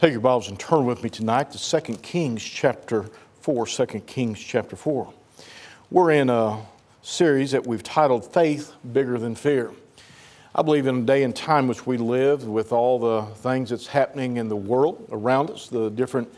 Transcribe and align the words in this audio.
Take 0.00 0.12
your 0.12 0.22
Bibles 0.22 0.48
and 0.48 0.58
turn 0.58 0.86
with 0.86 1.02
me 1.02 1.10
tonight 1.10 1.50
to 1.50 1.80
2 1.80 1.96
Kings 1.96 2.42
chapter 2.42 3.04
4. 3.42 3.66
2 3.66 3.86
Kings 4.06 4.40
chapter 4.40 4.74
4. 4.74 5.12
We're 5.90 6.12
in 6.12 6.30
a 6.30 6.62
series 7.02 7.50
that 7.50 7.66
we've 7.66 7.82
titled 7.82 8.24
Faith 8.32 8.72
Bigger 8.94 9.18
Than 9.18 9.34
Fear. 9.34 9.72
I 10.54 10.62
believe 10.62 10.86
in 10.86 11.00
a 11.00 11.02
day 11.02 11.22
and 11.22 11.36
time 11.36 11.68
which 11.68 11.86
we 11.86 11.98
live 11.98 12.48
with 12.48 12.72
all 12.72 12.98
the 12.98 13.26
things 13.42 13.68
that's 13.68 13.88
happening 13.88 14.38
in 14.38 14.48
the 14.48 14.56
world 14.56 15.06
around 15.12 15.50
us, 15.50 15.68
the 15.68 15.90
different 15.90 16.32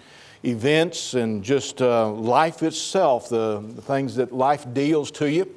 events 0.44 1.14
and 1.14 1.44
just 1.44 1.80
uh, 1.80 2.10
life 2.10 2.64
itself, 2.64 3.28
the, 3.28 3.60
the 3.76 3.82
things 3.82 4.16
that 4.16 4.32
life 4.32 4.66
deals 4.74 5.12
to 5.12 5.30
you. 5.30 5.48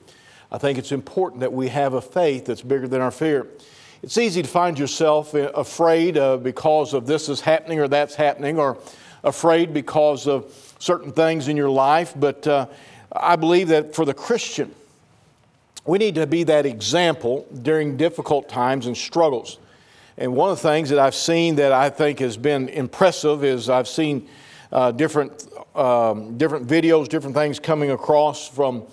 I 0.52 0.60
think 0.60 0.78
it's 0.78 0.92
important 0.92 1.40
that 1.40 1.54
we 1.54 1.70
have 1.70 1.96
a 1.96 2.02
faith 2.02 2.46
that's 2.46 2.62
bigger 2.62 2.88
than 2.88 3.02
our 3.02 3.10
fear. 3.10 3.48
It's 4.06 4.20
easy 4.20 4.44
to 4.44 4.48
find 4.48 4.78
yourself 4.78 5.34
afraid 5.34 6.16
uh, 6.16 6.38
because 6.38 6.94
of 6.94 7.08
this 7.08 7.28
is 7.28 7.42
happening 7.42 7.80
or 7.80 7.88
that's 7.88 8.14
happening, 8.14 8.60
or 8.60 8.78
afraid 9.24 9.74
because 9.74 10.28
of 10.28 10.76
certain 10.78 11.12
things 11.12 11.48
in 11.48 11.58
your 11.58 11.72
life. 11.72 12.14
But 12.16 12.46
uh, 12.46 12.68
I 13.12 13.36
believe 13.36 13.70
that 13.70 13.96
for 13.96 14.06
the 14.06 14.14
Christian, 14.14 14.76
we 15.86 15.98
need 15.98 16.14
to 16.16 16.28
be 16.28 16.44
that 16.44 16.68
example 16.68 17.48
during 17.64 17.98
difficult 17.98 18.48
times 18.48 18.86
and 18.86 18.96
struggles. 18.96 19.58
And 20.20 20.36
one 20.36 20.52
of 20.52 20.62
the 20.62 20.70
things 20.70 20.92
that 20.92 21.00
I've 21.00 21.16
seen 21.16 21.56
that 21.56 21.72
I 21.72 21.90
think 21.90 22.20
has 22.20 22.38
been 22.38 22.70
impressive 22.70 23.44
is 23.44 23.72
I've 23.72 23.88
seen 23.88 24.28
uh, 24.72 24.92
different, 24.92 25.48
um, 25.74 26.38
different 26.38 26.68
videos, 26.68 27.10
different 27.10 27.36
things 27.36 27.60
coming 27.60 27.90
across 27.90 28.48
from 28.48 28.86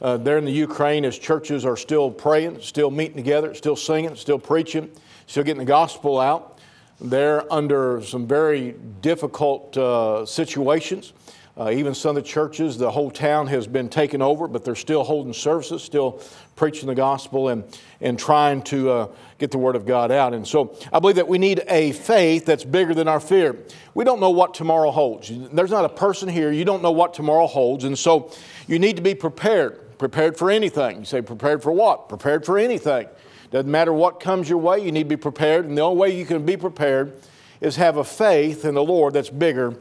uh, 0.00 0.16
there 0.16 0.38
in 0.38 0.44
the 0.44 0.52
Ukraine 0.52 1.04
as 1.04 1.18
churches 1.18 1.64
are 1.64 1.76
still 1.76 2.10
praying, 2.10 2.60
still 2.60 2.90
meeting 2.90 3.16
together, 3.16 3.54
still 3.54 3.76
singing, 3.76 4.14
still 4.16 4.38
preaching, 4.38 4.90
still 5.26 5.44
getting 5.44 5.58
the 5.58 5.64
gospel 5.64 6.20
out. 6.20 6.58
They're 7.00 7.50
under 7.52 8.02
some 8.02 8.26
very 8.26 8.74
difficult 9.00 9.76
uh, 9.76 10.26
situations. 10.26 11.12
Uh, 11.56 11.70
even 11.72 11.92
some 11.92 12.16
of 12.16 12.22
the 12.22 12.28
churches, 12.28 12.78
the 12.78 12.88
whole 12.88 13.10
town 13.10 13.48
has 13.48 13.66
been 13.66 13.88
taken 13.88 14.22
over, 14.22 14.46
but 14.46 14.64
they're 14.64 14.76
still 14.76 15.02
holding 15.02 15.32
services, 15.32 15.82
still 15.82 16.22
preaching 16.54 16.86
the 16.86 16.94
gospel 16.94 17.48
and, 17.48 17.64
and 18.00 18.16
trying 18.16 18.62
to 18.62 18.90
uh, 18.90 19.08
get 19.38 19.50
the 19.50 19.58
word 19.58 19.74
of 19.74 19.84
God 19.84 20.12
out. 20.12 20.34
And 20.34 20.46
so 20.46 20.76
I 20.92 21.00
believe 21.00 21.16
that 21.16 21.26
we 21.26 21.36
need 21.36 21.64
a 21.66 21.90
faith 21.90 22.46
that's 22.46 22.62
bigger 22.62 22.94
than 22.94 23.08
our 23.08 23.18
fear. 23.18 23.56
We 23.94 24.04
don't 24.04 24.20
know 24.20 24.30
what 24.30 24.54
tomorrow 24.54 24.92
holds. 24.92 25.32
There's 25.52 25.72
not 25.72 25.84
a 25.84 25.88
person 25.88 26.28
here, 26.28 26.52
you 26.52 26.64
don't 26.64 26.82
know 26.82 26.92
what 26.92 27.12
tomorrow 27.12 27.48
holds. 27.48 27.82
And 27.82 27.98
so 27.98 28.30
you 28.68 28.78
need 28.78 28.94
to 28.94 29.02
be 29.02 29.16
prepared 29.16 29.80
prepared 29.98 30.36
for 30.36 30.50
anything. 30.50 31.00
You 31.00 31.04
say, 31.04 31.20
prepared 31.20 31.62
for 31.62 31.72
what? 31.72 32.08
Prepared 32.08 32.46
for 32.46 32.58
anything. 32.58 33.08
Doesn't 33.50 33.70
matter 33.70 33.92
what 33.92 34.20
comes 34.20 34.48
your 34.48 34.58
way, 34.58 34.78
you 34.78 34.92
need 34.92 35.04
to 35.04 35.08
be 35.08 35.16
prepared. 35.16 35.64
And 35.66 35.76
the 35.76 35.82
only 35.82 35.98
way 35.98 36.16
you 36.16 36.26
can 36.26 36.44
be 36.44 36.56
prepared 36.56 37.14
is 37.60 37.76
have 37.76 37.96
a 37.96 38.04
faith 38.04 38.64
in 38.64 38.74
the 38.74 38.82
Lord 38.82 39.14
that's 39.14 39.30
bigger 39.30 39.76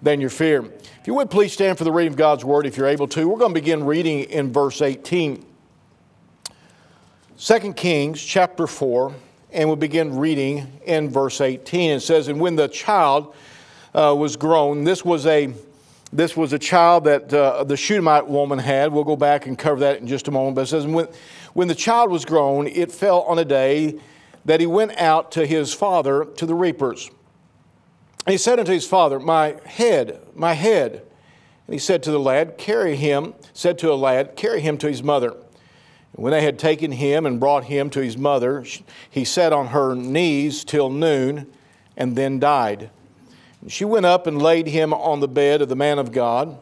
than 0.00 0.20
your 0.20 0.30
fear. 0.30 0.64
If 0.64 1.06
you 1.06 1.14
would 1.14 1.30
please 1.30 1.52
stand 1.52 1.78
for 1.78 1.84
the 1.84 1.92
reading 1.92 2.12
of 2.12 2.16
God's 2.16 2.44
Word 2.44 2.66
if 2.66 2.76
you're 2.76 2.86
able 2.86 3.08
to. 3.08 3.28
We're 3.28 3.38
going 3.38 3.52
to 3.52 3.60
begin 3.60 3.84
reading 3.84 4.20
in 4.20 4.52
verse 4.52 4.80
18. 4.80 5.44
2 7.38 7.72
Kings 7.74 8.22
chapter 8.22 8.66
4, 8.66 9.14
and 9.52 9.68
we'll 9.68 9.76
begin 9.76 10.16
reading 10.16 10.80
in 10.84 11.10
verse 11.10 11.40
18. 11.40 11.92
It 11.92 12.00
says, 12.00 12.28
And 12.28 12.40
when 12.40 12.56
the 12.56 12.68
child 12.68 13.34
uh, 13.94 14.14
was 14.16 14.36
grown, 14.36 14.84
this 14.84 15.04
was 15.04 15.26
a 15.26 15.52
this 16.12 16.36
was 16.36 16.52
a 16.52 16.58
child 16.58 17.04
that 17.04 17.32
uh, 17.32 17.64
the 17.64 17.76
Shunammite 17.76 18.28
woman 18.28 18.58
had. 18.58 18.92
We'll 18.92 19.04
go 19.04 19.16
back 19.16 19.46
and 19.46 19.58
cover 19.58 19.80
that 19.80 20.00
in 20.00 20.06
just 20.06 20.28
a 20.28 20.30
moment. 20.30 20.56
But 20.56 20.62
it 20.62 20.66
says, 20.68 20.86
when, 20.86 21.08
when 21.52 21.68
the 21.68 21.74
child 21.74 22.10
was 22.10 22.24
grown, 22.24 22.66
it 22.66 22.90
fell 22.90 23.22
on 23.22 23.38
a 23.38 23.44
day 23.44 23.98
that 24.44 24.60
he 24.60 24.66
went 24.66 24.96
out 24.96 25.32
to 25.32 25.46
his 25.46 25.74
father 25.74 26.24
to 26.24 26.46
the 26.46 26.54
reapers. 26.54 27.10
And 28.26 28.32
he 28.32 28.38
said 28.38 28.58
unto 28.58 28.72
his 28.72 28.86
father, 28.86 29.20
My 29.20 29.56
head, 29.66 30.20
my 30.34 30.54
head. 30.54 31.02
And 31.66 31.74
he 31.74 31.78
said 31.78 32.02
to 32.04 32.10
the 32.10 32.20
lad, 32.20 32.56
Carry 32.56 32.96
him, 32.96 33.34
said 33.52 33.78
to 33.80 33.92
a 33.92 33.94
lad, 33.94 34.36
Carry 34.36 34.62
him 34.62 34.78
to 34.78 34.88
his 34.88 35.02
mother. 35.02 35.32
And 35.32 36.24
when 36.24 36.30
they 36.30 36.42
had 36.42 36.58
taken 36.58 36.92
him 36.92 37.26
and 37.26 37.38
brought 37.38 37.64
him 37.64 37.90
to 37.90 38.00
his 38.00 38.16
mother, 38.16 38.64
he 39.10 39.24
sat 39.24 39.52
on 39.52 39.68
her 39.68 39.94
knees 39.94 40.64
till 40.64 40.88
noon 40.88 41.52
and 41.96 42.16
then 42.16 42.38
died. 42.38 42.90
She 43.66 43.84
went 43.84 44.06
up 44.06 44.26
and 44.26 44.40
laid 44.40 44.68
him 44.68 44.94
on 44.94 45.20
the 45.20 45.28
bed 45.28 45.62
of 45.62 45.68
the 45.68 45.76
man 45.76 45.98
of 45.98 46.12
God 46.12 46.58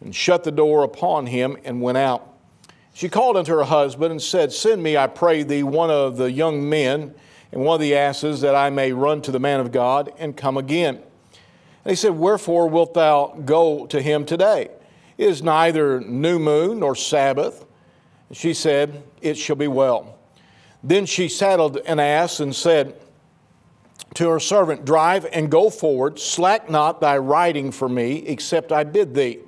and 0.00 0.14
shut 0.14 0.44
the 0.44 0.52
door 0.52 0.84
upon 0.84 1.26
him 1.26 1.56
and 1.64 1.82
went 1.82 1.98
out. 1.98 2.26
She 2.94 3.08
called 3.08 3.36
unto 3.36 3.52
her 3.54 3.64
husband 3.64 4.12
and 4.12 4.22
said, 4.22 4.52
Send 4.52 4.82
me, 4.82 4.96
I 4.96 5.06
pray 5.06 5.42
thee, 5.42 5.62
one 5.62 5.90
of 5.90 6.16
the 6.16 6.30
young 6.30 6.68
men 6.68 7.14
and 7.52 7.64
one 7.64 7.74
of 7.74 7.80
the 7.80 7.96
asses, 7.96 8.40
that 8.42 8.54
I 8.54 8.70
may 8.70 8.92
run 8.92 9.22
to 9.22 9.32
the 9.32 9.40
man 9.40 9.60
of 9.60 9.72
God 9.72 10.12
and 10.18 10.36
come 10.36 10.56
again. 10.56 10.96
And 10.96 11.90
he 11.90 11.96
said, 11.96 12.12
Wherefore 12.12 12.68
wilt 12.68 12.94
thou 12.94 13.36
go 13.44 13.86
to 13.86 14.00
him 14.00 14.24
today? 14.24 14.70
It 15.18 15.28
is 15.28 15.42
neither 15.42 16.00
new 16.00 16.38
moon 16.38 16.80
nor 16.80 16.94
Sabbath. 16.94 17.64
She 18.32 18.54
said, 18.54 19.02
It 19.20 19.36
shall 19.36 19.56
be 19.56 19.68
well. 19.68 20.18
Then 20.82 21.06
she 21.06 21.28
saddled 21.28 21.76
an 21.78 21.98
ass 22.00 22.40
and 22.40 22.54
said, 22.54 22.94
to 24.14 24.28
her 24.28 24.40
servant, 24.40 24.84
Drive 24.84 25.26
and 25.32 25.50
go 25.50 25.70
forward, 25.70 26.18
slack 26.18 26.68
not 26.68 27.00
thy 27.00 27.16
riding 27.18 27.72
for 27.72 27.88
me, 27.88 28.26
except 28.26 28.72
I 28.72 28.84
bid 28.84 29.14
thee. 29.14 29.40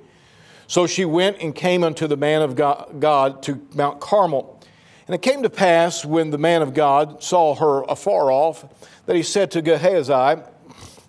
So 0.67 0.87
she 0.87 1.05
went 1.05 1.37
and 1.41 1.53
came 1.53 1.83
unto 1.83 2.07
the 2.07 2.17
man 2.17 2.41
of 2.41 2.55
God 2.55 3.43
to 3.43 3.67
Mount 3.75 3.99
Carmel. 3.99 4.61
And 5.07 5.13
it 5.13 5.21
came 5.21 5.43
to 5.43 5.49
pass 5.49 6.05
when 6.05 6.29
the 6.29 6.37
man 6.37 6.61
of 6.61 6.73
God 6.73 7.21
saw 7.21 7.55
her 7.55 7.83
afar 7.83 8.31
off, 8.31 8.65
that 9.05 9.15
he 9.15 9.23
said 9.23 9.51
to 9.51 9.61
Gehazi, 9.61 10.41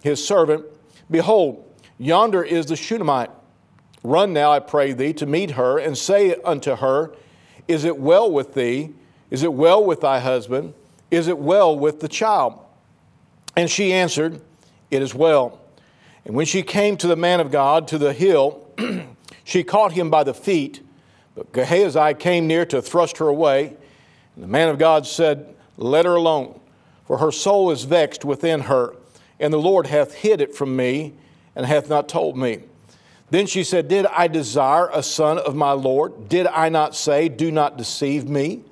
his 0.03 0.27
servant, 0.27 0.65
Behold, 1.11 1.65
yonder 1.97 2.43
is 2.43 2.67
the 2.67 2.77
Shunammite. 2.77 3.31
Run 4.03 4.33
now, 4.33 4.53
I 4.53 4.59
pray 4.59 4.93
thee, 4.93 5.13
to 5.15 5.27
meet 5.27 5.53
her, 5.53 5.79
and 5.79 5.97
say 5.97 6.35
unto 6.45 6.77
her, 6.77 7.15
Is 7.69 7.85
it 7.85 7.97
well 7.97 8.31
with 8.31 8.55
thee? 8.55 8.91
Is 9.31 9.43
it 9.43 9.53
well 9.53 9.83
with 9.83 10.01
thy 10.01 10.19
husband? 10.19 10.75
Is 11.11 11.29
it 11.29 11.39
well 11.39 11.79
with 11.79 12.01
the 12.01 12.09
child? 12.09 12.64
And 13.57 13.71
she 13.71 13.93
answered, 13.93 14.41
It 14.91 15.03
is 15.03 15.15
well. 15.15 15.61
And 16.25 16.35
when 16.35 16.47
she 16.47 16.63
came 16.63 16.97
to 16.99 17.07
the 17.07 17.17
man 17.17 17.41
of 17.41 17.51
God, 17.51 17.89
to 17.89 17.99
the 17.99 18.13
hill, 18.13 18.67
she 19.45 19.63
caught 19.63 19.93
him 19.93 20.11
by 20.11 20.25
the 20.25 20.35
feet. 20.35 20.81
But 21.35 21.53
Gehazi 21.53 22.15
came 22.15 22.47
near 22.47 22.65
to 22.67 22.81
thrust 22.81 23.19
her 23.19 23.29
away. 23.29 23.77
And 24.35 24.45
the 24.45 24.49
man 24.49 24.69
of 24.69 24.79
God 24.79 25.07
said, 25.07 25.55
Let 25.77 26.05
her 26.05 26.15
alone, 26.15 26.61
for 27.07 27.19
her 27.19 27.31
soul 27.31 27.71
is 27.71 27.85
vexed 27.85 28.25
within 28.25 28.63
her, 28.63 28.95
and 29.39 29.53
the 29.53 29.59
Lord 29.59 29.87
hath 29.87 30.15
hid 30.15 30.41
it 30.41 30.55
from 30.55 30.75
me, 30.77 31.13
and 31.57 31.67
hath 31.67 31.89
not 31.89 32.09
told 32.09 32.37
me. 32.37 32.63
Then 33.31 33.47
she 33.47 33.65
said, 33.65 33.89
Did 33.89 34.07
I 34.07 34.29
desire 34.29 34.89
a 34.93 35.03
son 35.03 35.39
of 35.39 35.55
my 35.55 35.73
Lord? 35.73 36.29
Did 36.29 36.47
I 36.47 36.69
not 36.69 36.95
say, 36.95 37.29
Do 37.29 37.51
not 37.51 37.77
deceive 37.77 38.29
me? 38.29 38.63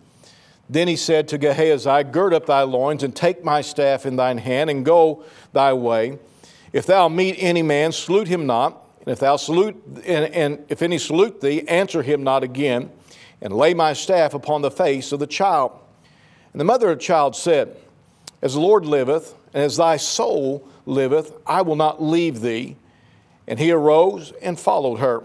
Then 0.68 0.88
he 0.88 0.96
said 0.96 1.28
to 1.28 1.38
Gehazi, 1.38 2.04
Gird 2.04 2.32
up 2.32 2.46
thy 2.46 2.62
loins 2.62 3.02
and 3.02 3.14
take 3.14 3.44
my 3.44 3.60
staff 3.60 4.06
in 4.06 4.16
thine 4.16 4.38
hand 4.38 4.70
and 4.70 4.84
go 4.84 5.24
thy 5.52 5.72
way. 5.72 6.18
If 6.72 6.86
thou 6.86 7.08
meet 7.08 7.36
any 7.38 7.62
man, 7.62 7.92
salute 7.92 8.28
him 8.28 8.46
not. 8.46 8.78
And 9.00 9.12
if 9.12 9.18
thou 9.18 9.36
salute, 9.36 9.82
and, 10.06 10.32
and 10.32 10.64
if 10.68 10.80
any 10.80 10.96
salute 10.96 11.40
thee, 11.40 11.66
answer 11.66 12.02
him 12.02 12.22
not 12.22 12.44
again, 12.44 12.90
and 13.40 13.52
lay 13.52 13.74
my 13.74 13.92
staff 13.92 14.32
upon 14.32 14.62
the 14.62 14.70
face 14.70 15.10
of 15.10 15.18
the 15.18 15.26
child. 15.26 15.72
And 16.52 16.60
the 16.60 16.64
mother 16.64 16.90
of 16.90 16.98
the 16.98 17.04
child 17.04 17.34
said, 17.34 17.76
As 18.40 18.54
the 18.54 18.60
Lord 18.60 18.86
liveth, 18.86 19.34
and 19.52 19.64
as 19.64 19.76
thy 19.76 19.96
soul 19.96 20.66
liveth, 20.86 21.32
I 21.46 21.62
will 21.62 21.76
not 21.76 22.02
leave 22.02 22.40
thee. 22.40 22.76
And 23.48 23.58
he 23.58 23.72
arose 23.72 24.32
and 24.40 24.58
followed 24.58 24.96
her. 24.96 25.24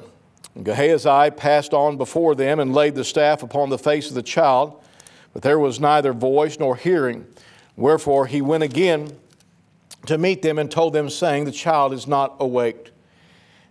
And 0.55 0.65
Gehazi 0.65 1.29
passed 1.31 1.73
on 1.73 1.97
before 1.97 2.33
them 2.33 2.59
and 2.59 2.73
laid 2.73 2.95
the 2.95 3.03
staff 3.03 3.43
upon 3.43 3.69
the 3.69 3.77
face 3.77 4.09
of 4.09 4.15
the 4.15 4.23
child. 4.23 4.81
But 5.37 5.43
there 5.43 5.59
was 5.59 5.79
neither 5.79 6.13
voice 6.13 6.57
nor 6.57 6.75
hearing. 6.75 7.27
Wherefore 7.75 8.25
he 8.25 8.41
went 8.41 8.63
again 8.63 9.15
to 10.07 10.17
meet 10.17 10.41
them 10.41 10.57
and 10.57 10.71
told 10.71 10.93
them, 10.93 11.11
saying, 11.11 11.45
The 11.45 11.51
child 11.51 11.93
is 11.93 12.07
not 12.07 12.37
awaked. 12.39 12.89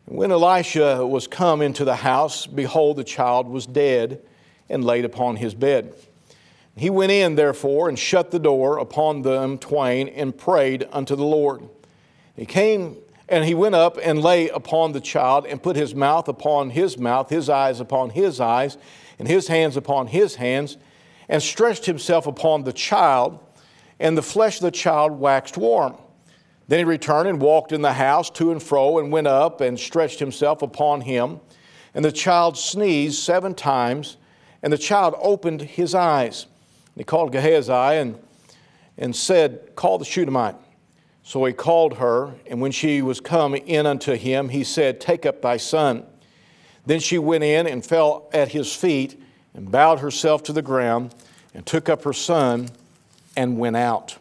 When 0.05 0.31
Elisha 0.31 1.05
was 1.05 1.27
come 1.27 1.61
into 1.61 1.85
the 1.85 1.97
house, 1.97 2.47
behold, 2.47 2.99
the 2.99 3.03
child 3.03 3.49
was 3.49 3.67
dead 3.67 4.23
and 4.69 4.85
laid 4.85 5.05
upon 5.05 5.35
his 5.35 5.57
bed. 5.57 5.93
He 6.77 6.89
went 6.89 7.11
in, 7.11 7.35
therefore, 7.35 7.89
and 7.89 7.99
shut 7.99 8.31
the 8.31 8.39
door 8.39 8.79
upon 8.79 9.23
them 9.23 9.59
twain 9.59 10.07
and 10.07 10.39
prayed 10.39 10.87
unto 10.93 11.17
the 11.17 11.25
Lord. 11.25 11.69
He 12.37 12.47
came 12.47 12.97
and 13.29 13.45
he 13.45 13.55
went 13.55 13.75
up 13.75 13.99
and 14.01 14.23
lay 14.23 14.51
upon 14.51 14.93
the 14.93 15.01
child 15.01 15.47
and 15.47 15.61
put 15.61 15.75
his 15.75 15.97
mouth 15.97 16.29
upon 16.29 16.71
his 16.71 16.97
mouth, 16.97 17.29
his 17.29 17.49
eyes 17.51 17.81
upon 17.81 18.11
his 18.11 18.39
eyes, 18.39 18.79
and 19.19 19.27
his 19.27 19.49
hands 19.49 19.77
upon 19.77 20.07
his 20.07 20.37
hands 20.37 20.77
and 21.29 21.43
stretched 21.43 21.87
himself 21.87 22.27
upon 22.27 22.65
the 22.65 22.73
child, 22.73 23.39
and 23.99 24.17
the 24.17 24.23
flesh 24.23 24.57
of 24.57 24.63
the 24.63 24.71
child 24.71 25.13
waxed 25.13 25.57
warm. 25.57 25.97
Then 26.69 26.79
he 26.81 26.85
returned 26.85 27.29
and 27.29 27.41
walked 27.41 27.73
in 27.73 27.83
the 27.83 27.93
house 27.93 28.31
to 28.31 28.51
and 28.51 28.63
fro, 28.63 28.99
and 28.99 29.13
went 29.13 29.27
up 29.27 29.61
and 29.61 29.79
stretched 29.79 30.19
himself 30.19 30.63
upon 30.63 31.03
him. 31.03 31.41
And 31.95 32.05
the 32.05 32.13
child 32.13 32.59
sneezed 32.59 33.19
seven 33.19 33.55
times, 33.55 34.17
and 34.63 34.73
the 34.73 34.79
child 34.79 35.15
opened 35.19 35.63
his 35.63 35.95
eyes. 35.95 36.47
And 36.95 37.01
he 37.01 37.05
called 37.05 37.33
Gehazi 37.33 37.73
and, 37.73 38.19
and 38.99 39.15
said, 39.15 39.75
Call 39.77 39.99
the 39.99 40.05
Shunammite. 40.05 40.57
So 41.23 41.45
he 41.45 41.53
called 41.53 41.99
her, 41.99 42.35
and 42.47 42.61
when 42.61 42.73
she 42.73 43.03
was 43.03 43.21
come 43.21 43.55
in 43.55 43.87
unto 43.87 44.15
him, 44.15 44.49
he 44.49 44.63
said, 44.63 45.01
Take 45.01 45.27
up 45.27 45.43
thy 45.43 45.57
son. 45.57 46.05
Then 46.85 47.01
she 47.01 47.19
went 47.19 47.43
in 47.43 47.67
and 47.67 47.85
fell 47.85 48.29
at 48.33 48.49
his 48.49 48.75
feet 48.75 49.21
and 49.57 49.71
bowed 49.71 50.01
herself 50.01 50.45
to 50.45 50.53
the 50.53 50.63
ground 50.63 51.13
and 51.55 51.67
took 51.67 51.89
up 51.89 52.05
her 52.05 52.13
son 52.13 52.69
and 53.37 53.59
went 53.59 53.77
out. 53.77 54.17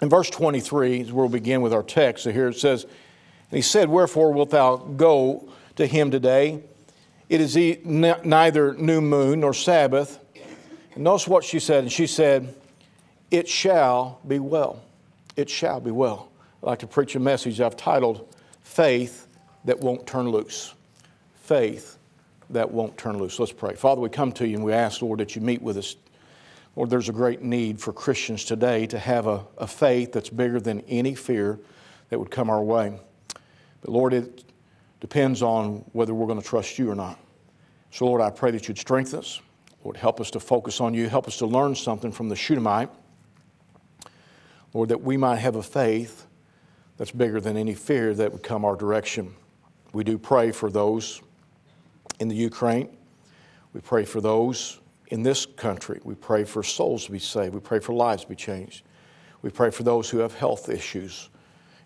In 0.00 0.08
verse 0.08 0.30
23 0.30 1.00
is 1.00 1.12
where 1.12 1.24
we'll 1.24 1.32
begin 1.32 1.62
with 1.62 1.72
our 1.72 1.82
text. 1.82 2.24
So 2.24 2.30
here 2.30 2.48
it 2.48 2.58
says, 2.58 2.84
And 2.84 2.92
he 3.56 3.62
said, 3.62 3.88
Wherefore 3.88 4.32
wilt 4.32 4.50
thou 4.50 4.76
go 4.76 5.48
to 5.76 5.86
him 5.86 6.10
today? 6.10 6.62
It 7.28 7.40
is 7.40 7.56
neither 7.84 8.74
new 8.74 9.00
moon 9.00 9.40
nor 9.40 9.54
Sabbath. 9.54 10.18
And 10.94 11.04
notice 11.04 11.26
what 11.26 11.44
she 11.44 11.58
said. 11.58 11.84
And 11.84 11.92
she 11.92 12.06
said, 12.06 12.54
It 13.30 13.48
shall 13.48 14.20
be 14.26 14.38
well. 14.38 14.82
It 15.36 15.48
shall 15.48 15.80
be 15.80 15.90
well. 15.90 16.28
I'd 16.62 16.66
like 16.66 16.78
to 16.80 16.86
preach 16.86 17.14
a 17.14 17.20
message 17.20 17.60
I've 17.60 17.76
titled 17.76 18.34
Faith 18.62 19.26
That 19.64 19.80
Won't 19.80 20.06
Turn 20.06 20.28
Loose. 20.28 20.74
Faith 21.42 21.96
that 22.50 22.70
won't 22.70 22.96
turn 22.98 23.18
loose. 23.18 23.38
Let's 23.38 23.52
pray. 23.52 23.74
Father, 23.74 24.00
we 24.00 24.08
come 24.08 24.32
to 24.32 24.46
you 24.46 24.56
and 24.56 24.64
we 24.64 24.72
ask, 24.72 25.02
Lord, 25.02 25.20
that 25.20 25.36
you 25.36 25.42
meet 25.42 25.62
with 25.62 25.76
us 25.76 25.96
Lord, 26.76 26.88
there's 26.88 27.08
a 27.08 27.12
great 27.12 27.42
need 27.42 27.80
for 27.80 27.92
Christians 27.92 28.44
today 28.44 28.86
to 28.86 28.98
have 28.98 29.26
a, 29.26 29.44
a 29.58 29.66
faith 29.66 30.12
that's 30.12 30.30
bigger 30.30 30.60
than 30.60 30.80
any 30.82 31.14
fear 31.14 31.58
that 32.10 32.18
would 32.18 32.30
come 32.30 32.48
our 32.48 32.62
way. 32.62 32.98
But 33.80 33.90
Lord, 33.90 34.14
it 34.14 34.44
depends 35.00 35.42
on 35.42 35.84
whether 35.92 36.14
we're 36.14 36.26
going 36.26 36.40
to 36.40 36.46
trust 36.46 36.78
you 36.78 36.90
or 36.90 36.94
not. 36.94 37.18
So, 37.90 38.06
Lord, 38.06 38.20
I 38.20 38.30
pray 38.30 38.52
that 38.52 38.68
you'd 38.68 38.78
strengthen 38.78 39.18
us. 39.18 39.40
Lord, 39.82 39.96
help 39.96 40.20
us 40.20 40.30
to 40.32 40.40
focus 40.40 40.80
on 40.80 40.94
you. 40.94 41.08
Help 41.08 41.26
us 41.26 41.38
to 41.38 41.46
learn 41.46 41.74
something 41.74 42.12
from 42.12 42.28
the 42.28 42.36
Shunammite. 42.36 42.90
Lord, 44.72 44.90
that 44.90 45.02
we 45.02 45.16
might 45.16 45.36
have 45.36 45.56
a 45.56 45.62
faith 45.62 46.26
that's 46.98 47.10
bigger 47.10 47.40
than 47.40 47.56
any 47.56 47.74
fear 47.74 48.14
that 48.14 48.30
would 48.32 48.44
come 48.44 48.64
our 48.64 48.76
direction. 48.76 49.34
We 49.92 50.04
do 50.04 50.18
pray 50.18 50.52
for 50.52 50.70
those 50.70 51.20
in 52.20 52.28
the 52.28 52.36
Ukraine. 52.36 52.96
We 53.72 53.80
pray 53.80 54.04
for 54.04 54.20
those 54.20 54.78
in 55.08 55.24
this 55.24 55.44
country. 55.44 56.00
We 56.04 56.14
pray 56.14 56.44
for 56.44 56.62
souls 56.62 57.06
to 57.06 57.12
be 57.12 57.18
saved. 57.18 57.54
We 57.54 57.60
pray 57.60 57.80
for 57.80 57.92
lives 57.92 58.22
to 58.22 58.28
be 58.28 58.36
changed. 58.36 58.84
We 59.42 59.50
pray 59.50 59.70
for 59.70 59.82
those 59.82 60.08
who 60.08 60.18
have 60.18 60.34
health 60.34 60.68
issues. 60.68 61.28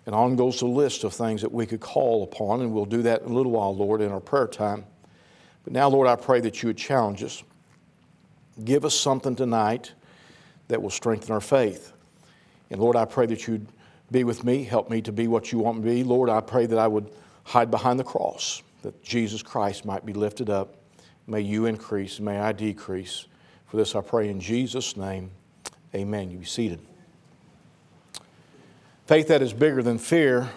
And 0.07 0.15
on 0.15 0.37
goes 0.37 0.61
the 0.61 0.67
list 0.67 1.05
of 1.05 1.15
things 1.15 1.41
that 1.41 1.53
we 1.53 1.65
could 1.65 1.81
call 1.81 2.25
upon, 2.25 2.61
and 2.61 2.75
we'll 2.75 2.85
do 2.85 3.01
that 3.03 3.23
in 3.23 3.31
a 3.31 3.35
little 3.35 3.53
while, 3.53 3.75
Lord, 3.75 4.03
in 4.03 4.13
our 4.13 4.21
prayer 4.21 4.47
time. 4.47 4.85
But 5.63 5.73
now, 5.73 5.89
Lord, 5.89 6.07
I 6.07 6.17
pray 6.17 6.41
that 6.41 6.63
you 6.63 6.67
would 6.67 6.77
challenge 6.77 7.23
us. 7.23 7.43
Give 8.65 8.85
us 8.85 8.95
something 8.95 9.35
tonight 9.35 9.95
that 10.69 10.83
will 10.83 10.91
strengthen 10.91 11.33
our 11.33 11.41
faith. 11.41 11.93
And 12.71 12.81
Lord, 12.81 12.97
I 12.97 13.07
pray 13.07 13.27
that 13.27 13.47
you'd 13.47 13.67
be 14.11 14.25
with 14.25 14.45
me, 14.45 14.65
help 14.65 14.91
me 14.91 15.01
to 15.03 15.13
be 15.13 15.27
what 15.27 15.53
you 15.53 15.59
want 15.59 15.79
me 15.79 15.85
to 15.85 15.95
be. 15.95 16.05
Lord, 16.05 16.29
I 16.29 16.41
pray 16.41 16.67
that 16.67 16.79
I 16.79 16.87
would 16.87 17.11
hide 17.45 17.71
behind 17.71 17.99
the 17.99 18.05
cross, 18.05 18.63
that 18.85 19.03
Jesus 19.03 19.43
Christ 19.43 19.85
might 19.85 20.07
be 20.07 20.13
lifted 20.13 20.49
up 20.49 20.77
May 21.27 21.41
you 21.41 21.67
increase, 21.67 22.21
may 22.21 22.39
I 22.39 22.53
decrease. 22.53 23.27
For 23.67 23.77
this 23.79 23.95
I 23.97 24.03
pray 24.03 24.29
in 24.29 24.41
Jesus' 24.41 24.97
name. 24.97 25.31
Amen. 25.95 26.31
You 26.31 26.39
be 26.39 26.45
seated. 26.45 26.81
Faith 29.07 29.29
that 29.29 29.43
is 29.43 29.53
bigger 29.53 29.83
than 29.83 29.99
fear 29.99 30.51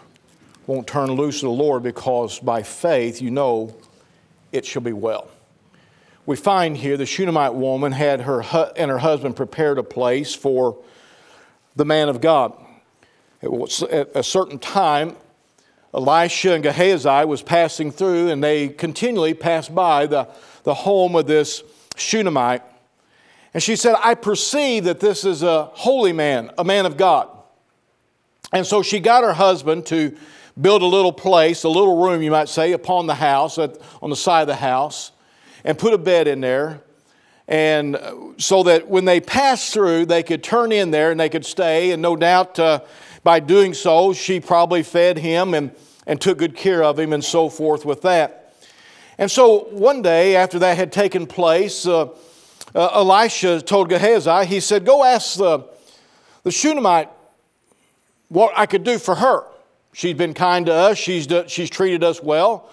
won't 0.65 0.87
turn 0.87 1.11
loose 1.11 1.39
to 1.39 1.45
the 1.45 1.51
Lord 1.51 1.83
because 1.83 2.39
by 2.39 2.63
faith 2.63 3.21
you 3.21 3.31
know 3.31 3.75
it 4.51 4.65
shall 4.65 4.81
be 4.81 4.93
well. 4.93 5.29
We 6.25 6.35
find 6.35 6.75
here 6.75 6.97
the 6.97 7.05
Shunammite 7.05 7.53
woman 7.53 7.93
had 7.93 8.21
her 8.21 8.43
and 8.75 8.91
her 8.91 8.97
husband 8.97 9.37
prepared 9.37 9.77
a 9.77 9.83
place 9.83 10.35
for 10.35 10.77
the 11.77 11.85
man 11.85 12.09
of 12.09 12.19
God. 12.19 12.53
At 13.41 14.09
a 14.15 14.23
certain 14.23 14.59
time, 14.59 15.15
Elisha 15.97 16.53
and 16.53 16.63
Gehazi 16.63 17.25
was 17.25 17.41
passing 17.41 17.91
through, 17.91 18.29
and 18.29 18.41
they 18.41 18.69
continually 18.69 19.33
passed 19.33 19.75
by 19.75 20.05
the 20.05 20.29
the 20.67 20.73
home 20.73 21.15
of 21.15 21.25
this 21.25 21.63
Shunammite. 21.95 22.61
And 23.53 23.63
she 23.63 23.77
said, 23.77 23.95
I 24.03 24.15
perceive 24.15 24.83
that 24.83 24.99
this 24.99 25.23
is 25.23 25.41
a 25.41 25.63
holy 25.63 26.11
man, 26.11 26.51
a 26.57 26.65
man 26.65 26.85
of 26.85 26.97
God. 26.97 27.29
And 28.51 28.67
so 28.67 28.81
she 28.81 28.99
got 28.99 29.23
her 29.23 29.31
husband 29.31 29.85
to 29.85 30.17
build 30.59 30.81
a 30.81 30.85
little 30.85 31.13
place, 31.13 31.63
a 31.63 31.69
little 31.69 32.03
room, 32.03 32.21
you 32.21 32.31
might 32.31 32.49
say, 32.49 32.73
upon 32.73 33.07
the 33.07 33.15
house, 33.15 33.57
on 33.57 34.09
the 34.09 34.15
side 34.17 34.41
of 34.41 34.47
the 34.47 34.55
house, 34.55 35.13
and 35.63 35.79
put 35.79 35.93
a 35.93 35.97
bed 35.97 36.27
in 36.27 36.41
there. 36.41 36.81
And 37.47 37.97
so 38.35 38.63
that 38.63 38.89
when 38.89 39.05
they 39.05 39.21
passed 39.21 39.71
through, 39.73 40.07
they 40.07 40.21
could 40.21 40.43
turn 40.43 40.73
in 40.73 40.91
there 40.91 41.11
and 41.11 41.19
they 41.19 41.29
could 41.29 41.45
stay. 41.45 41.91
And 41.91 42.01
no 42.01 42.17
doubt 42.17 42.59
uh, 42.59 42.81
by 43.23 43.39
doing 43.39 43.73
so, 43.73 44.11
she 44.11 44.41
probably 44.41 44.83
fed 44.83 45.17
him 45.17 45.53
and, 45.53 45.71
and 46.07 46.19
took 46.19 46.39
good 46.39 46.55
care 46.55 46.83
of 46.83 46.97
him 46.97 47.13
and 47.13 47.23
so 47.23 47.49
forth 47.49 47.85
with 47.85 48.01
that. 48.01 48.55
And 49.19 49.29
so 49.29 49.65
one 49.71 50.01
day 50.01 50.35
after 50.35 50.57
that 50.59 50.77
had 50.77 50.91
taken 50.91 51.27
place, 51.27 51.85
uh, 51.85 52.07
uh, 52.73 52.89
Elisha 52.93 53.61
told 53.61 53.89
Gehazi, 53.89 54.45
he 54.45 54.59
said, 54.59 54.85
Go 54.85 55.03
ask 55.03 55.37
the, 55.37 55.67
the 56.43 56.51
Shunammite 56.51 57.09
what 58.29 58.53
I 58.55 58.65
could 58.65 58.83
do 58.83 58.97
for 58.97 59.15
her. 59.15 59.43
She's 59.93 60.15
been 60.15 60.33
kind 60.33 60.65
to 60.67 60.73
us, 60.73 60.97
she's, 60.97 61.27
she's 61.47 61.69
treated 61.69 62.03
us 62.03 62.21
well. 62.23 62.69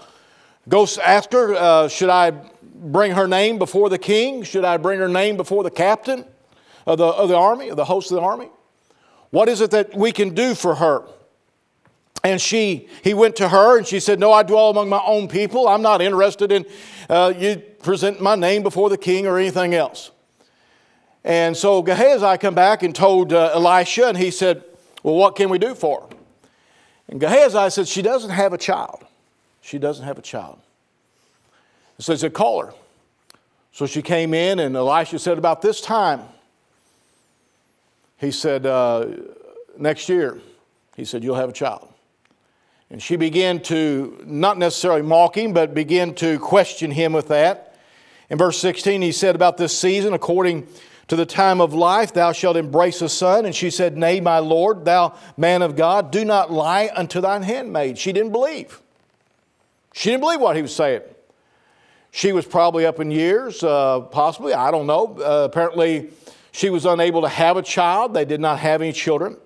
Go 0.69 0.87
ask 1.03 1.33
her, 1.33 1.55
uh, 1.55 1.89
should 1.89 2.09
I 2.09 2.33
bring 2.75 3.13
her 3.13 3.27
name 3.27 3.59
before 3.59 3.89
the 3.89 3.99
king? 3.99 4.43
Should 4.43 4.65
I 4.65 4.77
bring 4.77 4.99
her 4.99 5.09
name 5.09 5.37
before 5.37 5.63
the 5.63 5.71
captain 5.71 6.25
of 6.87 6.99
the, 6.99 7.07
of 7.07 7.29
the 7.29 7.37
army, 7.37 7.69
of 7.69 7.77
the 7.77 7.85
host 7.85 8.11
of 8.11 8.17
the 8.17 8.23
army? 8.23 8.49
What 9.31 9.49
is 9.49 9.61
it 9.61 9.71
that 9.73 9.95
we 9.95 10.13
can 10.13 10.35
do 10.35 10.55
for 10.55 10.77
her? 10.77 11.05
And 12.25 12.41
she, 12.41 12.89
he 13.03 13.13
went 13.13 13.37
to 13.37 13.51
her 13.51 13.77
and 13.77 13.87
she 13.87 14.01
said, 14.01 14.19
No, 14.19 14.33
I 14.33 14.43
dwell 14.43 14.71
among 14.71 14.89
my 14.89 15.03
own 15.05 15.29
people. 15.29 15.69
I'm 15.69 15.83
not 15.83 16.01
interested 16.01 16.51
in 16.51 16.65
uh, 17.11 17.35
you 17.37 17.57
present 17.83 18.21
my 18.21 18.35
name 18.35 18.63
before 18.63 18.89
the 18.89 18.97
king 18.97 19.27
or 19.27 19.39
anything 19.39 19.75
else. 19.75 20.11
And 21.23 21.55
so 21.55 21.83
Gehazi 21.83 22.39
come 22.39 22.55
back 22.55 22.83
and 22.83 22.95
told 22.95 23.33
uh, 23.33 23.51
Elisha, 23.55 24.09
and 24.09 24.17
he 24.17 24.31
said, 24.31 24.65
Well, 25.03 25.15
what 25.15 25.37
can 25.37 25.51
we 25.51 25.59
do 25.59 25.75
for 25.75 26.01
her? 26.01 26.17
And 27.09 27.21
Gehazi 27.21 27.71
said, 27.71 27.87
She 27.87 28.01
doesn't 28.01 28.31
have 28.31 28.55
a 28.55 28.59
child. 28.59 29.05
She 29.61 29.79
doesn't 29.79 30.05
have 30.05 30.19
a 30.19 30.23
child. 30.23 30.59
So 31.99 32.15
he 32.15 32.19
said, 32.19 32.33
Call 32.33 32.65
her. 32.65 32.75
So 33.73 33.87
she 33.87 34.01
came 34.01 34.33
in, 34.33 34.61
and 34.61 34.75
Elisha 34.77 35.19
said, 35.19 35.37
About 35.37 35.61
this 35.61 35.83
time, 35.83 36.23
he 38.17 38.31
said, 38.31 38.65
uh, 38.65 39.09
Next 39.77 40.09
year, 40.09 40.41
he 40.97 41.05
said, 41.05 41.23
You'll 41.23 41.35
have 41.37 41.51
a 41.51 41.53
child. 41.53 41.94
And 42.95 43.03
she 43.03 43.17
began 43.17 43.59
to, 43.63 44.23
not 44.25 44.57
necessarily 44.57 45.03
mock 45.03 45.37
him, 45.37 45.53
but 45.53 45.75
began 45.75 46.15
to 46.15 46.39
question 46.39 46.93
him 46.93 47.13
with 47.13 47.27
that. 47.27 47.77
In 48.31 48.39
verse 48.39 48.57
16, 48.61 49.03
he 49.03 49.11
said 49.11 49.35
about 49.35 49.57
this 49.57 49.77
season, 49.77 50.15
according 50.15 50.69
to 51.09 51.17
the 51.17 51.27
time 51.27 51.61
of 51.61 51.75
life, 51.75 52.15
thou 52.15 52.31
shalt 52.31 52.57
embrace 52.57 53.03
a 53.03 53.09
son. 53.09 53.47
And 53.47 53.53
she 53.53 53.69
said, 53.69 53.97
Nay, 53.97 54.21
my 54.21 54.39
Lord, 54.39 54.85
thou 54.85 55.19
man 55.37 55.61
of 55.63 55.75
God, 55.75 56.13
do 56.13 56.25
not 56.25 56.53
lie 56.53 56.89
unto 56.95 57.21
thine 57.21 57.43
handmaid. 57.43 57.99
She 57.99 58.13
didn't 58.13 58.31
believe. 58.31 58.81
She 59.93 60.11
didn't 60.11 60.21
believe 60.21 60.41
what 60.41 60.55
he 60.55 60.63
was 60.63 60.73
saying. 60.73 61.03
She 62.13 62.31
was 62.31 62.47
probably 62.47 62.87
up 62.87 63.01
in 63.01 63.11
years, 63.11 63.65
uh, 63.65 64.03
possibly, 64.03 64.55
I 64.55 64.71
don't 64.71 64.87
know. 64.87 65.19
Uh, 65.19 65.49
apparently, 65.51 66.11
she 66.53 66.71
was 66.71 66.87
unable 66.87 67.23
to 67.23 67.29
have 67.29 67.57
a 67.57 67.63
child. 67.63 68.15
They 68.15 68.25
did 68.25 68.41
not 68.41 68.61
have 68.61 68.83
any 68.83 68.93
children. 68.93 69.37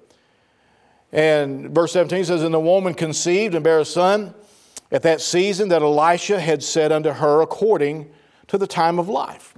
And 1.12 1.70
verse 1.70 1.92
17 1.92 2.24
says, 2.26 2.42
And 2.42 2.54
the 2.54 2.60
woman 2.60 2.94
conceived 2.94 3.54
and 3.54 3.64
bare 3.64 3.80
a 3.80 3.84
son 3.84 4.34
at 4.90 5.02
that 5.02 5.20
season 5.20 5.68
that 5.68 5.82
Elisha 5.82 6.40
had 6.40 6.62
said 6.62 6.92
unto 6.92 7.10
her 7.10 7.40
according 7.40 8.10
to 8.48 8.58
the 8.58 8.66
time 8.66 8.98
of 8.98 9.08
life. 9.08 9.54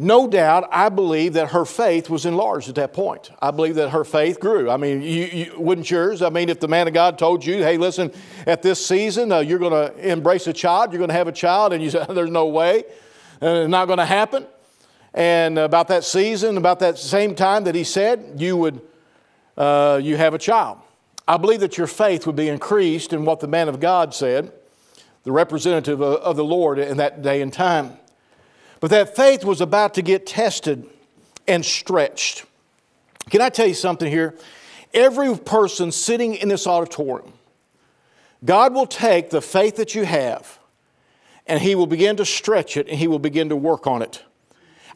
No 0.00 0.28
doubt, 0.28 0.68
I 0.70 0.90
believe 0.90 1.32
that 1.32 1.48
her 1.48 1.64
faith 1.64 2.08
was 2.08 2.24
enlarged 2.24 2.68
at 2.68 2.76
that 2.76 2.92
point. 2.92 3.32
I 3.42 3.50
believe 3.50 3.74
that 3.74 3.90
her 3.90 4.04
faith 4.04 4.38
grew. 4.38 4.70
I 4.70 4.76
mean, 4.76 5.02
you, 5.02 5.24
you 5.24 5.54
wouldn't 5.58 5.90
yours? 5.90 6.22
I 6.22 6.28
mean, 6.28 6.48
if 6.48 6.60
the 6.60 6.68
man 6.68 6.86
of 6.86 6.94
God 6.94 7.18
told 7.18 7.44
you, 7.44 7.64
hey, 7.64 7.78
listen, 7.78 8.12
at 8.46 8.62
this 8.62 8.84
season, 8.84 9.32
uh, 9.32 9.40
you're 9.40 9.58
going 9.58 9.72
to 9.72 10.08
embrace 10.08 10.46
a 10.46 10.52
child, 10.52 10.92
you're 10.92 10.98
going 10.98 11.08
to 11.08 11.14
have 11.14 11.26
a 11.26 11.32
child, 11.32 11.72
and 11.72 11.82
you 11.82 11.90
say, 11.90 12.06
there's 12.10 12.30
no 12.30 12.46
way, 12.46 12.84
uh, 13.42 13.46
it's 13.46 13.70
not 13.70 13.86
going 13.86 13.98
to 13.98 14.06
happen. 14.06 14.46
And 15.14 15.58
about 15.58 15.88
that 15.88 16.04
season, 16.04 16.58
about 16.58 16.78
that 16.78 16.96
same 16.96 17.34
time 17.34 17.64
that 17.64 17.74
he 17.74 17.82
said, 17.82 18.34
you 18.36 18.56
would 18.56 18.80
uh, 19.58 20.00
you 20.02 20.16
have 20.16 20.32
a 20.32 20.38
child. 20.38 20.78
I 21.26 21.36
believe 21.36 21.60
that 21.60 21.76
your 21.76 21.88
faith 21.88 22.26
would 22.26 22.36
be 22.36 22.48
increased 22.48 23.12
in 23.12 23.24
what 23.24 23.40
the 23.40 23.48
man 23.48 23.68
of 23.68 23.80
God 23.80 24.14
said, 24.14 24.52
the 25.24 25.32
representative 25.32 26.00
of, 26.00 26.20
of 26.20 26.36
the 26.36 26.44
Lord 26.44 26.78
in 26.78 26.96
that 26.96 27.20
day 27.20 27.42
and 27.42 27.52
time. 27.52 27.98
But 28.80 28.90
that 28.90 29.16
faith 29.16 29.44
was 29.44 29.60
about 29.60 29.94
to 29.94 30.02
get 30.02 30.26
tested 30.26 30.86
and 31.46 31.64
stretched. 31.64 32.46
Can 33.28 33.42
I 33.42 33.48
tell 33.48 33.66
you 33.66 33.74
something 33.74 34.10
here? 34.10 34.36
Every 34.94 35.36
person 35.36 35.92
sitting 35.92 36.34
in 36.36 36.48
this 36.48 36.66
auditorium, 36.66 37.32
God 38.44 38.72
will 38.72 38.86
take 38.86 39.30
the 39.30 39.42
faith 39.42 39.76
that 39.76 39.94
you 39.94 40.04
have 40.04 40.58
and 41.46 41.60
He 41.60 41.74
will 41.74 41.86
begin 41.86 42.16
to 42.16 42.24
stretch 42.24 42.76
it 42.76 42.88
and 42.88 42.98
He 42.98 43.08
will 43.08 43.18
begin 43.18 43.48
to 43.48 43.56
work 43.56 43.86
on 43.86 44.02
it. 44.02 44.22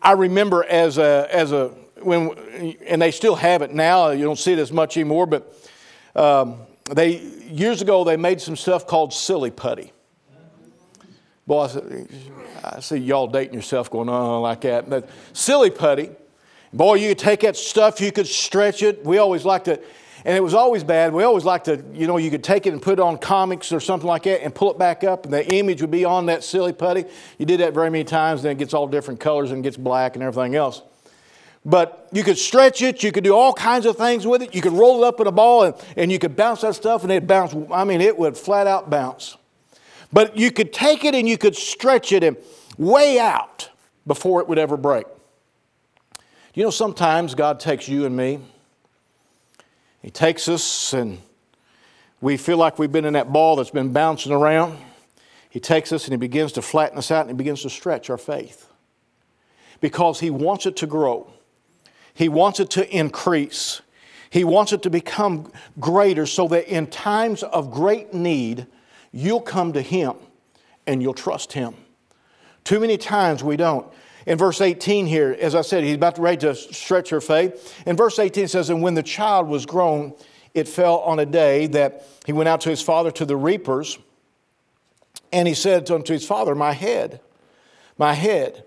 I 0.01 0.13
remember 0.13 0.65
as 0.65 0.99
a, 0.99 1.29
as 1.31 1.53
a 1.53 1.73
when, 2.05 2.77
and 2.87 3.01
they 3.01 3.11
still 3.11 3.37
have 3.37 3.63
it 3.63 3.73
now, 3.73 4.11
you 4.11 4.25
don't 4.25 4.39
see 4.39 4.53
it 4.53 4.59
as 4.59 4.73
much 4.73 4.97
anymore, 4.97 5.27
but 5.27 5.53
Um, 6.15 6.67
they 6.91 7.23
years 7.51 7.81
ago 7.81 8.05
they 8.05 8.19
made 8.19 8.39
some 8.39 8.55
stuff 8.55 8.87
called 8.87 9.15
silly 9.15 9.51
putty. 9.51 9.93
Boy, 11.47 11.69
I 12.63 12.81
see 12.81 12.99
y'all 12.99 13.27
dating 13.27 13.55
yourself 13.55 13.89
going 13.89 14.11
on 14.11 14.43
like 14.43 14.61
that. 14.61 14.91
But 14.91 15.09
silly 15.33 15.71
putty, 15.71 16.11
boy, 16.71 16.97
you 16.97 17.09
could 17.09 17.19
take 17.19 17.41
that 17.41 17.57
stuff, 17.57 17.99
you 17.99 18.13
could 18.13 18.27
stretch 18.27 18.83
it. 18.83 19.07
We 19.07 19.17
always 19.17 19.47
like 19.47 19.65
to, 19.65 19.81
and 20.27 20.37
it 20.37 20.43
was 20.43 20.53
always 20.53 20.85
bad. 20.85 21.15
We 21.15 21.25
always 21.25 21.47
like 21.47 21.65
to, 21.65 21.83
you 21.95 22.07
know, 22.07 22.19
you 22.19 22.31
could 22.31 22.45
take 22.45 22.67
it 22.67 22.75
and 22.75 22.83
put 22.83 22.99
it 22.99 23.01
on 23.01 23.17
comics 23.17 23.73
or 23.73 23.81
something 23.81 24.07
like 24.07 24.25
that 24.25 24.45
and 24.45 24.55
pull 24.55 24.71
it 24.71 24.79
back 24.79 25.03
up, 25.03 25.25
and 25.25 25.33
the 25.33 25.45
image 25.51 25.81
would 25.81 25.91
be 25.91 26.05
on 26.05 26.27
that 26.27 26.45
silly 26.45 26.75
putty. 26.75 27.07
You 27.39 27.47
did 27.47 27.61
that 27.61 27.73
very 27.73 27.89
many 27.89 28.05
times, 28.05 28.43
then 28.43 28.53
it 28.53 28.59
gets 28.59 28.75
all 28.75 28.87
different 28.87 29.19
colors 29.19 29.51
and 29.51 29.63
gets 29.63 29.79
black 29.79 30.15
and 30.15 30.23
everything 30.23 30.57
else. 30.57 30.83
But 31.65 32.09
you 32.11 32.25
could 32.25 32.39
stretch 32.39 32.83
it, 32.83 33.03
you 33.03 33.13
could 33.13 33.23
do 33.23 33.35
all 33.35 33.53
kinds 33.53 33.87
of 33.87 33.97
things 33.97 34.27
with 34.27 34.43
it. 34.43 34.55
You 34.55 34.61
could 34.61 34.73
roll 34.73 35.05
it 35.05 35.07
up 35.07 35.21
in 35.21 35.29
a 35.29 35.33
ball 35.33 35.63
and, 35.63 35.75
and 35.97 36.11
you 36.11 36.19
could 36.19 36.35
bounce 36.35 36.63
that 36.63 36.75
stuff 36.75 37.03
and 37.03 37.13
it'd 37.13 37.29
bounce. 37.29 37.55
I 37.73 37.85
mean, 37.85 38.01
it 38.01 38.19
would 38.19 38.37
flat 38.37 38.67
out 38.67 38.91
bounce. 38.91 39.37
But 40.13 40.37
you 40.37 40.51
could 40.51 40.73
take 40.73 41.05
it 41.05 41.15
and 41.15 41.29
you 41.29 41.39
could 41.39 41.57
stretch 41.57 42.13
it 42.13 42.25
and 42.25 42.37
way 42.77 43.19
out 43.19 43.71
before 44.07 44.41
it 44.41 44.49
would 44.49 44.59
ever 44.59 44.77
break. 44.77 45.07
You 46.55 46.65
know, 46.65 46.71
sometimes 46.71 47.35
God 47.35 47.61
takes 47.61 47.89
you 47.89 48.05
and 48.05 48.17
me, 48.17 48.41
He 50.03 50.11
takes 50.11 50.49
us 50.49 50.93
and 50.93 51.19
we 52.21 52.37
feel 52.37 52.57
like 52.57 52.79
we've 52.79 52.93
been 52.93 53.05
in 53.05 53.15
that 53.15 53.33
ball 53.33 53.57
that's 53.57 53.71
been 53.71 53.93
bouncing 53.93 54.33
around. 54.33 54.79
He 55.49 55.61
takes 55.61 55.93
us 55.93 56.05
and 56.05 56.13
He 56.13 56.19
begins 56.19 56.53
to 56.53 56.63
flatten 56.63 56.99
us 56.99 57.11
out 57.11 57.23
and 57.23 57.31
He 57.31 57.37
begins 57.37 57.63
to 57.63 57.71
stretch 57.71 58.11
our 58.11 58.19
faith 58.19 58.69
because 59.81 60.21
He 60.21 60.31
wants 60.31 60.67
it 60.67 60.77
to 60.77 60.87
grow. 60.87 61.33
He 62.15 62.29
wants 62.29 62.61
it 62.61 62.71
to 62.71 62.97
increase. 62.97 63.83
He 64.31 64.45
wants 64.45 64.73
it 64.73 64.83
to 64.83 64.91
become 64.91 65.51
greater 65.79 66.27
so 66.27 66.49
that 66.49 66.69
in 66.69 66.87
times 66.87 67.43
of 67.43 67.71
great 67.71 68.15
need, 68.15 68.67
you'll 69.13 69.41
come 69.41 69.73
to 69.75 69.83
Him 69.83 70.15
and 70.87 71.03
you'll 71.03 71.15
trust 71.15 71.53
Him. 71.53 71.75
Too 72.65 72.81
many 72.81 72.97
times 72.97 73.43
we 73.43 73.57
don't. 73.57 73.87
In 74.27 74.39
verse 74.39 74.61
18 74.61 75.07
here, 75.07 75.37
as 75.41 75.55
I 75.55 75.63
said, 75.63 75.83
he's 75.83 75.97
about 75.97 76.15
to 76.17 76.23
ready 76.23 76.39
to 76.39 76.55
stretch 76.55 77.11
her 77.11 77.21
faith. 77.21 77.75
In 77.87 77.97
verse 77.97 78.19
18 78.19 78.45
it 78.45 78.49
says, 78.49 78.71
And 78.71 78.83
when 78.83 78.95
the 78.95 79.03
child 79.03 79.49
was 79.49 79.67
grown, 79.67 80.15
it 80.55 80.69
fell 80.69 80.99
on 81.01 81.19
a 81.19 81.27
day 81.27 81.67
that 81.69 82.07
he 82.25 82.33
went 82.33 82.49
out 82.49 82.61
to 82.63 82.71
his 82.71 82.83
father 82.83 83.11
to 83.13 83.25
the 83.25 83.37
reapers, 83.37 83.99
and 85.33 85.49
he 85.49 85.55
said 85.55 85.91
unto 85.91 86.13
his 86.13 86.27
father, 86.27 86.55
My 86.55 86.73
head, 86.73 87.21
my 87.99 88.13
head. 88.13 88.65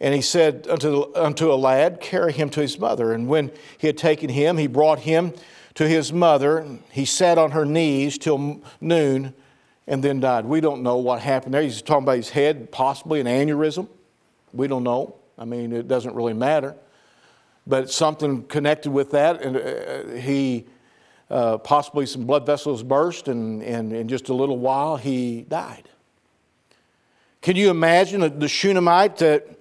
And 0.00 0.14
he 0.14 0.22
said 0.22 0.66
unto, 0.70 1.12
unto 1.14 1.52
a 1.52 1.56
lad, 1.56 2.00
Carry 2.00 2.32
him 2.32 2.50
to 2.50 2.60
his 2.60 2.78
mother. 2.78 3.12
And 3.12 3.28
when 3.28 3.50
he 3.78 3.88
had 3.88 3.98
taken 3.98 4.30
him, 4.30 4.56
he 4.56 4.66
brought 4.66 5.00
him 5.00 5.32
to 5.74 5.88
his 5.88 6.12
mother. 6.12 6.66
He 6.90 7.04
sat 7.04 7.38
on 7.38 7.50
her 7.52 7.64
knees 7.64 8.18
till 8.18 8.60
noon 8.80 9.34
and 9.86 10.04
then 10.04 10.20
died. 10.20 10.44
We 10.44 10.60
don't 10.60 10.82
know 10.82 10.98
what 10.98 11.20
happened 11.20 11.54
there. 11.54 11.62
He's 11.62 11.82
talking 11.82 12.04
about 12.04 12.16
his 12.16 12.30
head, 12.30 12.70
possibly 12.70 13.20
an 13.20 13.26
aneurysm. 13.26 13.88
We 14.52 14.68
don't 14.68 14.84
know. 14.84 15.16
I 15.36 15.44
mean, 15.44 15.72
it 15.72 15.88
doesn't 15.88 16.14
really 16.14 16.32
matter. 16.34 16.76
But 17.66 17.90
something 17.90 18.44
connected 18.44 18.90
with 18.90 19.10
that, 19.12 19.42
and 19.42 19.56
uh, 19.56 20.20
he 20.20 20.66
uh, 21.30 21.58
possibly 21.58 22.06
some 22.06 22.24
blood 22.24 22.46
vessels 22.46 22.82
burst, 22.82 23.28
and, 23.28 23.62
and 23.62 23.92
in 23.92 24.08
just 24.08 24.28
a 24.30 24.34
little 24.34 24.58
while 24.58 24.96
he 24.96 25.42
died. 25.42 25.88
Can 27.40 27.56
you 27.56 27.70
imagine 27.70 28.38
the 28.38 28.48
Shunammite 28.48 29.18
that 29.18 29.57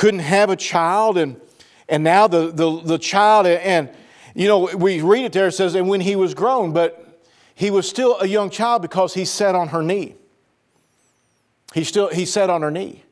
couldn't 0.00 0.20
have 0.20 0.48
a 0.48 0.56
child, 0.56 1.18
and, 1.18 1.38
and 1.86 2.02
now 2.02 2.26
the, 2.26 2.50
the, 2.50 2.80
the 2.80 2.98
child, 2.98 3.46
and 3.46 3.90
you 4.34 4.48
know, 4.48 4.70
we 4.74 5.02
read 5.02 5.26
it 5.26 5.32
there, 5.32 5.48
it 5.48 5.52
says, 5.52 5.74
and 5.74 5.90
when 5.90 6.00
he 6.00 6.16
was 6.16 6.32
grown, 6.32 6.72
but 6.72 7.20
he 7.54 7.70
was 7.70 7.86
still 7.86 8.18
a 8.18 8.26
young 8.26 8.48
child 8.48 8.80
because 8.80 9.12
he 9.12 9.26
sat 9.26 9.54
on 9.54 9.68
her 9.68 9.82
knee. 9.82 10.14
He 11.74 11.84
still 11.84 12.08
he 12.08 12.24
sat 12.24 12.48
on 12.48 12.62
her 12.62 12.70
knee, 12.70 13.04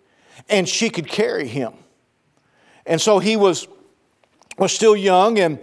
and 0.48 0.66
she 0.66 0.88
could 0.88 1.06
carry 1.06 1.46
him. 1.46 1.74
And 2.86 2.98
so 2.98 3.18
he 3.18 3.36
was, 3.36 3.68
was 4.56 4.72
still 4.72 4.96
young, 4.96 5.38
and, 5.38 5.58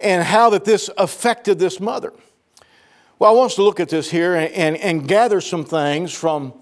and 0.00 0.22
how 0.22 0.50
that 0.50 0.64
this 0.64 0.88
affected 0.96 1.58
this 1.58 1.80
mother. 1.80 2.12
Well, 3.18 3.32
I 3.32 3.34
want 3.34 3.50
us 3.50 3.56
to 3.56 3.64
look 3.64 3.80
at 3.80 3.88
this 3.88 4.08
here 4.08 4.36
and, 4.36 4.54
and, 4.54 4.76
and 4.76 5.08
gather 5.08 5.40
some 5.40 5.64
things 5.64 6.14
from 6.14 6.52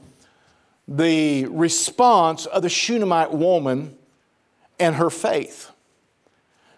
the 0.91 1.45
response 1.45 2.47
of 2.47 2.63
the 2.63 2.71
Shunammite 2.71 3.35
woman 3.35 3.97
and 4.79 4.97
her 4.97 5.11
faith. 5.11 5.71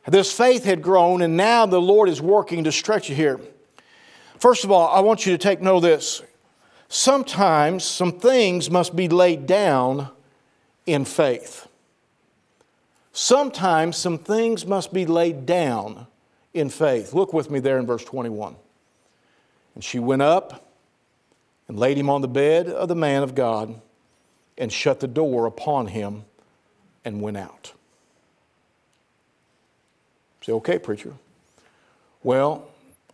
This 0.07 0.33
faith 0.33 0.65
had 0.65 0.83
grown, 0.83 1.23
and 1.23 1.37
now 1.37 1.67
the 1.67 1.81
Lord 1.81 2.09
is 2.09 2.21
working 2.21 2.65
to 2.65 2.73
stretch 2.73 3.11
it 3.11 3.15
here. 3.15 3.41
First 4.39 4.65
of 4.65 4.71
all, 4.71 4.89
I 4.89 5.01
want 5.01 5.27
you 5.27 5.33
to 5.33 5.39
take 5.39 5.61
note 5.61 5.77
of 5.77 5.83
this. 5.83 6.23
Sometimes 6.89 7.85
some 7.85 8.19
things 8.19 8.71
must 8.71 8.97
be 8.97 9.09
laid 9.09 9.47
down 9.47 10.09
in 10.87 11.05
faith. 11.05 11.69
Sometimes 13.13 13.97
some 13.97 14.19
things 14.19 14.67
must 14.67 14.93
be 14.93 15.05
laid 15.07 15.47
down 15.47 16.07
in 16.55 16.71
faith. 16.71 17.13
Look 17.13 17.33
with 17.33 17.51
me 17.51 17.61
there 17.61 17.79
in 17.79 17.87
verse 17.87 18.05
21. 18.05 18.57
And 19.75 19.85
she 19.85 19.99
went 19.99 20.23
up 20.23 20.73
and 21.69 21.79
laid 21.79 21.97
him 21.97 22.11
on 22.11 22.23
the 22.23 22.29
bed 22.29 22.69
of 22.69 22.89
the 22.89 22.97
man 22.97 23.23
of 23.23 23.35
God 23.35 23.81
and 24.59 24.73
shut 24.73 25.01
the 25.01 25.07
door 25.07 25.47
upon 25.47 25.87
him 25.87 26.25
and 27.05 27.21
went 27.21 27.37
out. 27.37 27.73
Say, 30.43 30.53
okay, 30.53 30.79
preacher. 30.79 31.15
Well, 32.23 32.69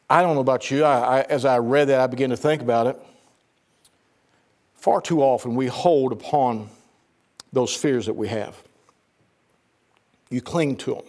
I 0.09 0.23
don't 0.23 0.35
know 0.35 0.41
about 0.41 0.71
you. 0.71 0.85
I, 0.85 1.19
I, 1.19 1.21
as 1.23 1.45
I 1.45 1.59
read 1.59 1.89
that, 1.89 2.01
I 2.01 2.07
began 2.07 2.31
to 2.31 2.37
think 2.37 2.63
about 2.63 2.87
it. 2.87 2.97
Far 4.75 5.01
too 5.01 5.23
often, 5.23 5.57
we 5.57 5.67
hold 5.67 6.13
upon 6.13 6.69
those 7.53 7.75
fears 7.75 8.07
that 8.07 8.15
we 8.15 8.29
have. 8.29 8.57
You 10.31 10.41
cling 10.41 10.77
to 10.79 10.95
them, 10.95 11.05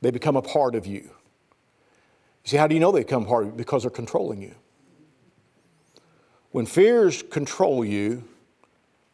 they 0.00 0.10
become 0.10 0.36
a 0.36 0.42
part 0.42 0.74
of 0.74 0.86
you. 0.86 1.00
You 1.00 1.10
see, 2.44 2.56
how 2.56 2.66
do 2.66 2.74
you 2.74 2.80
know 2.80 2.92
they 2.92 3.00
become 3.00 3.26
part 3.26 3.44
of 3.44 3.50
you? 3.50 3.56
Because 3.56 3.82
they're 3.82 3.90
controlling 3.90 4.40
you. 4.40 4.54
When 6.52 6.66
fears 6.66 7.22
control 7.22 7.84
you, 7.84 8.24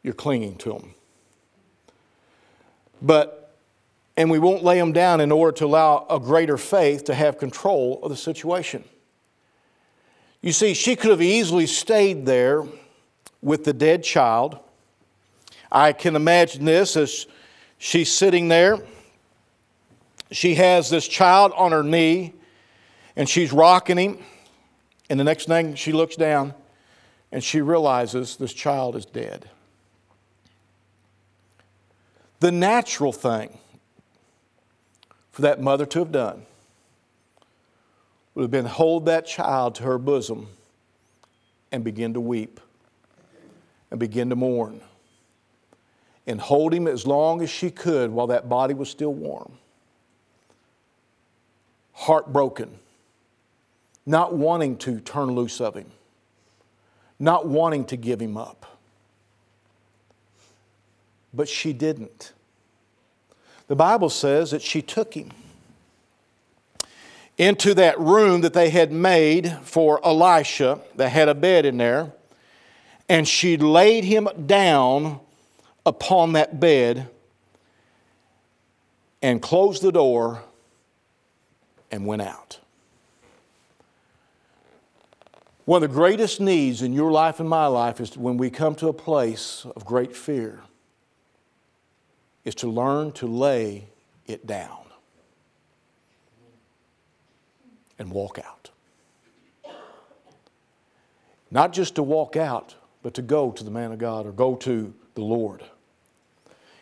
you're 0.03 0.15
clinging 0.15 0.57
to 0.59 0.73
them. 0.73 0.95
But 3.03 3.46
and 4.17 4.31
we 4.31 4.39
won't 4.39 4.65
lay 4.65 4.79
them 4.79 4.93
down 4.93 5.21
in 5.21 5.31
order 5.31 5.53
to 5.59 5.67
allow 5.67 6.07
a 6.09 6.19
greater 6.19 6.57
faith 6.57 7.05
to 7.05 7.15
have 7.15 7.39
control 7.39 8.01
of 8.03 8.11
the 8.11 8.17
situation. 8.17 8.83
You 10.41 10.53
see, 10.53 10.75
she 10.75 10.97
could 10.97 11.11
have 11.11 11.23
easily 11.23 11.67
stayed 11.67 12.25
there 12.25 12.65
with 13.43 13.65
the 13.65 13.73
dead 13.73 14.03
child. 14.03 14.59
I 15.71 15.93
can 15.93 16.17
imagine 16.17 16.65
this 16.65 16.97
as 16.97 17.27
she's 17.79 18.13
sitting 18.13 18.49
there. 18.49 18.79
She 20.31 20.55
has 20.55 20.89
this 20.89 21.07
child 21.07 21.53
on 21.57 21.73
her 21.73 21.83
knee 21.83 22.33
and 23.17 23.29
she's 23.29 23.53
rocking 23.53 23.99
him. 23.99 24.19
And 25.11 25.21
the 25.21 25.25
next 25.25 25.47
thing 25.47 25.75
she 25.75 25.93
looks 25.93 26.17
down 26.17 26.55
and 27.31 27.43
she 27.43 27.61
realizes 27.61 28.37
this 28.37 28.53
child 28.53 28.97
is 28.97 29.05
dead. 29.05 29.49
The 32.41 32.53
natural 32.53 33.13
thing 33.13 33.59
for 35.37 35.43
that 35.43 35.61
mother 35.61 35.85
to 35.85 35.99
have 35.99 36.11
done 36.11 36.47
would 38.35 38.41
have 38.41 38.51
been 38.51 38.65
hold 38.65 39.05
that 39.05 39.27
child 39.27 39.75
to 39.75 39.83
her 39.83 39.99
bosom 39.99 40.49
and 41.71 41.85
begin 41.85 42.15
to 42.15 42.21
weep 42.23 42.59
and 43.91 44.01
begin 44.01 44.31
to 44.31 44.35
mourn 44.35 44.81
and 46.27 46.41
hold 46.41 46.73
him 46.73 46.89
as 46.89 47.07
long 47.07 47.43
as 47.43 47.51
she 47.51 47.71
could 47.71 48.11
while 48.11 48.29
that 48.29 48.49
body 48.49 48.73
was 48.73 48.89
still 48.89 49.13
warm. 49.13 49.53
Heartbroken, 51.93 52.71
not 54.07 54.35
wanting 54.35 54.79
to 54.79 55.01
turn 55.01 55.33
loose 55.33 55.61
of 55.61 55.75
him, 55.75 55.91
not 57.19 57.47
wanting 57.47 57.85
to 57.85 57.97
give 57.99 58.23
him 58.23 58.39
up. 58.39 58.79
But 61.35 61.47
she 61.47 61.75
didn't. 61.75 62.33
The 63.69 63.77
Bible 63.77 64.11
says 64.11 64.53
that 64.53 64.63
she 64.63 64.81
took 64.81 65.15
him 65.15 65.31
into 67.37 67.75
that 67.75 67.99
room 67.99 68.41
that 68.43 68.55
they 68.55 68.71
had 68.71 68.93
made 68.93 69.53
for 69.63 70.05
Elisha 70.05 70.81
that 70.95 71.11
had 71.11 71.29
a 71.29 71.35
bed 71.35 71.67
in 71.67 71.77
there, 71.77 72.13
and 73.09 73.27
she 73.27 73.57
laid 73.57 74.05
him 74.05 74.29
down 74.47 75.21
upon 75.85 76.33
that 76.33 76.59
bed 76.59 77.09
and 79.21 79.43
closed 79.43 79.83
the 79.83 79.93
door 79.93 80.43
and 81.91 82.07
went 82.07 82.23
out. 82.23 82.59
One 85.65 85.83
of 85.83 85.91
the 85.91 85.95
greatest 85.95 86.41
needs 86.41 86.81
in 86.81 86.93
your 86.93 87.11
life 87.11 87.41
and 87.41 87.49
my 87.49 87.67
life 87.67 88.01
is 88.01 88.17
when 88.17 88.37
we 88.37 88.51
come 88.51 88.77
to 88.77 88.89
a 88.89 88.93
place 88.93 89.67
of 89.75 89.85
great 89.85 90.15
fear 90.15 90.61
is 92.47 92.55
to 92.55 92.69
learn 92.69 93.11
to 93.11 93.27
lay 93.27 93.89
it 94.27 94.47
down 94.47 94.87
and 97.99 98.11
walk 98.11 98.39
out. 98.39 98.71
Not 101.51 101.73
just 101.73 101.97
to 101.97 102.05
walk 102.05 102.37
out, 102.37 102.77
but 103.03 103.15
to 103.15 103.23
go 103.23 103.51
to 103.51 103.65
the 103.65 103.71
man 103.71 103.91
of 103.91 103.99
God 103.99 104.27
or 104.27 104.33
go 104.33 104.55
to 104.57 104.95
the 105.15 105.23
Lord. 105.23 105.65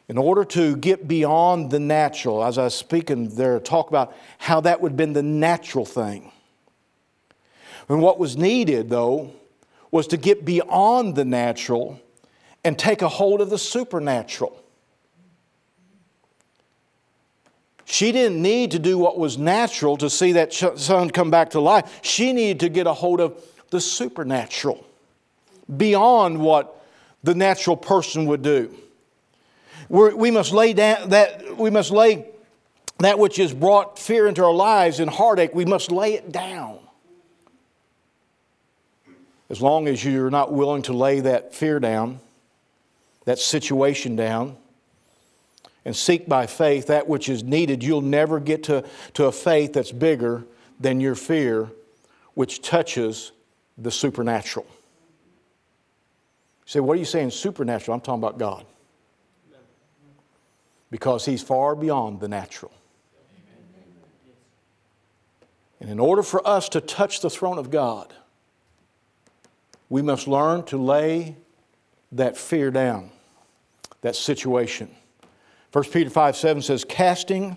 In 0.07 0.19
order 0.19 0.45
to 0.45 0.77
get 0.77 1.09
beyond 1.09 1.71
the 1.71 1.81
natural, 1.81 2.45
as 2.45 2.59
I 2.59 2.65
was 2.65 2.75
speaking 2.75 3.35
there, 3.35 3.59
talk 3.59 3.89
about 3.89 4.15
how 4.37 4.61
that 4.61 4.83
would 4.83 4.93
have 4.93 4.97
been 4.99 5.15
the 5.15 5.23
natural 5.23 5.87
thing. 5.87 6.31
And 7.89 8.03
what 8.03 8.19
was 8.19 8.37
needed, 8.37 8.91
though, 8.91 9.33
was 9.91 10.07
to 10.09 10.19
get 10.19 10.45
beyond 10.45 11.17
the 11.17 11.25
natural 11.25 12.01
and 12.63 12.79
take 12.79 13.01
a 13.01 13.09
hold 13.09 13.41
of 13.41 13.49
the 13.49 13.59
supernatural. 13.59 14.61
She 17.85 18.13
didn't 18.13 18.41
need 18.41 18.71
to 18.71 18.79
do 18.79 18.97
what 18.97 19.19
was 19.19 19.37
natural 19.37 19.97
to 19.99 20.09
see 20.09 20.33
that 20.33 20.53
son 20.53 21.11
come 21.11 21.31
back 21.31 21.51
to 21.51 21.61
life. 21.61 22.01
She 22.03 22.33
needed 22.33 22.61
to 22.61 22.69
get 22.69 22.87
a 22.87 22.95
hold 22.95 23.21
of 23.21 23.43
the 23.71 23.81
supernatural, 23.81 24.87
beyond 25.77 26.39
what 26.39 26.83
the 27.23 27.35
natural 27.35 27.77
person 27.77 28.27
would 28.27 28.43
do. 28.43 28.75
We're, 29.89 30.15
we 30.15 30.31
must 30.31 30.53
lay 30.53 30.73
down 30.73 31.11
that 31.11 31.59
we 31.59 31.71
must 31.71 31.91
lay 31.91 32.27
that 32.99 33.19
which 33.19 33.37
has 33.37 33.53
brought 33.53 33.99
fear 33.99 34.27
into 34.27 34.45
our 34.45 34.53
lives 34.53 35.01
and 35.01 35.11
heartache. 35.11 35.55
We 35.55 35.65
must 35.65 35.91
lay 35.91 36.15
it 36.15 36.33
down. 36.33 36.79
As 39.51 39.61
long 39.61 39.89
as 39.89 40.05
you're 40.05 40.31
not 40.31 40.53
willing 40.53 40.83
to 40.83 40.93
lay 40.93 41.21
that 41.21 41.55
fear 41.55 41.79
down, 41.79 42.21
that 43.25 43.39
situation 43.39 44.17
down, 44.17 44.57
and 45.85 45.95
seek 45.95 46.29
by 46.29 46.47
faith 46.47 46.87
that 46.87 47.09
which 47.09 47.29
is 47.29 47.43
needed, 47.43 47.83
you'll 47.83 48.01
never 48.01 48.41
get 48.41 48.63
to, 48.65 48.85
to 49.15 49.27
a 49.27 49.33
faith 49.33 49.73
that's 49.73 49.93
bigger 49.93 50.45
than 50.81 51.01
your 51.01 51.15
fear, 51.15 51.71
which 52.35 52.63
touches 52.63 53.33
the 53.77 53.91
supernatural. 53.91 54.67
You 54.69 56.71
say, 56.71 56.81
what 56.81 56.95
are 56.95 56.99
you 56.99 57.05
saying 57.05 57.31
supernatural? 57.31 57.95
I'm 57.95 58.01
talking 58.01 58.23
about 58.23 58.39
God. 58.39 58.65
Because 60.91 61.25
He's 61.25 61.43
far 61.43 61.75
beyond 61.75 62.21
the 62.21 62.29
natural. 62.29 62.73
And 65.81 65.91
in 65.91 65.99
order 65.99 66.23
for 66.23 66.47
us 66.49 66.69
to 66.71 66.81
touch 66.81 67.21
the 67.21 67.29
throne 67.29 67.59
of 67.59 67.71
God, 67.71 68.15
we 69.91 70.01
must 70.01 70.27
learn 70.27 70.63
to 70.65 70.79
lay 70.79 71.37
that 72.13 72.39
fear 72.39 72.71
down, 72.71 73.11
that 74.01 74.17
situation. 74.17 74.89
1 75.75 75.85
Peter 75.87 76.09
5 76.09 76.37
7 76.37 76.63
says, 76.63 76.85
Casting 76.85 77.57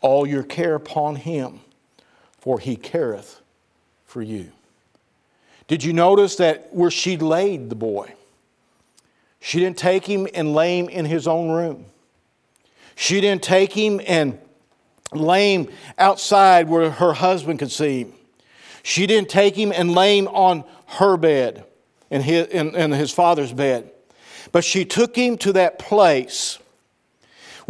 all 0.00 0.24
your 0.24 0.44
care 0.44 0.76
upon 0.76 1.16
him, 1.16 1.58
for 2.38 2.60
he 2.60 2.76
careth 2.76 3.40
for 4.04 4.22
you. 4.22 4.52
Did 5.66 5.82
you 5.82 5.92
notice 5.92 6.36
that 6.36 6.72
where 6.72 6.90
she 6.90 7.16
laid 7.16 7.68
the 7.68 7.74
boy? 7.74 8.14
She 9.40 9.58
didn't 9.58 9.76
take 9.76 10.06
him 10.06 10.28
and 10.32 10.54
lay 10.54 10.78
him 10.78 10.88
in 10.88 11.04
his 11.04 11.26
own 11.26 11.50
room. 11.50 11.86
She 12.94 13.20
didn't 13.20 13.42
take 13.42 13.72
him 13.72 14.00
and 14.06 14.38
lay 15.12 15.52
him 15.52 15.68
outside 15.98 16.68
where 16.68 16.92
her 16.92 17.12
husband 17.12 17.58
could 17.58 17.72
see 17.72 18.02
him. 18.02 18.12
She 18.84 19.08
didn't 19.08 19.30
take 19.30 19.56
him 19.56 19.72
and 19.72 19.90
lay 19.90 20.16
him 20.16 20.28
on 20.28 20.62
her 20.86 21.16
bed, 21.16 21.64
in 22.08 22.22
his, 22.22 22.46
in, 22.48 22.76
in 22.76 22.92
his 22.92 23.10
father's 23.10 23.52
bed. 23.52 23.90
But 24.52 24.62
she 24.62 24.84
took 24.84 25.16
him 25.16 25.36
to 25.38 25.54
that 25.54 25.80
place 25.80 26.60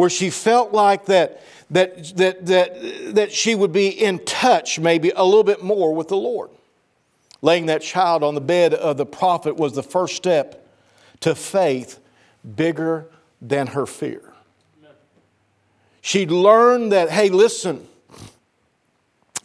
where 0.02 0.10
she 0.10 0.30
felt 0.30 0.72
like 0.72 1.04
that, 1.04 1.40
that, 1.70 2.16
that, 2.16 2.44
that, 2.46 3.14
that 3.14 3.30
she 3.30 3.54
would 3.54 3.70
be 3.70 3.86
in 3.86 4.18
touch 4.24 4.80
maybe 4.80 5.12
a 5.14 5.24
little 5.24 5.44
bit 5.44 5.62
more 5.62 5.94
with 5.94 6.08
the 6.08 6.16
Lord. 6.16 6.50
Laying 7.40 7.66
that 7.66 7.82
child 7.82 8.24
on 8.24 8.34
the 8.34 8.40
bed 8.40 8.74
of 8.74 8.96
the 8.96 9.06
prophet 9.06 9.54
was 9.54 9.74
the 9.74 9.82
first 9.84 10.16
step 10.16 10.66
to 11.20 11.36
faith 11.36 12.00
bigger 12.56 13.06
than 13.40 13.68
her 13.68 13.86
fear. 13.86 14.32
She'd 16.00 16.32
learned 16.32 16.90
that, 16.90 17.08
hey, 17.08 17.28
listen, 17.28 17.86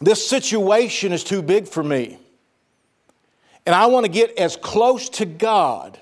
this 0.00 0.28
situation 0.28 1.12
is 1.12 1.22
too 1.22 1.40
big 1.40 1.68
for 1.68 1.84
me. 1.84 2.18
And 3.64 3.76
I 3.76 3.86
want 3.86 4.06
to 4.06 4.10
get 4.10 4.36
as 4.36 4.56
close 4.56 5.08
to 5.10 5.24
God 5.24 6.00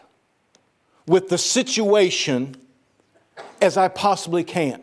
with 1.07 1.29
the 1.29 1.37
situation 1.37 2.57
as 3.61 3.77
I 3.77 3.89
possibly 3.89 4.45
can. 4.45 4.83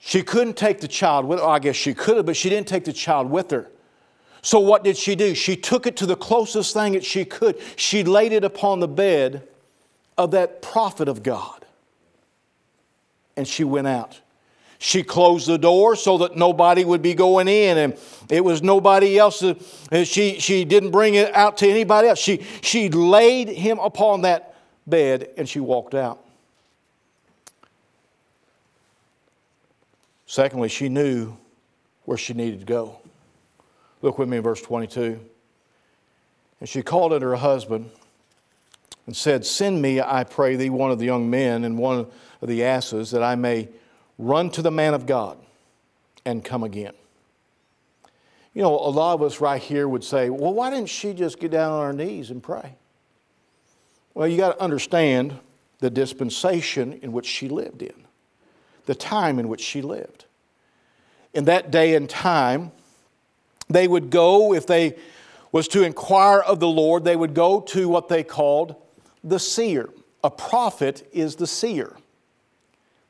She 0.00 0.22
couldn't 0.22 0.56
take 0.56 0.80
the 0.80 0.88
child 0.88 1.26
with 1.26 1.40
her. 1.40 1.46
I 1.46 1.58
guess 1.58 1.76
she 1.76 1.92
could 1.92 2.16
have, 2.16 2.26
but 2.26 2.36
she 2.36 2.48
didn't 2.48 2.68
take 2.68 2.84
the 2.84 2.92
child 2.92 3.30
with 3.30 3.50
her. 3.50 3.70
So 4.40 4.60
what 4.60 4.84
did 4.84 4.96
she 4.96 5.14
do? 5.14 5.34
She 5.34 5.56
took 5.56 5.86
it 5.86 5.96
to 5.96 6.06
the 6.06 6.16
closest 6.16 6.72
thing 6.72 6.92
that 6.92 7.04
she 7.04 7.24
could. 7.24 7.60
She 7.76 8.04
laid 8.04 8.32
it 8.32 8.44
upon 8.44 8.80
the 8.80 8.88
bed 8.88 9.46
of 10.16 10.30
that 10.30 10.62
prophet 10.62 11.08
of 11.08 11.22
God. 11.22 11.64
And 13.36 13.46
she 13.46 13.64
went 13.64 13.86
out. 13.86 14.20
She 14.78 15.02
closed 15.02 15.48
the 15.48 15.58
door 15.58 15.96
so 15.96 16.18
that 16.18 16.36
nobody 16.36 16.84
would 16.84 17.02
be 17.02 17.12
going 17.12 17.48
in, 17.48 17.78
and 17.78 17.98
it 18.30 18.44
was 18.44 18.62
nobody 18.62 19.18
else. 19.18 19.42
She, 20.04 20.38
she 20.38 20.64
didn't 20.64 20.92
bring 20.92 21.14
it 21.16 21.34
out 21.34 21.58
to 21.58 21.68
anybody 21.68 22.08
else. 22.08 22.20
She, 22.20 22.46
she 22.62 22.88
laid 22.88 23.48
him 23.48 23.80
upon 23.80 24.22
that 24.22 24.54
bed 24.86 25.30
and 25.36 25.48
she 25.48 25.60
walked 25.60 25.94
out. 25.94 26.24
Secondly, 30.28 30.68
she 30.68 30.90
knew 30.90 31.34
where 32.04 32.18
she 32.18 32.34
needed 32.34 32.60
to 32.60 32.66
go. 32.66 33.00
Look 34.02 34.18
with 34.18 34.28
me 34.28 34.36
in 34.36 34.42
verse 34.42 34.60
22. 34.60 35.18
And 36.60 36.68
she 36.68 36.82
called 36.82 37.14
unto 37.14 37.26
her 37.26 37.36
husband 37.36 37.90
and 39.06 39.16
said, 39.16 39.46
Send 39.46 39.80
me, 39.80 40.02
I 40.02 40.24
pray 40.24 40.54
thee, 40.56 40.68
one 40.68 40.90
of 40.90 40.98
the 40.98 41.06
young 41.06 41.30
men 41.30 41.64
and 41.64 41.78
one 41.78 42.06
of 42.42 42.48
the 42.48 42.62
asses, 42.62 43.10
that 43.12 43.22
I 43.22 43.36
may 43.36 43.70
run 44.18 44.50
to 44.50 44.60
the 44.60 44.70
man 44.70 44.92
of 44.92 45.06
God 45.06 45.38
and 46.26 46.44
come 46.44 46.62
again. 46.62 46.92
You 48.52 48.60
know, 48.60 48.74
a 48.74 48.90
lot 48.90 49.14
of 49.14 49.22
us 49.22 49.40
right 49.40 49.62
here 49.62 49.88
would 49.88 50.04
say, 50.04 50.28
Well, 50.28 50.52
why 50.52 50.68
didn't 50.68 50.90
she 50.90 51.14
just 51.14 51.40
get 51.40 51.52
down 51.52 51.72
on 51.72 51.86
her 51.86 51.92
knees 51.94 52.30
and 52.30 52.42
pray? 52.42 52.74
Well, 54.12 54.28
you 54.28 54.36
got 54.36 54.58
to 54.58 54.62
understand 54.62 55.38
the 55.78 55.88
dispensation 55.88 56.98
in 57.00 57.12
which 57.12 57.24
she 57.24 57.48
lived 57.48 57.80
in 57.80 58.07
the 58.88 58.94
time 58.94 59.38
in 59.38 59.48
which 59.48 59.60
she 59.60 59.82
lived. 59.82 60.24
In 61.34 61.44
that 61.44 61.70
day 61.70 61.94
and 61.94 62.08
time, 62.08 62.72
they 63.68 63.86
would 63.86 64.08
go, 64.08 64.54
if 64.54 64.66
they 64.66 64.96
was 65.52 65.68
to 65.68 65.82
inquire 65.82 66.40
of 66.40 66.58
the 66.58 66.68
Lord, 66.68 67.04
they 67.04 67.14
would 67.14 67.34
go 67.34 67.60
to 67.60 67.86
what 67.86 68.08
they 68.08 68.24
called 68.24 68.74
the 69.22 69.38
seer. 69.38 69.90
A 70.24 70.30
prophet 70.30 71.06
is 71.12 71.36
the 71.36 71.46
seer, 71.46 71.96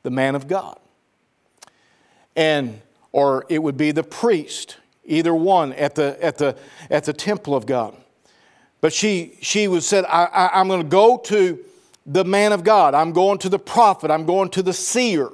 the 0.03 0.09
man 0.09 0.35
of 0.35 0.49
God. 0.49 0.77
And 2.35 2.81
or 3.13 3.45
it 3.47 3.59
would 3.59 3.77
be 3.77 3.91
the 3.91 4.03
priest, 4.03 4.75
either 5.05 5.33
one 5.33 5.71
at 5.73 5.95
the 5.95 6.21
at 6.21 6.37
the 6.37 6.57
at 6.89 7.05
the 7.05 7.13
temple 7.13 7.55
of 7.55 7.65
God. 7.65 7.95
But 8.81 8.91
she 8.91 9.37
she 9.41 9.69
was 9.69 9.87
said, 9.87 10.03
I, 10.05 10.25
I, 10.25 10.59
I'm 10.59 10.67
going 10.67 10.83
to 10.83 10.87
go 10.87 11.17
to 11.17 11.57
the 12.05 12.25
man 12.25 12.51
of 12.51 12.65
God. 12.65 12.93
I'm 12.93 13.13
going 13.13 13.37
to 13.39 13.49
the 13.49 13.59
prophet. 13.59 14.11
I'm 14.11 14.25
going 14.25 14.49
to 14.49 14.61
the 14.61 14.73
seer 14.73 15.29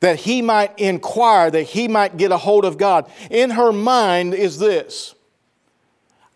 that 0.00 0.20
he 0.20 0.42
might 0.42 0.78
inquire, 0.78 1.50
that 1.50 1.62
he 1.62 1.88
might 1.88 2.16
get 2.16 2.30
a 2.30 2.36
hold 2.38 2.64
of 2.64 2.78
God. 2.78 3.10
In 3.30 3.50
her 3.50 3.72
mind 3.72 4.34
is 4.34 4.58
this 4.58 5.14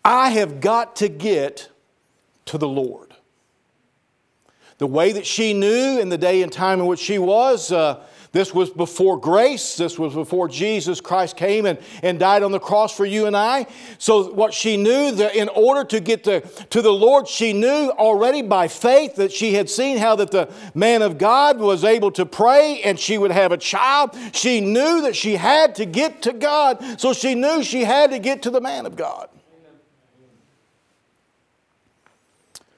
I 0.03 0.31
have 0.31 0.59
got 0.59 0.97
to 0.97 1.07
get 1.09 1.69
to 2.45 2.57
the 2.57 2.67
Lord. 2.67 3.15
The 4.79 4.87
way 4.87 5.13
that 5.13 5.25
she 5.25 5.53
knew 5.53 5.99
in 5.99 6.09
the 6.09 6.17
day 6.17 6.41
and 6.41 6.51
time 6.51 6.79
in 6.79 6.87
which 6.87 6.99
she 6.99 7.17
was, 7.17 7.71
uh, 7.71 8.03
this 8.33 8.51
was 8.51 8.71
before 8.71 9.19
grace. 9.19 9.77
This 9.77 9.99
was 9.99 10.15
before 10.15 10.47
Jesus 10.47 10.99
Christ 10.99 11.37
came 11.37 11.67
and, 11.67 11.77
and 12.01 12.17
died 12.17 12.41
on 12.41 12.51
the 12.51 12.59
cross 12.59 12.95
for 12.97 13.05
you 13.05 13.27
and 13.27 13.37
I. 13.37 13.67
So, 13.99 14.33
what 14.33 14.55
she 14.55 14.75
knew 14.75 15.11
that 15.11 15.35
in 15.35 15.49
order 15.49 15.83
to 15.89 15.99
get 15.99 16.23
to, 16.23 16.41
to 16.41 16.81
the 16.81 16.91
Lord, 16.91 17.27
she 17.27 17.53
knew 17.53 17.91
already 17.91 18.41
by 18.41 18.67
faith 18.67 19.17
that 19.17 19.31
she 19.31 19.53
had 19.53 19.69
seen 19.69 19.99
how 19.99 20.15
that 20.15 20.31
the 20.31 20.51
man 20.73 21.03
of 21.03 21.19
God 21.19 21.59
was 21.59 21.83
able 21.83 22.09
to 22.13 22.25
pray 22.25 22.81
and 22.81 22.99
she 22.99 23.19
would 23.19 23.29
have 23.29 23.51
a 23.51 23.57
child. 23.57 24.17
She 24.33 24.61
knew 24.61 25.03
that 25.03 25.15
she 25.15 25.35
had 25.35 25.75
to 25.75 25.85
get 25.85 26.23
to 26.23 26.33
God. 26.33 26.99
So, 26.99 27.13
she 27.13 27.35
knew 27.35 27.61
she 27.61 27.83
had 27.83 28.09
to 28.09 28.17
get 28.17 28.41
to 28.41 28.49
the 28.49 28.61
man 28.61 28.87
of 28.87 28.95
God. 28.95 29.29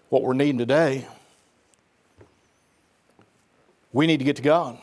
What 0.10 0.22
we're 0.22 0.34
needing 0.34 0.58
today, 0.58 1.08
we 3.94 4.06
need 4.06 4.18
to 4.18 4.26
get 4.26 4.36
to 4.36 4.42
God. 4.42 4.80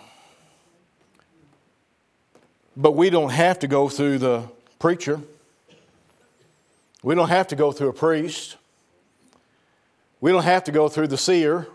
But 2.77 2.93
we 2.93 3.11
don't 3.11 3.31
have 3.31 3.59
to 3.61 3.69
go 3.69 3.89
through 3.89 4.19
the 4.19 4.45
preacher. 4.79 5.21
We 7.03 7.15
don't 7.15 7.29
have 7.29 7.49
to 7.49 7.57
go 7.57 7.73
through 7.73 7.89
a 7.89 7.93
priest. 7.93 8.57
We 10.21 10.31
don't 10.31 10.45
have 10.45 10.65
to 10.65 10.73
go 10.73 10.89
through 10.89 11.09
the 11.09 11.19
seer. 11.19 11.67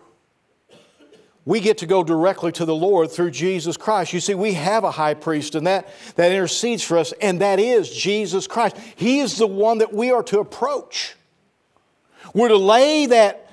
we 1.46 1.60
get 1.60 1.78
to 1.78 1.86
go 1.86 2.04
directly 2.04 2.52
to 2.54 2.66
the 2.66 2.76
Lord 2.76 3.12
through 3.12 3.32
Jesus 3.32 3.78
Christ. 3.78 4.12
You 4.12 4.20
see, 4.20 4.36
we 4.36 4.54
have 4.54 4.84
a 4.84 4.92
high 4.92 5.14
priest, 5.14 5.56
and 5.56 5.68
that, 5.68 5.88
that 6.16 6.32
intercedes 6.32 6.84
for 6.84 6.98
us, 6.98 7.14
and 7.22 7.42
that 7.42 7.60
is 7.60 7.90
Jesus 7.90 8.48
Christ. 8.48 8.76
He 8.96 9.20
is 9.20 9.38
the 9.38 9.48
one 9.48 9.78
that 9.78 9.94
we 9.94 10.12
are 10.12 10.24
to 10.24 10.40
approach. 10.40 11.16
We're 12.34 12.50
to 12.50 12.58
lay 12.58 13.06
that, 13.08 13.50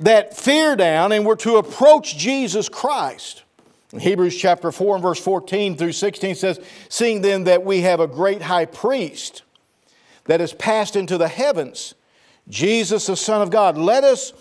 that 0.00 0.36
fear 0.36 0.76
down, 0.76 1.12
and 1.12 1.24
we're 1.24 1.36
to 1.36 1.56
approach 1.56 2.16
Jesus 2.16 2.68
Christ. 2.68 3.44
Hebrews 3.96 4.36
chapter 4.36 4.70
4 4.70 4.96
and 4.96 5.02
verse 5.02 5.20
14 5.20 5.76
through 5.76 5.92
16 5.92 6.34
says, 6.34 6.60
Seeing 6.88 7.22
then 7.22 7.44
that 7.44 7.64
we 7.64 7.80
have 7.82 8.00
a 8.00 8.06
great 8.06 8.42
high 8.42 8.66
priest 8.66 9.42
that 10.24 10.40
has 10.40 10.52
passed 10.52 10.94
into 10.94 11.16
the 11.16 11.28
heavens, 11.28 11.94
Jesus, 12.48 13.06
the 13.06 13.16
Son 13.16 13.40
of 13.40 13.50
God, 13.50 13.78
let 13.78 14.04
us 14.04 14.34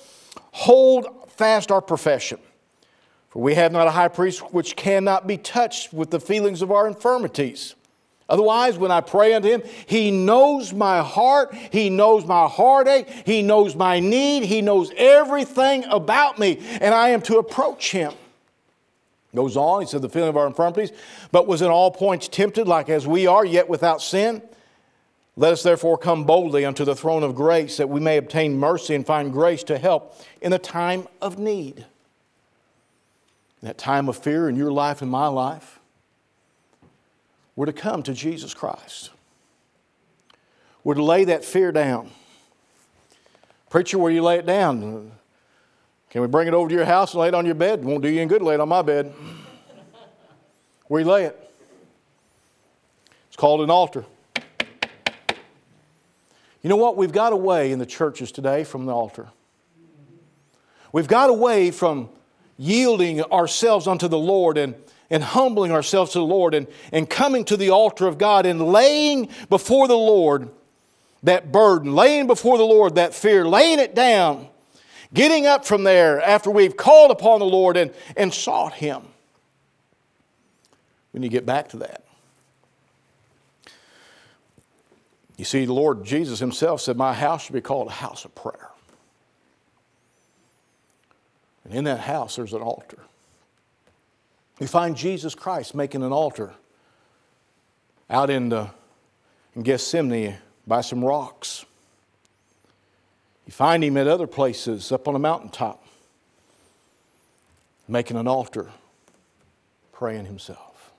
hold 0.51 1.07
fast 1.29 1.71
our 1.71 1.81
profession. 1.81 2.39
For 3.29 3.41
we 3.41 3.55
have 3.55 3.71
not 3.71 3.87
a 3.87 3.91
high 3.91 4.09
priest 4.09 4.53
which 4.53 4.75
cannot 4.75 5.27
be 5.27 5.37
touched 5.37 5.93
with 5.93 6.11
the 6.11 6.19
feelings 6.19 6.61
of 6.61 6.71
our 6.71 6.87
infirmities. 6.87 7.75
Otherwise, 8.29 8.77
when 8.77 8.91
I 8.91 8.99
pray 8.99 9.33
unto 9.33 9.47
him, 9.47 9.63
he 9.85 10.11
knows 10.11 10.73
my 10.73 11.01
heart, 11.01 11.55
he 11.71 11.89
knows 11.89 12.25
my 12.25 12.47
heartache, 12.47 13.07
he 13.25 13.41
knows 13.41 13.75
my 13.75 14.01
need, 14.01 14.43
he 14.43 14.61
knows 14.61 14.91
everything 14.97 15.85
about 15.85 16.37
me, 16.37 16.59
and 16.81 16.93
I 16.93 17.09
am 17.09 17.21
to 17.23 17.37
approach 17.37 17.91
him. 17.91 18.11
Goes 19.37 19.55
on, 19.55 19.81
he 19.81 19.87
said, 19.87 20.01
the 20.01 20.09
feeling 20.09 20.29
of 20.29 20.37
our 20.37 20.47
infirmities, 20.47 20.91
but 21.31 21.45
was 21.45 21.61
in 21.61 21.69
all 21.69 21.91
points 21.91 22.27
tempted 22.27 22.67
like 22.67 22.89
as 22.89 23.05
we 23.05 23.27
are, 23.27 23.45
yet 23.45 23.69
without 23.69 24.01
sin. 24.01 24.41
Let 25.35 25.53
us 25.53 25.61
therefore 25.61 25.99
come 25.99 26.23
boldly 26.23 26.65
unto 26.65 26.83
the 26.83 26.95
throne 26.95 27.21
of 27.21 27.35
grace 27.35 27.77
that 27.77 27.87
we 27.87 27.99
may 27.99 28.17
obtain 28.17 28.57
mercy 28.57 28.95
and 28.95 29.05
find 29.05 29.31
grace 29.31 29.63
to 29.65 29.77
help 29.77 30.19
in 30.41 30.49
the 30.49 30.57
time 30.57 31.07
of 31.21 31.37
need 31.37 31.85
that 33.61 33.77
time 33.77 34.07
of 34.07 34.17
fear 34.17 34.47
in 34.47 34.55
your 34.55 34.71
life 34.71 35.01
and 35.01 35.09
my 35.09 35.27
life, 35.27 35.79
we're 37.55 37.65
to 37.65 37.73
come 37.73 38.03
to 38.03 38.13
Jesus 38.13 38.53
Christ. 38.53 39.09
We're 40.83 40.93
to 40.93 41.03
lay 41.03 41.25
that 41.25 41.43
fear 41.43 41.71
down. 41.71 42.11
Preacher, 43.69 43.97
where 43.97 44.11
you 44.11 44.21
lay 44.21 44.37
it 44.37 44.45
down? 44.45 45.11
Can 46.09 46.21
we 46.21 46.27
bring 46.27 46.47
it 46.47 46.53
over 46.53 46.69
to 46.69 46.75
your 46.75 46.85
house 46.85 47.13
and 47.13 47.21
lay 47.21 47.27
it 47.27 47.33
on 47.33 47.45
your 47.45 47.55
bed? 47.55 47.79
It 47.79 47.85
won't 47.85 48.01
do 48.01 48.09
you 48.09 48.21
any 48.21 48.29
good 48.29 48.41
lay 48.41 48.53
it 48.53 48.59
on 48.59 48.69
my 48.69 48.81
bed. 48.81 49.13
Where 50.87 51.01
you 51.01 51.07
lay 51.07 51.25
it? 51.25 51.51
It's 53.27 53.35
called 53.35 53.61
an 53.61 53.69
altar. 53.69 54.05
You 56.61 56.69
know 56.69 56.77
what? 56.77 56.97
We've 56.97 57.11
got 57.11 57.33
away 57.33 57.71
in 57.71 57.79
the 57.79 57.85
churches 57.85 58.31
today 58.31 58.63
from 58.63 58.85
the 58.85 58.93
altar. 58.93 59.29
We've 60.91 61.07
got 61.07 61.29
away 61.29 61.71
from 61.71 62.09
yielding 62.57 63.21
ourselves 63.23 63.85
unto 63.85 64.07
the 64.07 64.17
Lord 64.17 64.57
and, 64.57 64.75
and 65.09 65.23
humbling 65.23 65.71
ourselves 65.71 66.13
to 66.13 66.19
the 66.19 66.25
Lord 66.25 66.53
and, 66.53 66.67
and 66.91 67.09
coming 67.09 67.45
to 67.45 67.57
the 67.57 67.69
altar 67.69 68.07
of 68.07 68.17
God 68.17 68.45
and 68.45 68.61
laying 68.61 69.29
before 69.49 69.87
the 69.87 69.97
Lord 69.97 70.49
that 71.23 71.51
burden, 71.51 71.93
laying 71.93 72.27
before 72.27 72.57
the 72.57 72.63
Lord 72.63 72.95
that 72.95 73.13
fear, 73.13 73.45
laying 73.45 73.79
it 73.79 73.93
down, 73.93 74.47
getting 75.13 75.45
up 75.45 75.65
from 75.65 75.83
there 75.83 76.21
after 76.21 76.49
we've 76.49 76.75
called 76.75 77.11
upon 77.11 77.39
the 77.39 77.45
Lord 77.45 77.77
and, 77.77 77.93
and 78.15 78.33
sought 78.33 78.73
Him. 78.73 79.03
We 81.13 81.19
need 81.19 81.29
to 81.29 81.31
get 81.31 81.45
back 81.45 81.69
to 81.69 81.77
that. 81.77 82.03
You 85.37 85.45
see, 85.45 85.65
the 85.65 85.73
Lord 85.73 86.03
Jesus 86.03 86.39
Himself 86.39 86.81
said, 86.81 86.97
My 86.97 87.13
house 87.13 87.43
should 87.43 87.53
be 87.53 87.61
called 87.61 87.87
a 87.87 87.91
house 87.91 88.25
of 88.25 88.33
prayer. 88.33 88.69
And 91.63 91.73
in 91.73 91.83
that 91.83 91.99
house, 91.99 92.35
there's 92.35 92.53
an 92.53 92.61
altar. 92.61 92.99
We 94.59 94.67
find 94.67 94.95
Jesus 94.95 95.35
Christ 95.35 95.75
making 95.75 96.01
an 96.01 96.11
altar 96.11 96.53
out 98.09 98.29
in, 98.29 98.49
the, 98.49 98.71
in 99.55 99.63
Gethsemane 99.63 100.37
by 100.65 100.81
some 100.81 101.03
rocks. 101.03 101.65
You 103.47 103.53
find 103.53 103.83
him 103.83 103.97
at 103.97 104.07
other 104.07 104.27
places 104.27 104.91
up 104.91 105.07
on 105.07 105.15
a 105.15 105.19
mountaintop 105.19 105.83
making 107.87 108.17
an 108.17 108.27
altar, 108.27 108.69
praying 109.93 110.25
himself. 110.25 110.91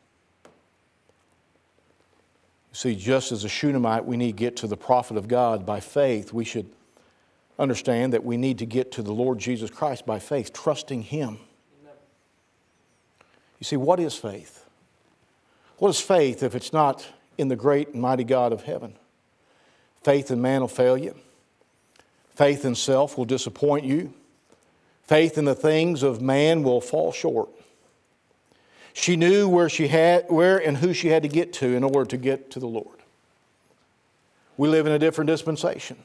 You 2.73 2.75
see, 2.75 2.95
just 2.95 3.31
as 3.31 3.45
a 3.45 3.49
Shunammite, 3.49 4.07
we 4.07 4.17
need 4.17 4.33
to 4.33 4.39
get 4.39 4.57
to 4.57 4.67
the 4.67 4.77
prophet 4.77 5.17
of 5.17 5.29
God 5.29 5.67
by 5.67 5.81
faith. 5.81 6.33
We 6.33 6.45
should 6.45 6.71
understand 7.59 8.13
that 8.15 8.25
we 8.25 8.37
need 8.37 8.59
to 8.59 8.67
get 8.67 8.93
to 8.93 9.03
the 9.03 9.13
Lord 9.13 9.39
Jesus 9.39 9.71
Christ 9.71 10.07
by 10.07 10.19
faith, 10.19 10.53
trusting 10.53 11.03
Him. 11.03 11.39
You 13.59 13.65
see, 13.65 13.77
what 13.77 14.01
is 14.01 14.15
faith? 14.15 14.65
What 15.79 15.89
is 15.89 16.01
faith 16.01 16.43
if 16.43 16.55
it's 16.55 16.73
not 16.73 17.07
in 17.37 17.49
the 17.49 17.57
great 17.57 17.89
and 17.89 18.01
mighty 18.01 18.25
God 18.25 18.53
of 18.53 18.63
heaven? 18.63 18.95
Faith 20.05 20.31
in 20.31 20.41
man 20.41 20.61
will 20.61 20.69
fail 20.69 20.97
you. 20.97 21.15
Faith 22.39 22.65
in 22.65 22.77
self 22.77 23.19
will 23.19 23.25
disappoint 23.25 23.85
you. 23.85 24.15
Faith 25.03 25.39
in 25.39 25.45
the 25.45 25.57
things 25.57 26.05
of 26.05 26.23
man 26.23 26.63
will 26.63 26.81
fall 26.81 27.11
short. 27.11 27.49
She 28.93 29.17
knew 29.17 29.49
where 29.49 29.69
she 29.69 29.89
had 29.89 30.27
where 30.29 30.57
and 30.57 30.77
who 30.77 30.95
she 30.95 31.09
had 31.09 31.25
to 31.25 31.29
get 31.29 31.53
to 31.55 31.75
in 31.75 31.83
order 31.83 32.05
to 32.05 32.17
get 32.17 32.53
to 32.53 32.61
the 32.61 32.69
Lord. 32.69 33.01
We 34.57 34.69
live 34.69 34.87
in 34.87 34.93
a 34.93 35.01
different 35.01 35.27
dispensation. 35.27 35.97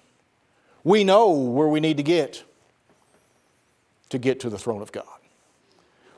We 0.84 1.04
know 1.04 1.30
where 1.30 1.67
we 1.67 1.80
need 1.80 1.98
to 1.98 2.04
get 2.04 2.43
to 4.10 4.17
get 4.17 4.39
to 4.39 4.50
the 4.50 4.58
throne 4.58 4.82
of 4.82 4.91
God. 4.91 5.06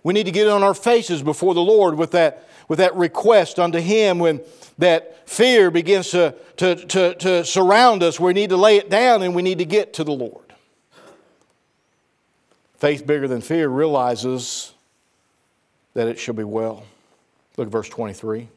We 0.06 0.14
need 0.14 0.28
to 0.28 0.32
get 0.32 0.48
on 0.48 0.62
our 0.62 0.76
faces 0.76 1.24
before 1.24 1.56
the 1.56 1.64
Lord 1.64 1.98
with 1.98 2.12
that, 2.12 2.48
with 2.68 2.78
that 2.78 2.96
request 2.96 3.58
unto 3.58 3.80
Him 3.80 4.20
when 4.20 4.40
that 4.78 5.28
fear 5.28 5.72
begins 5.72 6.12
to, 6.12 6.36
to, 6.58 6.76
to, 6.76 7.16
to 7.16 7.44
surround 7.44 8.04
us. 8.04 8.20
We 8.20 8.32
need 8.34 8.52
to 8.52 8.56
lay 8.56 8.78
it 8.78 8.88
down 8.92 9.24
and 9.24 9.34
we 9.34 9.42
need 9.42 9.58
to 9.58 9.66
get 9.66 9.96
to 9.96 10.04
the 10.04 10.12
Lord. 10.12 10.54
Faith 12.78 13.08
bigger 13.08 13.28
than 13.28 13.42
fear 13.42 13.68
realizes 13.68 14.76
that 15.96 16.08
it 16.08 16.20
shall 16.20 16.36
be 16.36 16.44
well. 16.44 16.84
Look 17.58 17.66
at 17.66 17.72
verse 17.72 17.90
23. 17.90 18.48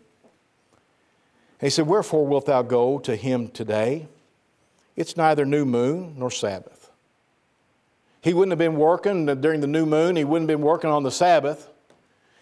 He 1.62 1.70
said, 1.70 1.86
Wherefore 1.86 2.26
wilt 2.26 2.44
thou 2.44 2.60
go 2.60 2.98
to 2.98 3.16
him 3.16 3.48
today? 3.48 4.06
It's 4.96 5.16
neither 5.16 5.46
new 5.46 5.64
moon 5.64 6.16
nor 6.18 6.30
Sabbath. 6.30 6.77
He 8.28 8.34
wouldn't 8.34 8.52
have 8.52 8.58
been 8.58 8.76
working 8.76 9.24
during 9.40 9.62
the 9.62 9.66
new 9.66 9.86
moon, 9.86 10.14
he 10.14 10.22
wouldn't 10.22 10.50
have 10.50 10.58
been 10.58 10.66
working 10.66 10.90
on 10.90 11.02
the 11.02 11.10
Sabbath. 11.10 11.66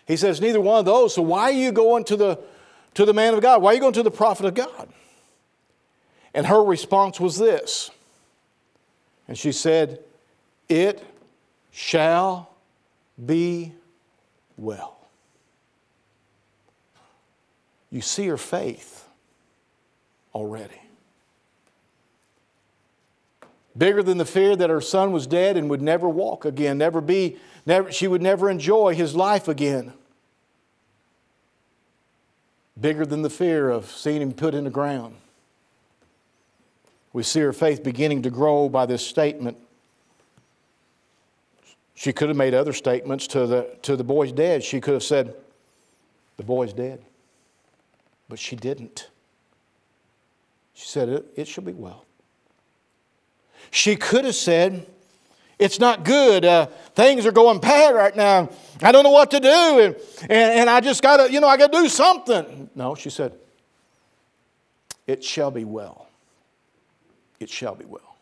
He 0.04 0.16
says, 0.16 0.40
neither 0.40 0.60
one 0.60 0.80
of 0.80 0.84
those. 0.84 1.14
So 1.14 1.22
why 1.22 1.42
are 1.42 1.52
you 1.52 1.70
going 1.70 2.02
to 2.06 2.16
the, 2.16 2.40
to 2.94 3.04
the 3.04 3.14
man 3.14 3.34
of 3.34 3.40
God? 3.40 3.62
Why 3.62 3.70
are 3.70 3.74
you 3.74 3.80
going 3.80 3.92
to 3.92 4.02
the 4.02 4.10
prophet 4.10 4.46
of 4.46 4.54
God? 4.54 4.88
And 6.34 6.44
her 6.44 6.60
response 6.60 7.20
was 7.20 7.38
this. 7.38 7.92
And 9.28 9.38
she 9.38 9.52
said, 9.52 10.00
It 10.68 11.04
shall 11.70 12.50
be 13.24 13.72
well. 14.56 14.98
You 17.92 18.00
see 18.00 18.26
her 18.26 18.36
faith 18.36 19.08
already 20.34 20.80
bigger 23.76 24.02
than 24.02 24.18
the 24.18 24.24
fear 24.24 24.56
that 24.56 24.70
her 24.70 24.80
son 24.80 25.12
was 25.12 25.26
dead 25.26 25.56
and 25.56 25.68
would 25.70 25.82
never 25.82 26.08
walk 26.08 26.44
again, 26.44 26.78
never 26.78 27.00
be, 27.00 27.36
never, 27.64 27.90
she 27.92 28.08
would 28.08 28.22
never 28.22 28.48
enjoy 28.50 28.94
his 28.94 29.14
life 29.14 29.48
again. 29.48 29.92
Bigger 32.78 33.06
than 33.06 33.22
the 33.22 33.30
fear 33.30 33.70
of 33.70 33.90
seeing 33.90 34.20
him 34.20 34.32
put 34.32 34.54
in 34.54 34.64
the 34.64 34.70
ground. 34.70 35.16
We 37.12 37.22
see 37.22 37.40
her 37.40 37.52
faith 37.52 37.82
beginning 37.82 38.22
to 38.22 38.30
grow 38.30 38.68
by 38.68 38.84
this 38.84 39.06
statement. 39.06 39.56
She 41.94 42.12
could 42.12 42.28
have 42.28 42.36
made 42.36 42.52
other 42.52 42.74
statements 42.74 43.26
to 43.28 43.46
the, 43.46 43.76
to 43.82 43.96
the 43.96 44.04
boy's 44.04 44.32
dead. 44.32 44.62
She 44.62 44.80
could 44.80 44.92
have 44.92 45.02
said, 45.02 45.34
The 46.36 46.42
boy's 46.42 46.74
dead. 46.74 47.02
But 48.28 48.38
she 48.38 48.54
didn't. 48.54 49.08
She 50.74 50.86
said, 50.86 51.08
It, 51.08 51.26
it 51.36 51.48
shall 51.48 51.64
be 51.64 51.72
well. 51.72 52.05
She 53.70 53.96
could 53.96 54.24
have 54.24 54.34
said, 54.34 54.86
It's 55.58 55.78
not 55.78 56.04
good. 56.04 56.44
Uh, 56.44 56.66
things 56.94 57.26
are 57.26 57.32
going 57.32 57.60
bad 57.60 57.94
right 57.94 58.14
now. 58.14 58.50
I 58.82 58.92
don't 58.92 59.04
know 59.04 59.10
what 59.10 59.30
to 59.32 59.40
do. 59.40 59.48
And, 59.48 59.96
and, 60.22 60.60
and 60.60 60.70
I 60.70 60.80
just 60.80 61.02
got 61.02 61.18
to, 61.18 61.32
you 61.32 61.40
know, 61.40 61.48
I 61.48 61.56
got 61.56 61.72
to 61.72 61.78
do 61.82 61.88
something. 61.88 62.70
No, 62.74 62.94
she 62.94 63.10
said, 63.10 63.32
It 65.06 65.24
shall 65.24 65.50
be 65.50 65.64
well. 65.64 66.08
It 67.38 67.50
shall 67.50 67.74
be 67.74 67.84
well. 67.84 68.16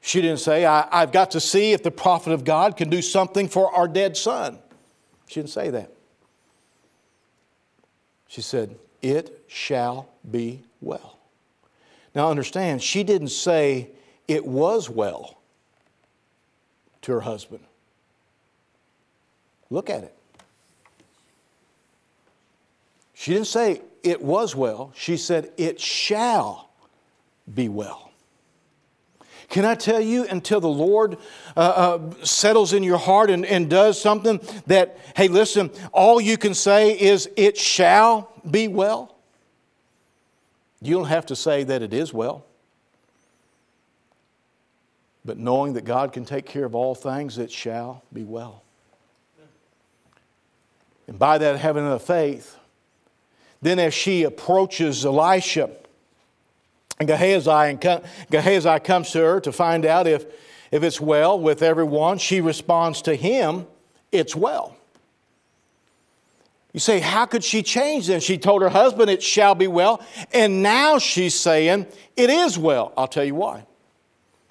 She 0.00 0.20
didn't 0.20 0.40
say, 0.40 0.66
I, 0.66 1.00
have 1.00 1.12
got 1.12 1.30
to 1.32 1.40
see 1.40 1.72
if 1.72 1.84
the 1.84 1.90
prophet 1.92 2.32
of 2.32 2.44
God 2.44 2.76
can 2.76 2.90
do 2.90 3.00
something 3.00 3.48
for 3.48 3.72
our 3.72 3.86
dead 3.86 4.16
son. 4.16 4.58
She 5.28 5.40
didn't 5.40 5.50
say 5.50 5.70
that. 5.70 5.92
She 8.26 8.42
said, 8.42 8.76
It 9.00 9.44
shall 9.46 10.08
be 10.28 10.64
well. 10.80 11.18
Now 12.14 12.30
understand, 12.30 12.82
she 12.82 13.04
didn't 13.04 13.28
say 13.28 13.90
it 14.28 14.44
was 14.44 14.88
well 14.90 15.38
to 17.02 17.12
her 17.12 17.20
husband. 17.20 17.64
Look 19.70 19.88
at 19.88 20.04
it. 20.04 20.14
She 23.14 23.32
didn't 23.32 23.46
say 23.46 23.80
it 24.02 24.20
was 24.20 24.54
well, 24.54 24.92
she 24.94 25.16
said 25.16 25.52
it 25.56 25.80
shall 25.80 26.70
be 27.52 27.68
well. 27.68 28.10
Can 29.48 29.64
I 29.66 29.74
tell 29.74 30.00
you, 30.00 30.26
until 30.28 30.60
the 30.60 30.68
Lord 30.68 31.18
uh, 31.56 31.60
uh, 31.60 32.24
settles 32.24 32.72
in 32.72 32.82
your 32.82 32.96
heart 32.96 33.28
and, 33.30 33.44
and 33.44 33.68
does 33.68 34.00
something 34.00 34.40
that, 34.66 34.98
hey, 35.14 35.28
listen, 35.28 35.70
all 35.92 36.20
you 36.20 36.38
can 36.38 36.54
say 36.54 36.98
is, 36.98 37.28
it 37.36 37.58
shall 37.58 38.32
be 38.50 38.66
well? 38.66 39.11
You 40.82 40.96
don't 40.96 41.06
have 41.06 41.26
to 41.26 41.36
say 41.36 41.62
that 41.64 41.80
it 41.82 41.94
is 41.94 42.12
well. 42.12 42.44
But 45.24 45.38
knowing 45.38 45.74
that 45.74 45.84
God 45.84 46.12
can 46.12 46.24
take 46.24 46.46
care 46.46 46.64
of 46.64 46.74
all 46.74 46.96
things, 46.96 47.38
it 47.38 47.52
shall 47.52 48.02
be 48.12 48.24
well. 48.24 48.62
And 51.06 51.18
by 51.18 51.38
that, 51.38 51.58
having 51.58 51.86
a 51.86 51.98
faith, 51.98 52.56
then 53.60 53.78
as 53.78 53.94
she 53.94 54.24
approaches 54.24 55.04
Elisha, 55.04 55.70
and 56.98 57.08
Gehazi, 57.08 57.50
and 57.50 58.02
Gehazi 58.30 58.80
comes 58.80 59.10
to 59.12 59.18
her 59.18 59.40
to 59.40 59.52
find 59.52 59.84
out 59.84 60.06
if, 60.06 60.24
if 60.70 60.82
it's 60.82 61.00
well 61.00 61.38
with 61.38 61.62
everyone. 61.62 62.18
She 62.18 62.40
responds 62.40 63.02
to 63.02 63.14
him, 63.14 63.66
It's 64.10 64.34
well. 64.36 64.76
You 66.72 66.80
say, 66.80 67.00
How 67.00 67.26
could 67.26 67.44
she 67.44 67.62
change 67.62 68.06
then? 68.06 68.20
She 68.20 68.38
told 68.38 68.62
her 68.62 68.68
husband, 68.68 69.10
It 69.10 69.22
shall 69.22 69.54
be 69.54 69.66
well. 69.66 70.04
And 70.32 70.62
now 70.62 70.98
she's 70.98 71.34
saying, 71.34 71.86
It 72.16 72.30
is 72.30 72.58
well. 72.58 72.92
I'll 72.96 73.08
tell 73.08 73.24
you 73.24 73.34
why. 73.34 73.66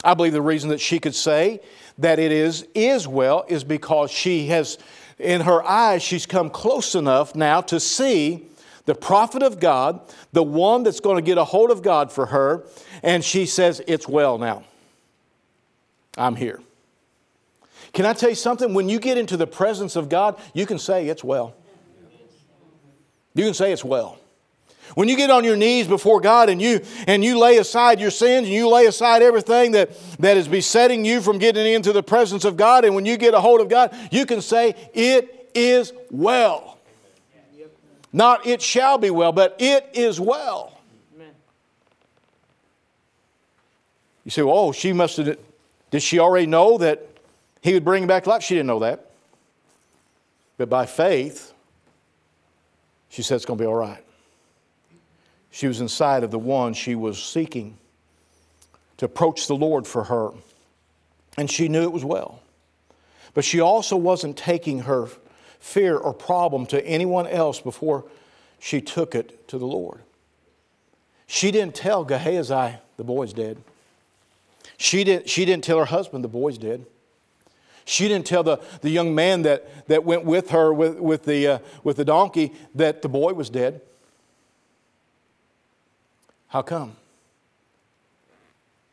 I 0.03 0.13
believe 0.13 0.33
the 0.33 0.41
reason 0.41 0.69
that 0.69 0.81
she 0.81 0.99
could 0.99 1.15
say 1.15 1.61
that 1.97 2.19
it 2.19 2.31
is, 2.31 2.67
is 2.73 3.07
well 3.07 3.45
is 3.47 3.63
because 3.63 4.11
she 4.11 4.47
has, 4.47 4.77
in 5.19 5.41
her 5.41 5.63
eyes, 5.63 6.01
she's 6.01 6.25
come 6.25 6.49
close 6.49 6.95
enough 6.95 7.35
now 7.35 7.61
to 7.61 7.79
see 7.79 8.47
the 8.85 8.95
prophet 8.95 9.43
of 9.43 9.59
God, 9.59 10.01
the 10.31 10.43
one 10.43 10.83
that's 10.83 10.99
going 10.99 11.17
to 11.17 11.21
get 11.21 11.37
a 11.37 11.43
hold 11.43 11.69
of 11.69 11.83
God 11.83 12.11
for 12.11 12.27
her, 12.27 12.65
and 13.03 13.23
she 13.23 13.45
says, 13.45 13.81
It's 13.87 14.07
well 14.07 14.37
now. 14.37 14.63
I'm 16.17 16.35
here. 16.35 16.61
Can 17.93 18.05
I 18.05 18.13
tell 18.13 18.29
you 18.29 18.35
something? 18.35 18.73
When 18.73 18.89
you 18.89 18.99
get 18.99 19.17
into 19.17 19.37
the 19.37 19.47
presence 19.47 19.95
of 19.95 20.09
God, 20.09 20.39
you 20.53 20.65
can 20.65 20.79
say, 20.79 21.07
It's 21.07 21.23
well. 21.23 21.55
You 23.33 23.45
can 23.45 23.53
say, 23.53 23.71
It's 23.71 23.83
well. 23.83 24.17
When 24.95 25.07
you 25.07 25.15
get 25.15 25.29
on 25.29 25.45
your 25.45 25.55
knees 25.55 25.87
before 25.87 26.19
God 26.19 26.49
and 26.49 26.61
you 26.61 26.81
and 27.07 27.23
you 27.23 27.39
lay 27.39 27.57
aside 27.57 28.01
your 28.01 28.11
sins 28.11 28.47
and 28.47 28.53
you 28.53 28.67
lay 28.67 28.87
aside 28.87 29.21
everything 29.21 29.71
that, 29.71 29.91
that 30.19 30.35
is 30.35 30.49
besetting 30.49 31.05
you 31.05 31.21
from 31.21 31.37
getting 31.37 31.65
into 31.65 31.93
the 31.93 32.03
presence 32.03 32.43
of 32.43 32.57
God, 32.57 32.83
and 32.83 32.93
when 32.93 33.05
you 33.05 33.15
get 33.15 33.33
a 33.33 33.39
hold 33.39 33.61
of 33.61 33.69
God, 33.69 33.95
you 34.11 34.25
can 34.25 34.41
say, 34.41 34.75
It 34.93 35.49
is 35.55 35.93
well. 36.09 36.71
Not 38.13 38.45
it 38.45 38.61
shall 38.61 38.97
be 38.97 39.09
well, 39.09 39.31
but 39.31 39.55
it 39.59 39.89
is 39.93 40.19
well. 40.19 40.77
Amen. 41.15 41.31
You 44.25 44.31
say, 44.31 44.41
well, 44.41 44.57
oh, 44.57 44.71
she 44.71 44.91
must 44.91 45.17
have, 45.17 45.37
did 45.91 46.01
she 46.01 46.19
already 46.19 46.45
know 46.45 46.77
that 46.77 47.07
he 47.61 47.73
would 47.73 47.85
bring 47.85 48.07
back 48.07 48.27
life? 48.27 48.43
She 48.43 48.55
didn't 48.55 48.67
know 48.67 48.79
that. 48.79 49.11
But 50.57 50.69
by 50.69 50.85
faith, 50.85 51.50
she 53.11 53.21
said 53.21 53.35
it's 53.35 53.45
going 53.45 53.57
to 53.57 53.63
be 53.63 53.67
all 53.67 53.75
right. 53.75 54.03
She 55.51 55.67
was 55.67 55.81
inside 55.81 56.23
of 56.23 56.31
the 56.31 56.39
one 56.39 56.73
she 56.73 56.95
was 56.95 57.21
seeking 57.21 57.77
to 58.97 59.05
approach 59.05 59.47
the 59.47 59.55
Lord 59.55 59.85
for 59.85 60.05
her. 60.05 60.29
And 61.37 61.51
she 61.51 61.67
knew 61.67 61.83
it 61.83 61.91
was 61.91 62.05
well. 62.05 62.41
But 63.33 63.43
she 63.43 63.59
also 63.59 63.97
wasn't 63.97 64.37
taking 64.37 64.79
her 64.79 65.09
fear 65.59 65.97
or 65.97 66.13
problem 66.13 66.65
to 66.67 66.85
anyone 66.85 67.27
else 67.27 67.59
before 67.59 68.05
she 68.59 68.79
took 68.79 69.13
it 69.13 69.45
to 69.49 69.57
the 69.57 69.67
Lord. 69.67 69.99
She 71.27 71.51
didn't 71.51 71.75
tell 71.75 72.05
Gehazi, 72.05 72.77
the 72.95 73.03
boy's 73.03 73.33
dead. 73.33 73.57
She 74.77 75.03
didn't, 75.03 75.29
she 75.29 75.43
didn't 75.43 75.65
tell 75.65 75.79
her 75.79 75.85
husband, 75.85 76.23
the 76.23 76.29
boy's 76.29 76.57
dead. 76.57 76.85
She 77.91 78.07
didn't 78.07 78.25
tell 78.25 78.41
the, 78.41 78.61
the 78.79 78.89
young 78.89 79.13
man 79.13 79.41
that, 79.41 79.87
that 79.89 80.05
went 80.05 80.23
with 80.23 80.51
her 80.51 80.73
with, 80.73 80.97
with, 80.97 81.25
the, 81.25 81.45
uh, 81.45 81.59
with 81.83 81.97
the 81.97 82.05
donkey 82.05 82.53
that 82.73 83.01
the 83.01 83.09
boy 83.09 83.33
was 83.33 83.49
dead. 83.49 83.81
How 86.47 86.61
come? 86.61 86.95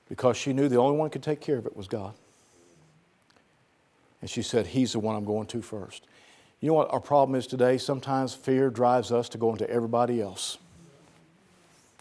Because 0.09 0.37
she 0.37 0.53
knew 0.53 0.69
the 0.69 0.81
only 0.81 0.99
one 0.99 1.11
could 1.11 1.23
take 1.23 1.41
care 1.41 1.59
of 1.59 1.65
it 1.65 1.77
was 1.77 1.87
God. 1.87 2.13
And 4.21 4.29
she 4.29 4.43
said, 4.43 4.67
He's 4.67 4.95
the 4.95 4.99
one 4.99 5.15
I'm 5.15 5.25
going 5.25 5.47
to 5.47 5.63
first. 5.63 6.05
You 6.59 6.67
know 6.67 6.75
what 6.75 6.93
our 6.93 6.99
problem 6.99 7.39
is 7.39 7.47
today? 7.47 7.79
Sometimes 7.79 8.35
fear 8.35 8.69
drives 8.69 9.13
us 9.13 9.29
to 9.29 9.39
go 9.39 9.53
into 9.53 9.71
everybody 9.71 10.21
else 10.21 10.59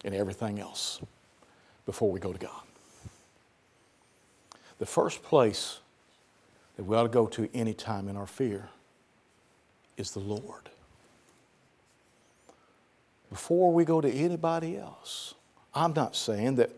and 0.04 0.16
everything 0.16 0.60
else 0.60 1.00
before 1.86 2.10
we 2.10 2.20
go 2.20 2.34
to 2.34 2.40
God. 2.40 2.64
The 4.80 4.88
first 4.88 5.22
place 5.22 5.80
that 6.78 6.84
we 6.84 6.96
ought 6.96 7.04
to 7.04 7.10
go 7.10 7.26
to 7.28 7.50
any 7.54 7.74
time 7.74 8.08
in 8.08 8.16
our 8.16 8.28
fear 8.28 8.70
is 9.98 10.12
the 10.12 10.20
Lord. 10.20 10.70
Before 13.30 13.74
we 13.74 13.84
go 13.84 14.00
to 14.00 14.10
anybody 14.10 14.78
else. 14.78 15.34
I'm 15.76 15.94
not 15.94 16.16
saying 16.16 16.56
that 16.56 16.72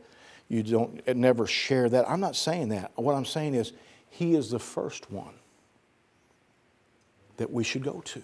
you 0.48 0.64
don't 0.64 1.16
never 1.16 1.46
share 1.46 1.88
that. 1.90 2.10
I'm 2.10 2.20
not 2.20 2.36
saying 2.36 2.70
that. 2.70 2.92
What 2.96 3.14
I'm 3.14 3.26
saying 3.26 3.54
is, 3.54 3.72
He 4.10 4.36
is 4.36 4.50
the 4.50 4.60
first 4.60 5.12
one 5.12 5.36
that 7.38 7.52
we 7.52 7.64
should 7.64 7.84
go 7.84 8.02
to. 8.06 8.22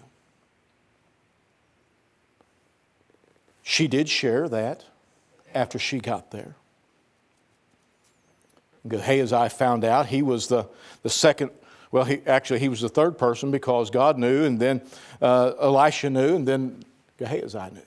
She 3.64 3.88
did 3.88 4.10
share 4.10 4.50
that 4.50 4.86
after 5.54 5.80
she 5.80 6.00
got 6.00 6.32
there. 6.32 6.56
Gehazi 8.88 9.50
found 9.50 9.84
out 9.84 10.06
he 10.06 10.22
was 10.22 10.48
the, 10.48 10.68
the 11.02 11.10
second, 11.10 11.50
well, 11.96 12.04
he, 12.04 12.20
actually, 12.28 12.60
he 12.60 12.68
was 12.68 12.82
the 12.82 12.90
third 12.90 13.18
person 13.18 13.52
because 13.52 13.90
God 13.90 14.18
knew, 14.18 14.44
and 14.44 14.60
then 14.60 14.82
uh, 15.22 15.54
Elisha 15.62 16.10
knew, 16.10 16.36
and 16.36 16.46
then 16.46 16.84
Gehazi 17.18 17.58
knew. 17.72 17.82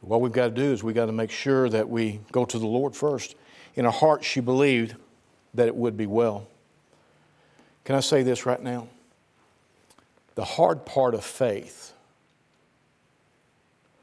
What 0.00 0.22
we've 0.22 0.32
got 0.32 0.44
to 0.44 0.50
do 0.50 0.72
is 0.72 0.82
we've 0.82 0.94
got 0.94 1.04
to 1.04 1.12
make 1.12 1.30
sure 1.30 1.68
that 1.68 1.86
we 1.86 2.20
go 2.32 2.46
to 2.46 2.58
the 2.58 2.66
Lord 2.66 2.96
first. 2.96 3.34
In 3.74 3.84
her 3.84 3.90
heart, 3.90 4.24
she 4.24 4.40
believed 4.40 4.94
that 5.52 5.66
it 5.66 5.76
would 5.76 5.98
be 5.98 6.06
well. 6.06 6.48
Can 7.84 7.94
I 7.94 8.00
say 8.00 8.22
this 8.22 8.46
right 8.46 8.62
now? 8.62 8.88
The 10.34 10.46
hard 10.46 10.86
part 10.86 11.12
of 11.12 11.22
faith 11.22 11.92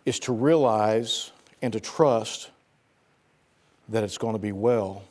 is 0.05 0.19
to 0.19 0.31
realize 0.31 1.31
and 1.59 1.73
to 1.73 1.79
trust 1.79 2.51
that 3.89 4.03
it's 4.03 4.19
going 4.19 4.35
to 4.35 4.39
be 4.39 4.51
well, 4.51 5.01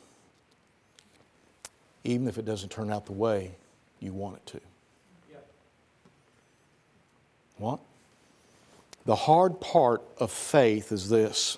even 2.05 2.27
if 2.27 2.37
it 2.37 2.45
doesn't 2.45 2.69
turn 2.69 2.91
out 2.91 3.05
the 3.05 3.11
way 3.11 3.51
you 3.99 4.13
want 4.13 4.37
it 4.37 4.45
to. 4.45 4.61
What? 7.57 7.79
The 9.05 9.15
hard 9.15 9.59
part 9.61 10.01
of 10.17 10.31
faith 10.31 10.91
is 10.91 11.09
this 11.09 11.57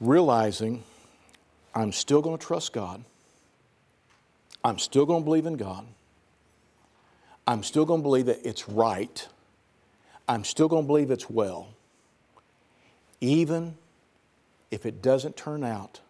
realizing 0.00 0.82
I'm 1.74 1.92
still 1.92 2.22
going 2.22 2.38
to 2.38 2.44
trust 2.44 2.72
God. 2.72 3.04
I'm 4.64 4.78
still 4.78 5.06
going 5.06 5.22
to 5.22 5.24
believe 5.24 5.46
in 5.46 5.56
God. 5.56 5.86
I'm 7.46 7.62
still 7.62 7.84
going 7.84 8.00
to 8.00 8.02
believe 8.02 8.26
that 8.26 8.44
it's 8.44 8.68
right. 8.68 9.26
I'm 10.28 10.44
still 10.44 10.68
going 10.68 10.84
to 10.84 10.86
believe 10.86 11.10
it's 11.10 11.30
well, 11.30 11.68
even 13.20 13.76
if 14.70 14.84
it 14.84 15.00
doesn't 15.00 15.36
turn 15.36 15.64
out 15.64 16.00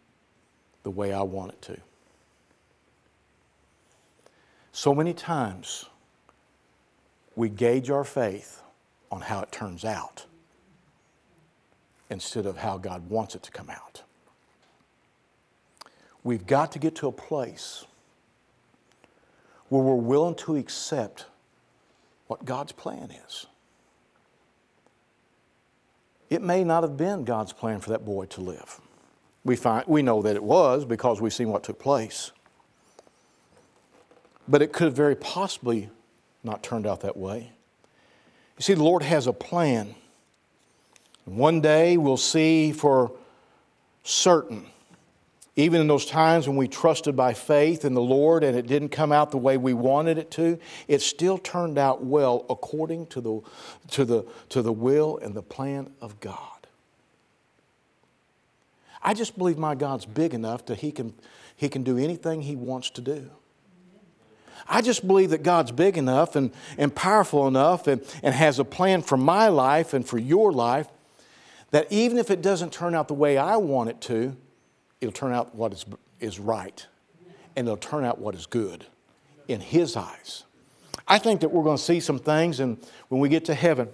the 0.83 0.91
way 0.91 1.12
I 1.12 1.23
want 1.23 1.53
it 1.53 1.62
to. 1.62 1.77
So 4.73 4.95
many 4.95 5.12
times 5.12 5.87
we 7.35 7.49
gauge 7.49 7.91
our 7.91 8.05
faith 8.05 8.62
on 9.11 9.23
how 9.23 9.41
it 9.41 9.51
turns 9.53 9.85
out 9.85 10.27
instead 12.11 12.47
of 12.47 12.59
how 12.59 12.79
God 12.79 13.09
wants 13.11 13.35
it 13.35 13.43
to 13.45 13.51
come 13.51 13.71
out. 13.71 14.03
We've 16.25 16.47
got 16.47 16.73
to 16.73 16.79
get 16.79 16.95
to 16.97 17.09
a 17.09 17.12
place 17.12 17.85
where 19.69 19.83
we're 19.83 19.95
willing 19.95 20.35
to 20.37 20.57
accept 20.57 21.27
what 22.27 22.45
God's 22.45 22.73
plan 22.73 23.11
is. 23.27 23.47
It 26.31 26.43
may 26.43 26.64
not 26.64 26.83
have 26.83 26.97
been 26.97 27.25
God's 27.25 27.53
plan 27.53 27.81
for 27.81 27.91
that 27.91 28.05
boy 28.05 28.27
to 28.27 28.41
live. 28.41 28.81
We, 29.49 29.57
find, 29.57 29.85
we 29.89 30.03
know 30.03 30.23
that 30.23 30.37
it 30.37 30.43
was 30.43 30.85
because 30.85 31.21
we've 31.21 31.33
seen 31.33 31.49
what 31.49 31.65
took 31.65 31.79
place. 31.79 32.33
But 34.47 34.63
it 34.63 34.73
could 34.73 34.85
have 34.85 34.95
very 34.95 35.17
possibly 35.17 35.89
not 36.45 36.63
turned 36.63 36.87
out 36.87 37.01
that 37.01 37.17
way. 37.17 37.51
You 38.59 38.63
see, 38.63 38.75
the 38.75 38.85
Lord 38.85 39.03
has 39.03 39.27
a 39.27 39.33
plan. 39.33 39.95
One 41.25 41.61
day 41.61 41.97
we'll 41.97 42.17
see 42.17 42.73
for 42.73 43.11
certain 44.05 44.67
Even 45.59 45.81
in 45.81 45.89
those 45.89 46.07
times 46.07 46.47
when 46.47 46.57
we 46.57 46.69
trusted 46.69 47.17
by 47.17 47.35
faith 47.35 47.85
in 47.85 47.93
the 47.93 48.01
Lord 48.01 48.45
and 48.45 48.57
it 48.57 48.69
didn't 48.69 48.91
come 48.91 49.11
out 49.11 49.33
the 49.33 49.39
way 49.39 49.57
we 49.57 49.75
wanted 49.75 50.17
it 50.17 50.31
to, 50.33 50.57
it 50.87 51.03
still 51.03 51.37
turned 51.37 51.79
out 51.79 52.05
well 52.05 52.47
according 52.49 53.07
to 53.07 53.21
the, 53.21 53.41
to 53.91 54.05
the, 54.05 54.25
to 54.51 54.63
the 54.63 54.73
will 54.73 55.19
and 55.19 55.35
the 55.35 55.43
plan 55.43 55.91
of 56.01 56.21
God. 56.21 56.58
I 59.03 59.15
just 59.15 59.39
believe 59.39 59.59
my 59.59 59.75
God's 59.75 60.07
big 60.07 60.35
enough 60.35 60.67
that 60.67 60.79
he 60.79 60.91
can, 60.91 61.15
he 61.57 61.69
can 61.69 61.83
do 61.83 61.99
anything 61.99 62.43
He 62.43 62.57
wants 62.57 62.91
to 62.91 63.01
do. 63.01 63.31
I 64.69 64.83
just 64.83 65.07
believe 65.07 65.31
that 65.31 65.43
God's 65.43 65.73
big 65.73 65.97
enough 65.97 66.37
and, 66.37 66.53
and 66.77 66.95
powerful 66.95 67.49
enough 67.49 67.87
and, 67.87 68.03
and 68.23 68.35
has 68.35 68.59
a 68.59 68.65
plan 68.65 69.03
for 69.03 69.17
my 69.17 69.49
life 69.49 69.95
and 69.95 70.07
for 70.07 70.19
your 70.19 70.53
life 70.53 70.89
that 71.71 71.91
even 71.91 72.19
if 72.19 72.31
it 72.31 72.43
doesn't 72.43 72.73
turn 72.73 72.95
out 72.95 73.09
the 73.09 73.15
way 73.15 73.39
I 73.39 73.57
want 73.57 73.91
it 73.91 74.01
to, 74.03 74.37
it'll 75.01 75.13
turn 75.13 75.33
out 75.33 75.55
what 75.55 75.73
is, 75.73 75.85
is 76.21 76.39
right 76.39 76.87
and 77.57 77.67
it'll 77.67 77.77
turn 77.77 78.05
out 78.05 78.19
what 78.19 78.35
is 78.35 78.47
good 78.47 78.87
in 79.49 79.61
His 79.61 79.97
eyes. 79.97 80.45
I 81.07 81.19
think 81.19 81.41
that 81.41 81.49
we're 81.49 81.65
going 81.65 81.79
to 81.79 81.83
see 81.83 82.01
some 82.01 82.19
things 82.19 82.61
and 82.61 82.79
when 83.09 83.21
we 83.21 83.29
get 83.29 83.47
to 83.47 83.55
heaven 83.55 83.89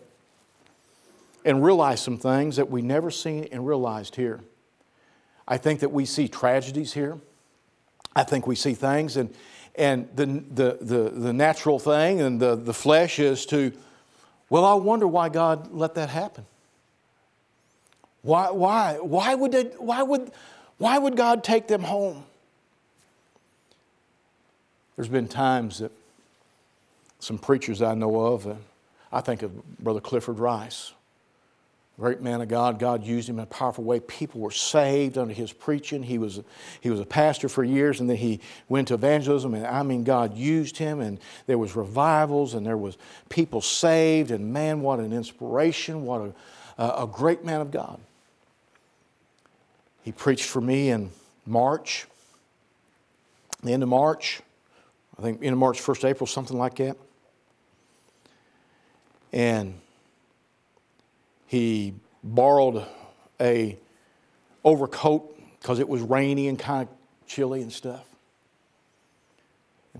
and 1.45 1.64
realize 1.64 2.01
some 2.01 2.19
things 2.19 2.57
that 2.57 2.71
we 2.71 2.83
never 2.83 3.11
seen 3.11 3.49
and 3.53 3.67
realized 3.67 4.17
here. 4.17 4.40
I 5.46 5.59
think 5.59 5.80
that 5.80 5.92
we 5.92 6.04
see 6.07 6.28
tragedies 6.28 6.92
here. 6.92 7.18
I 8.16 8.22
think 8.22 8.46
we 8.46 8.54
see 8.54 8.74
things, 8.74 9.16
and, 9.16 9.35
and 9.74 10.09
the, 10.14 10.26
the, 10.26 10.78
the, 10.80 11.11
the 11.11 11.33
natural 11.33 11.78
thing 11.78 12.20
and 12.20 12.40
the, 12.40 12.54
the 12.54 12.72
flesh 12.72 13.18
is 13.18 13.44
to, 13.46 13.72
well, 14.48 14.64
I 14.64 14.74
wonder 14.74 15.07
why 15.09 15.28
God 15.28 15.72
let 15.72 15.94
that 15.96 16.11
happen. 16.11 16.46
Why, 18.22 18.50
why, 18.50 18.98
why, 19.00 19.35
would, 19.35 19.52
they, 19.52 19.64
why, 19.78 20.02
would, 20.02 20.30
why 20.78 20.96
would 20.96 21.16
God 21.16 21.44
take 21.44 21.66
them 21.66 21.83
home? 21.83 22.24
There's 24.96 25.09
been 25.09 25.28
times 25.28 25.80
that 25.80 25.92
some 27.18 27.37
preachers 27.37 27.83
I 27.83 27.94
know 27.94 28.16
of, 28.16 28.46
and 28.46 28.61
I 29.12 29.20
think 29.20 29.42
of 29.42 29.78
Brother 29.78 30.00
Clifford 30.00 30.38
Rice, 30.38 30.92
Great 31.98 32.20
man 32.20 32.40
of 32.40 32.48
God. 32.48 32.80
God 32.80 33.04
used 33.04 33.28
him 33.28 33.38
in 33.38 33.44
a 33.44 33.46
powerful 33.46 33.85
way. 33.85 34.00
People 34.00 34.40
were 34.40 34.50
saved 34.50 35.16
under 35.16 35.33
his 35.33 35.52
preaching. 35.52 36.02
He 36.02 36.18
was, 36.18 36.40
he 36.80 36.90
was 36.90 36.98
a 36.98 37.04
pastor 37.07 37.48
for 37.48 37.62
years, 37.62 38.00
and 38.00 38.11
then 38.11 38.16
he 38.16 38.40
went 38.68 38.88
to 38.88 38.94
evangelism. 38.94 39.54
And 39.54 39.64
I 39.64 39.85
mean, 39.85 40.02
God 40.02 40.37
used 40.37 40.76
him, 40.76 41.00
and 41.00 41.20
there 41.46 41.57
was 41.57 41.76
revivals, 41.76 42.54
and 42.54 42.66
there 42.66 42.76
was 42.76 42.98
people 43.28 43.61
saved. 43.61 44.33
And 44.33 44.52
man, 44.52 44.80
what 44.80 44.98
an 44.98 45.12
inspiration! 45.12 46.04
What 46.04 46.35
a, 46.78 47.02
a 47.02 47.07
great 47.07 47.44
man 47.44 47.61
of 47.61 47.70
God. 47.70 48.00
He 50.02 50.11
preached 50.11 50.46
for 50.46 50.61
me 50.61 50.90
in 50.90 51.11
March, 51.46 52.07
the 53.62 53.72
end 53.72 53.85
of 53.85 53.88
March. 53.88 54.42
I 55.16 55.22
think 55.22 55.42
end 55.42 55.52
of 55.52 55.59
March, 55.59 55.80
first 55.80 56.04
April, 56.04 56.26
something 56.26 56.59
like 56.59 56.74
that. 56.76 56.96
And 59.33 59.74
he 61.55 61.95
borrowed 62.25 62.85
a 63.40 63.79
overcoat 64.64 65.38
because 65.61 65.79
it 65.79 65.88
was 65.88 66.03
rainy 66.03 66.49
and 66.49 66.59
kind 66.59 66.88
of 66.88 67.29
chilly 67.29 67.62
and 67.62 67.73
stuff. 67.73 68.05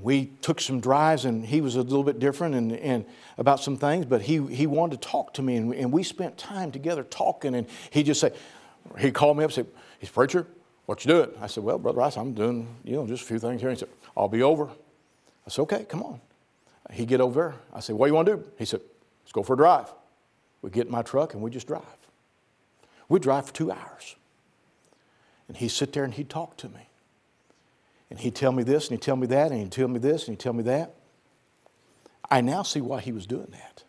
We 0.03 0.33
took 0.43 0.61
some 0.61 0.81
drives, 0.81 1.25
and 1.25 1.47
he 1.47 1.61
was 1.61 1.77
a 1.77 1.83
little 1.83 2.03
bit 2.03 2.19
different 2.19 2.57
and, 2.57 2.73
and 2.73 3.05
about 3.39 3.61
some 3.61 3.77
things, 3.77 4.05
but 4.05 4.23
he, 4.23 4.45
he 4.49 4.67
wanted 4.67 5.01
to 5.01 5.09
talk 5.09 5.33
to 5.35 5.43
me, 5.43 5.55
and, 5.55 5.73
and 5.73 5.93
we 5.93 6.03
spent 6.03 6.37
time 6.37 6.73
together 6.73 7.05
talking. 7.05 7.55
And 7.55 7.69
he 7.91 8.03
just 8.03 8.21
said, 8.21 8.35
he 8.99 9.13
called 9.13 9.37
me 9.37 9.45
up 9.45 9.51
and 9.51 9.55
said, 9.55 9.67
He's 10.01 10.11
preacher, 10.11 10.49
what 10.87 11.05
you 11.05 11.13
doing? 11.13 11.31
I 11.41 11.47
said, 11.47 11.63
Well, 11.63 11.79
Brother 11.79 11.99
Rice, 11.99 12.17
I'm 12.17 12.35
doing, 12.35 12.67
you 12.83 12.97
know, 12.97 13.07
just 13.07 13.23
a 13.23 13.27
few 13.27 13.39
things 13.39 13.61
here. 13.61 13.71
He 13.71 13.77
said, 13.77 13.91
I'll 14.17 14.29
be 14.29 14.43
over. 14.43 14.65
I 14.67 15.51
said, 15.51 15.63
Okay, 15.63 15.85
come 15.85 16.03
on. 16.03 16.21
He 16.91 17.07
get 17.07 17.21
over 17.21 17.41
there. 17.41 17.55
I 17.73 17.79
said, 17.79 17.95
What 17.95 18.07
do 18.07 18.11
you 18.11 18.17
want 18.17 18.27
to 18.27 18.37
do? 18.39 18.45
He 18.59 18.65
said, 18.65 18.81
Let's 19.23 19.33
go 19.33 19.45
for 19.45 19.55
a 19.55 19.57
drive. 19.57 19.93
We 20.65 20.71
get 20.71 20.87
in 20.87 20.93
my 20.93 21.03
truck 21.03 21.35
and 21.35 21.43
we 21.43 21.51
just 21.51 21.67
drive. 21.67 21.83
We 23.11 23.21
drive 23.21 23.49
for 23.49 23.53
two 23.53 23.71
hours. 23.71 24.17
And 25.47 25.59
he'd 25.59 25.69
sit 25.69 25.93
there 25.93 26.05
and 26.05 26.15
he'd 26.15 26.31
talk 26.31 26.57
to 26.57 26.71
me. 26.71 26.89
And 28.09 28.19
he'd 28.19 28.35
tell 28.35 28.51
me 28.51 28.63
this 28.63 28.89
and 28.89 28.93
he'd 28.93 29.03
tell 29.03 29.17
me 29.17 29.27
that 29.27 29.51
and 29.53 29.61
he'd 29.61 29.71
tell 29.71 29.89
me 29.89 29.99
this 29.99 30.27
and 30.27 30.39
he'd 30.39 30.41
tell 30.41 30.55
me 30.55 30.63
that. 30.63 30.95
I 32.31 32.41
now 32.41 32.63
see 32.63 32.81
why 32.81 33.03
he 33.03 33.13
was 33.13 33.27
doing 33.27 33.49
that. 33.51 33.85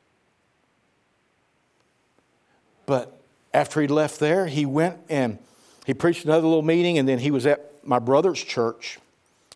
But 2.85 3.21
after 3.53 3.79
he 3.79 3.87
left 3.87 4.19
there, 4.19 4.47
he 4.47 4.65
went 4.65 4.97
and 5.07 5.39
he 5.85 5.93
preached 5.93 6.25
another 6.25 6.45
little 6.45 6.61
meeting, 6.61 6.97
and 6.97 7.07
then 7.07 7.19
he 7.19 7.31
was 7.31 7.45
at 7.45 7.71
my 7.85 7.99
brother's 7.99 8.43
church 8.43 8.99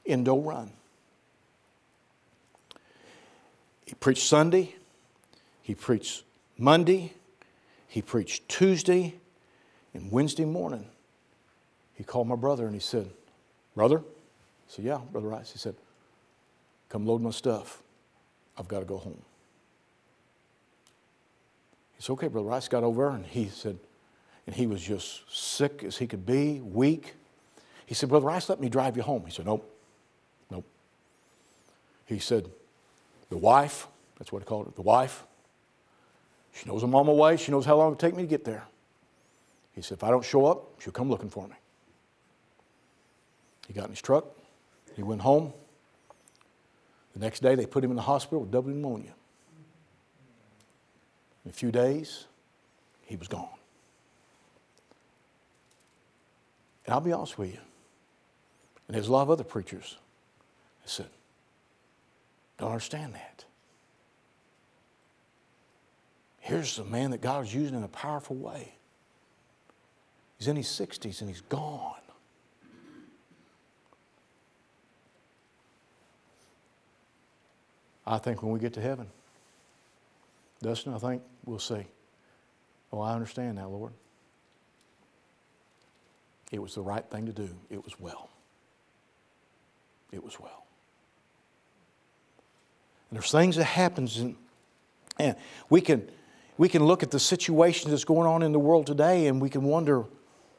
in 0.05 0.23
Doe 0.23 0.39
Run. 0.39 0.71
He 3.85 3.95
preached 3.95 4.23
Sunday, 4.23 4.75
he 5.61 5.75
preached 5.75 6.23
Monday, 6.59 7.13
he 7.87 8.01
preached 8.01 8.49
Tuesday, 8.49 9.15
and 9.93 10.11
Wednesday 10.11 10.45
morning, 10.45 10.85
he 11.95 12.03
called 12.03 12.27
my 12.27 12.35
brother 12.35 12.65
and 12.65 12.73
he 12.73 12.81
said, 12.81 13.09
Brother? 13.75 13.99
I 13.99 14.03
said, 14.67 14.85
Yeah, 14.85 14.99
Brother 15.11 15.27
Rice. 15.27 15.51
He 15.51 15.57
said, 15.57 15.75
Come 16.89 17.05
load 17.05 17.21
my 17.21 17.31
stuff. 17.31 17.81
I've 18.57 18.67
got 18.67 18.79
to 18.79 18.85
go 18.85 18.97
home. 18.97 19.21
He 21.95 22.03
said, 22.03 22.13
Okay, 22.13 22.27
Brother 22.27 22.47
Rice 22.47 22.67
got 22.67 22.83
over 22.83 23.09
and 23.09 23.25
he 23.25 23.47
said, 23.47 23.79
and 24.45 24.55
he 24.55 24.67
was 24.67 24.81
just 24.81 25.21
sick 25.33 25.83
as 25.83 25.97
he 25.97 26.07
could 26.07 26.25
be, 26.25 26.59
weak. 26.59 27.13
He 27.85 27.93
said, 27.93 28.09
Brother 28.09 28.25
Rice, 28.27 28.49
let 28.49 28.59
me 28.59 28.67
drive 28.67 28.97
you 28.97 29.03
home. 29.03 29.23
He 29.25 29.31
said, 29.31 29.45
Nope, 29.45 29.69
nope. 30.51 30.65
He 32.05 32.19
said, 32.19 32.49
The 33.29 33.37
wife, 33.37 33.87
that's 34.17 34.31
what 34.31 34.41
he 34.41 34.45
called 34.45 34.67
it, 34.67 34.75
the 34.75 34.81
wife, 34.81 35.23
she 36.53 36.67
knows 36.67 36.83
I'm 36.83 36.93
on 36.95 37.05
my 37.05 37.13
way. 37.13 37.37
She 37.37 37.51
knows 37.51 37.65
how 37.65 37.77
long 37.77 37.93
it'll 37.93 37.97
take 37.97 38.15
me 38.15 38.23
to 38.23 38.27
get 38.27 38.43
there. 38.43 38.63
He 39.73 39.81
said, 39.81 39.97
if 39.97 40.03
I 40.03 40.09
don't 40.09 40.25
show 40.25 40.45
up, 40.45 40.81
she'll 40.81 40.91
come 40.91 41.09
looking 41.09 41.29
for 41.29 41.47
me. 41.47 41.55
He 43.67 43.73
got 43.73 43.85
in 43.85 43.91
his 43.91 44.01
truck. 44.01 44.25
He 44.95 45.03
went 45.03 45.21
home. 45.21 45.53
The 47.13 47.19
next 47.19 47.41
day, 47.41 47.55
they 47.55 47.65
put 47.65 47.83
him 47.83 47.91
in 47.91 47.95
the 47.95 48.01
hospital 48.01 48.41
with 48.41 48.51
double 48.51 48.69
pneumonia. 48.69 49.13
In 51.45 51.51
a 51.51 51.53
few 51.53 51.71
days, 51.71 52.25
he 53.05 53.15
was 53.15 53.27
gone. 53.27 53.47
And 56.85 56.93
I'll 56.93 57.01
be 57.01 57.11
honest 57.11 57.37
with 57.37 57.51
you, 57.53 57.59
and 58.87 58.95
there's 58.95 59.07
a 59.07 59.11
lot 59.11 59.21
of 59.21 59.29
other 59.29 59.43
preachers 59.43 59.97
that 60.81 60.89
said, 60.89 61.09
don't 62.57 62.71
understand 62.71 63.13
that. 63.13 63.45
Here's 66.49 66.79
a 66.79 66.83
man 66.83 67.11
that 67.11 67.21
God 67.21 67.45
is 67.45 67.53
using 67.53 67.75
in 67.75 67.83
a 67.83 67.87
powerful 67.87 68.35
way. 68.35 68.73
He's 70.39 70.47
in 70.47 70.55
his 70.55 70.65
60s 70.65 71.21
and 71.21 71.29
he's 71.29 71.41
gone. 71.41 71.93
I 78.07 78.17
think 78.17 78.41
when 78.41 78.51
we 78.51 78.59
get 78.59 78.73
to 78.73 78.81
heaven, 78.81 79.05
Dustin, 80.59 80.95
I 80.95 80.97
think 80.97 81.21
we'll 81.45 81.59
see. 81.59 81.85
Oh, 82.91 82.99
I 82.99 83.13
understand 83.13 83.57
now, 83.57 83.67
Lord. 83.67 83.93
It 86.51 86.59
was 86.59 86.73
the 86.73 86.81
right 86.81 87.05
thing 87.11 87.27
to 87.27 87.31
do. 87.31 87.49
It 87.69 87.83
was 87.83 87.99
well. 87.99 88.27
It 90.11 90.23
was 90.23 90.39
well. 90.39 90.65
And 93.11 93.19
there's 93.19 93.31
things 93.31 93.55
that 93.57 93.65
happens 93.65 94.17
and, 94.17 94.35
and 95.19 95.35
we 95.69 95.81
can 95.81 96.09
we 96.59 96.67
can 96.67 96.83
look 96.83 97.03
at 97.03 97.09
the 97.09 97.19
situation 97.19 97.89
that's 97.89 98.03
going 98.03 98.27
on 98.27 98.43
in 98.43 98.51
the 98.51 98.59
world 98.59 98.85
today 98.85 99.27
and 99.27 99.41
we 99.41 99.49
can 99.49 99.63
wonder, 99.63 100.03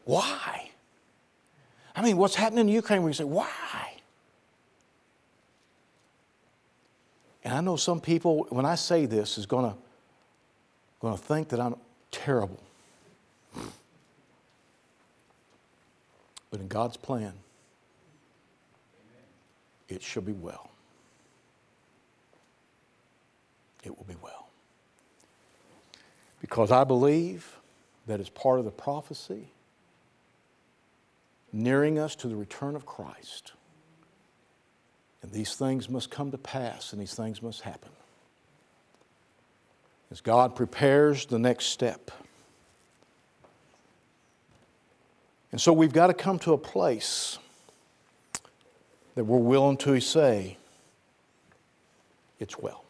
why? 0.06 0.70
I 1.94 2.00
mean, 2.00 2.16
what's 2.16 2.34
happening 2.34 2.68
in 2.68 2.74
Ukraine? 2.74 3.02
We 3.02 3.12
say, 3.12 3.24
why? 3.24 3.92
And 7.44 7.52
I 7.52 7.60
know 7.60 7.76
some 7.76 8.00
people, 8.00 8.46
when 8.48 8.64
I 8.64 8.76
say 8.76 9.04
this, 9.04 9.36
is 9.36 9.44
going 9.44 9.70
to 9.70 9.76
going 11.00 11.16
to 11.16 11.22
think 11.22 11.50
that 11.50 11.60
I'm 11.60 11.76
terrible. 12.10 12.60
But 16.50 16.60
in 16.60 16.68
God's 16.68 16.96
plan, 16.96 17.34
it 19.88 20.02
shall 20.02 20.22
be 20.22 20.32
well. 20.32 20.70
It 23.84 23.96
will 23.96 24.06
be 24.06 24.16
well. 24.22 24.39
Because 26.50 26.72
I 26.72 26.82
believe 26.82 27.58
that 28.08 28.18
as 28.18 28.28
part 28.28 28.58
of 28.58 28.64
the 28.64 28.72
prophecy, 28.72 29.46
nearing 31.52 31.96
us 31.96 32.16
to 32.16 32.26
the 32.26 32.34
return 32.34 32.74
of 32.74 32.84
Christ, 32.84 33.52
and 35.22 35.30
these 35.30 35.54
things 35.54 35.88
must 35.88 36.10
come 36.10 36.32
to 36.32 36.38
pass 36.38 36.92
and 36.92 37.00
these 37.00 37.14
things 37.14 37.40
must 37.40 37.60
happen. 37.60 37.90
As 40.10 40.20
God 40.20 40.56
prepares 40.56 41.24
the 41.26 41.38
next 41.38 41.66
step. 41.66 42.10
And 45.52 45.60
so 45.60 45.72
we've 45.72 45.92
got 45.92 46.08
to 46.08 46.14
come 46.14 46.40
to 46.40 46.52
a 46.52 46.58
place 46.58 47.38
that 49.14 49.22
we're 49.22 49.38
willing 49.38 49.76
to 49.78 50.00
say, 50.00 50.56
It's 52.40 52.58
well. 52.58 52.84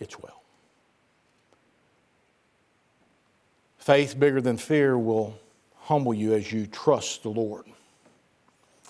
It's 0.00 0.18
well. 0.18 0.37
Faith 3.88 4.20
bigger 4.20 4.42
than 4.42 4.58
fear 4.58 4.98
will 4.98 5.38
humble 5.84 6.12
you 6.12 6.34
as 6.34 6.52
you 6.52 6.66
trust 6.66 7.22
the 7.22 7.30
Lord. 7.30 7.64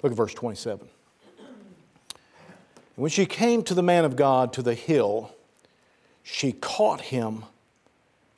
Look 0.03 0.11
at 0.11 0.17
verse 0.17 0.35
27. 0.35 0.89
When 2.97 3.09
she 3.09 3.25
came 3.25 3.63
to 3.63 3.75
the 3.75 3.83
man 3.85 4.05
of 4.05 4.17
God 4.17 4.53
to 4.55 4.61
the 4.61 4.75
hill, 4.75 5.33
she 6.25 6.51
caught 6.51 7.01
him 7.01 7.45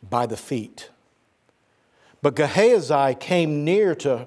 by 0.03 0.27
the 0.27 0.37
feet. 0.37 0.91
But 2.21 2.37
Gehazi 2.37 3.15
came 3.15 3.65
near 3.65 3.95
to, 3.95 4.27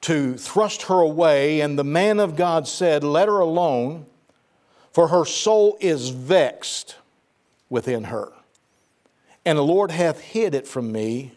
to 0.00 0.36
thrust 0.36 0.82
her 0.82 0.98
away, 0.98 1.60
and 1.60 1.78
the 1.78 1.84
man 1.84 2.18
of 2.18 2.34
God 2.34 2.66
said, 2.66 3.04
Let 3.04 3.28
her 3.28 3.38
alone, 3.38 4.06
for 4.90 5.06
her 5.06 5.24
soul 5.24 5.78
is 5.80 6.08
vexed 6.08 6.96
within 7.70 8.02
her. 8.02 8.32
And 9.44 9.56
the 9.56 9.62
Lord 9.62 9.92
hath 9.92 10.18
hid 10.18 10.56
it 10.56 10.66
from 10.66 10.90
me 10.90 11.34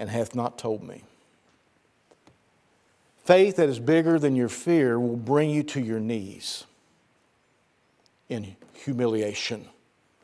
and 0.00 0.08
hath 0.08 0.34
not 0.34 0.56
told 0.56 0.82
me. 0.82 1.02
Faith 3.22 3.56
that 3.56 3.68
is 3.68 3.78
bigger 3.78 4.18
than 4.18 4.34
your 4.34 4.48
fear 4.48 4.98
will 4.98 5.14
bring 5.14 5.50
you 5.50 5.62
to 5.62 5.80
your 5.80 6.00
knees 6.00 6.64
in 8.30 8.56
humiliation, 8.72 9.66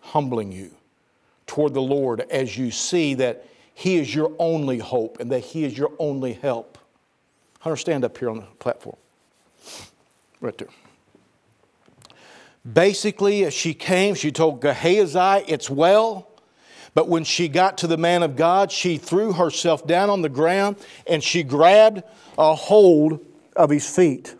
humbling 0.00 0.50
you 0.50 0.70
toward 1.46 1.74
the 1.74 1.82
Lord 1.82 2.22
as 2.30 2.56
you 2.56 2.70
see 2.70 3.12
that 3.14 3.46
He 3.74 3.96
is 3.96 4.14
your 4.14 4.32
only 4.38 4.78
hope 4.78 5.20
and 5.20 5.30
that 5.30 5.40
He 5.40 5.64
is 5.64 5.76
your 5.76 5.92
only 5.98 6.32
help. 6.32 6.78
Hunter, 7.60 7.76
stand 7.76 8.02
up 8.02 8.16
here 8.16 8.30
on 8.30 8.38
the 8.38 8.46
platform. 8.58 8.96
Right 10.40 10.56
there. 10.56 10.68
Basically, 12.72 13.44
as 13.44 13.52
she 13.52 13.74
came, 13.74 14.14
she 14.14 14.32
told 14.32 14.62
Gehazi, 14.62 15.44
It's 15.46 15.68
well. 15.68 16.25
But 16.96 17.10
when 17.10 17.24
she 17.24 17.48
got 17.48 17.76
to 17.78 17.86
the 17.86 17.98
man 17.98 18.22
of 18.22 18.36
God, 18.36 18.72
she 18.72 18.96
threw 18.96 19.34
herself 19.34 19.86
down 19.86 20.08
on 20.08 20.22
the 20.22 20.30
ground 20.30 20.76
and 21.06 21.22
she 21.22 21.42
grabbed 21.42 22.02
a 22.38 22.54
hold 22.54 23.20
of 23.54 23.68
his 23.68 23.86
feet. 23.86 24.34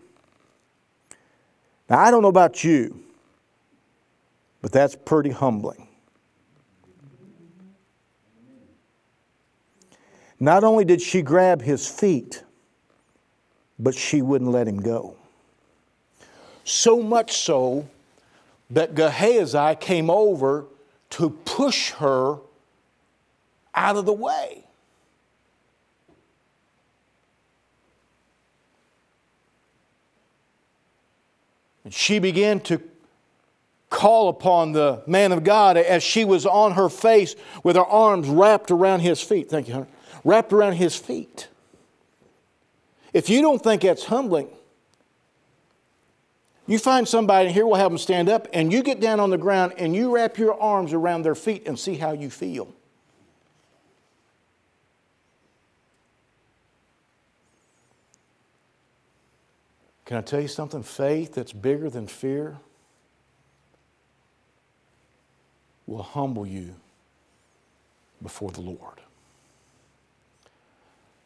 Now, 1.91 1.99
I 1.99 2.11
don't 2.11 2.23
know 2.23 2.29
about 2.29 2.65
you, 2.65 2.99
but 4.63 4.73
that's 4.73 4.97
pretty 4.97 5.29
humbling. 5.29 5.87
Not 10.41 10.65
only 10.65 10.87
did 10.87 11.03
she 11.03 11.21
grab 11.21 11.61
his 11.61 11.87
feet, 11.87 12.43
but 13.79 13.95
she 13.95 14.23
wouldn't 14.23 14.51
let 14.51 14.67
him 14.67 14.81
go. 14.81 15.15
So 16.65 17.03
much 17.03 17.37
so 17.37 17.87
that 18.71 18.95
Gehazi 18.95 19.77
came 19.79 20.09
over 20.09 20.65
to 21.11 21.29
push 21.45 21.91
her 21.91 22.39
out 23.77 23.97
of 23.97 24.07
the 24.07 24.13
way. 24.13 24.65
And 31.85 31.95
she 31.95 32.19
began 32.19 32.59
to 32.63 32.83
call 33.91 34.29
upon 34.29 34.73
the 34.73 35.05
man 35.07 35.31
of 35.31 35.45
God 35.45 35.77
as 35.77 36.03
she 36.03 36.25
was 36.25 36.45
on 36.45 36.73
her 36.73 36.89
face 36.89 37.37
with 37.63 37.77
her 37.77 37.85
arms 37.85 38.29
wrapped 38.29 38.73
around 38.73 39.01
his 39.01 39.23
feet. 39.23 39.49
Thank 39.49 39.69
you, 39.69 39.75
Hunter. 39.75 39.91
Wrapped 40.25 40.53
around 40.53 40.73
his 40.73 40.97
feet. 40.97 41.47
If 43.13 43.31
you 43.31 43.41
don't 43.41 43.63
think 43.63 43.83
that's 43.83 44.05
humbling, 44.05 44.49
you 46.67 46.79
find 46.79 47.07
somebody, 47.07 47.47
and 47.47 47.55
here 47.55 47.65
we'll 47.65 47.77
have 47.77 47.93
them 47.93 47.99
stand 47.99 48.29
up, 48.29 48.49
and 48.53 48.73
you 48.73 48.83
get 48.83 49.01
down 49.01 49.21
on 49.21 49.31
the 49.31 49.39
ground 49.39 49.75
and 49.79 49.95
you 49.95 50.13
wrap 50.13 50.37
your 50.37 50.61
arms 50.61 50.93
around 50.93 51.23
their 51.23 51.37
feet 51.37 51.69
and 51.69 51.79
see 51.79 51.95
how 51.95 52.11
you 52.11 52.29
feel. 52.29 52.75
Can 60.07 60.17
I 60.17 60.21
tell 60.21 60.41
you 60.41 60.49
something? 60.49 60.83
Faith 60.85 61.35
that's 61.35 61.53
bigger 61.53 61.91
than 61.91 62.07
fear 62.07 62.57
will 65.87 66.03
humble 66.03 66.47
you 66.47 66.77
before 68.23 68.53
the 68.53 68.61
Lord. 68.61 69.01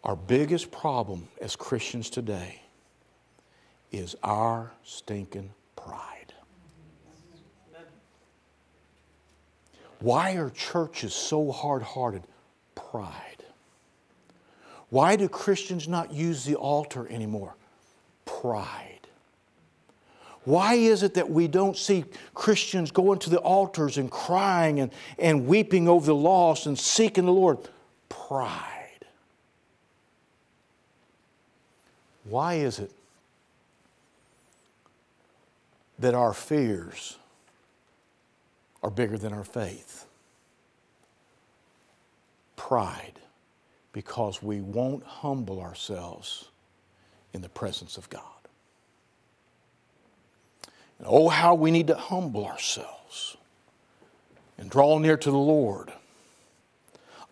Our 0.03 0.17
biggest 0.17 0.71
problem 0.71 1.29
as 1.43 1.57
Christians 1.57 2.09
today 2.09 2.63
is 3.93 4.17
our 4.23 4.73
stinking 4.83 5.53
pride. 5.77 6.33
Why 9.99 10.37
are 10.37 10.49
churches 10.49 11.13
so 11.13 11.53
hard 11.53 11.83
hearted? 11.83 12.23
Pride. 12.75 13.45
Why 14.89 15.17
do 15.17 15.29
Christians 15.29 15.87
not 15.87 16.15
use 16.15 16.45
the 16.47 16.55
altar 16.55 17.07
anymore? 17.09 17.55
Pride. 18.25 18.99
Why 20.45 20.75
is 20.75 21.03
it 21.03 21.15
that 21.15 21.31
we 21.31 21.49
don't 21.49 21.77
see 21.77 22.05
Christians 22.35 22.91
going 22.91 23.19
to 23.21 23.31
the 23.31 23.39
altars 23.39 23.99
and 23.99 24.11
crying 24.11 24.81
and, 24.81 24.91
and 25.19 25.47
weeping 25.47 25.87
over 25.89 26.07
the 26.07 26.15
lost 26.15 26.67
and 26.67 26.79
seeking 26.79 27.27
the 27.27 27.33
Lord? 27.33 27.59
Pride. 28.09 29.05
Why 32.25 32.55
is 32.55 32.79
it 32.79 32.93
that 36.01 36.15
our 36.15 36.33
fears 36.33 37.19
are 38.83 38.91
bigger 38.91 39.19
than 39.19 39.33
our 39.33 39.45
faith. 39.45 40.07
Pride, 42.57 43.21
because 43.93 44.43
we 44.43 44.61
won't 44.61 45.05
humble 45.05 45.61
ourselves 45.61 46.49
in 47.33 47.43
the 47.43 47.49
presence 47.49 47.97
of 47.97 48.09
God. 48.11 48.23
And 50.99 51.07
oh, 51.09 51.29
how 51.29 51.55
we 51.55 51.71
need 51.71 51.87
to 51.87 51.97
humble 51.97 52.47
ourselves 52.47 53.37
and 54.59 54.71
draw 54.71 54.99
near 54.99 55.17
to 55.17 55.31
the 55.31 55.37
Lord. 55.37 55.93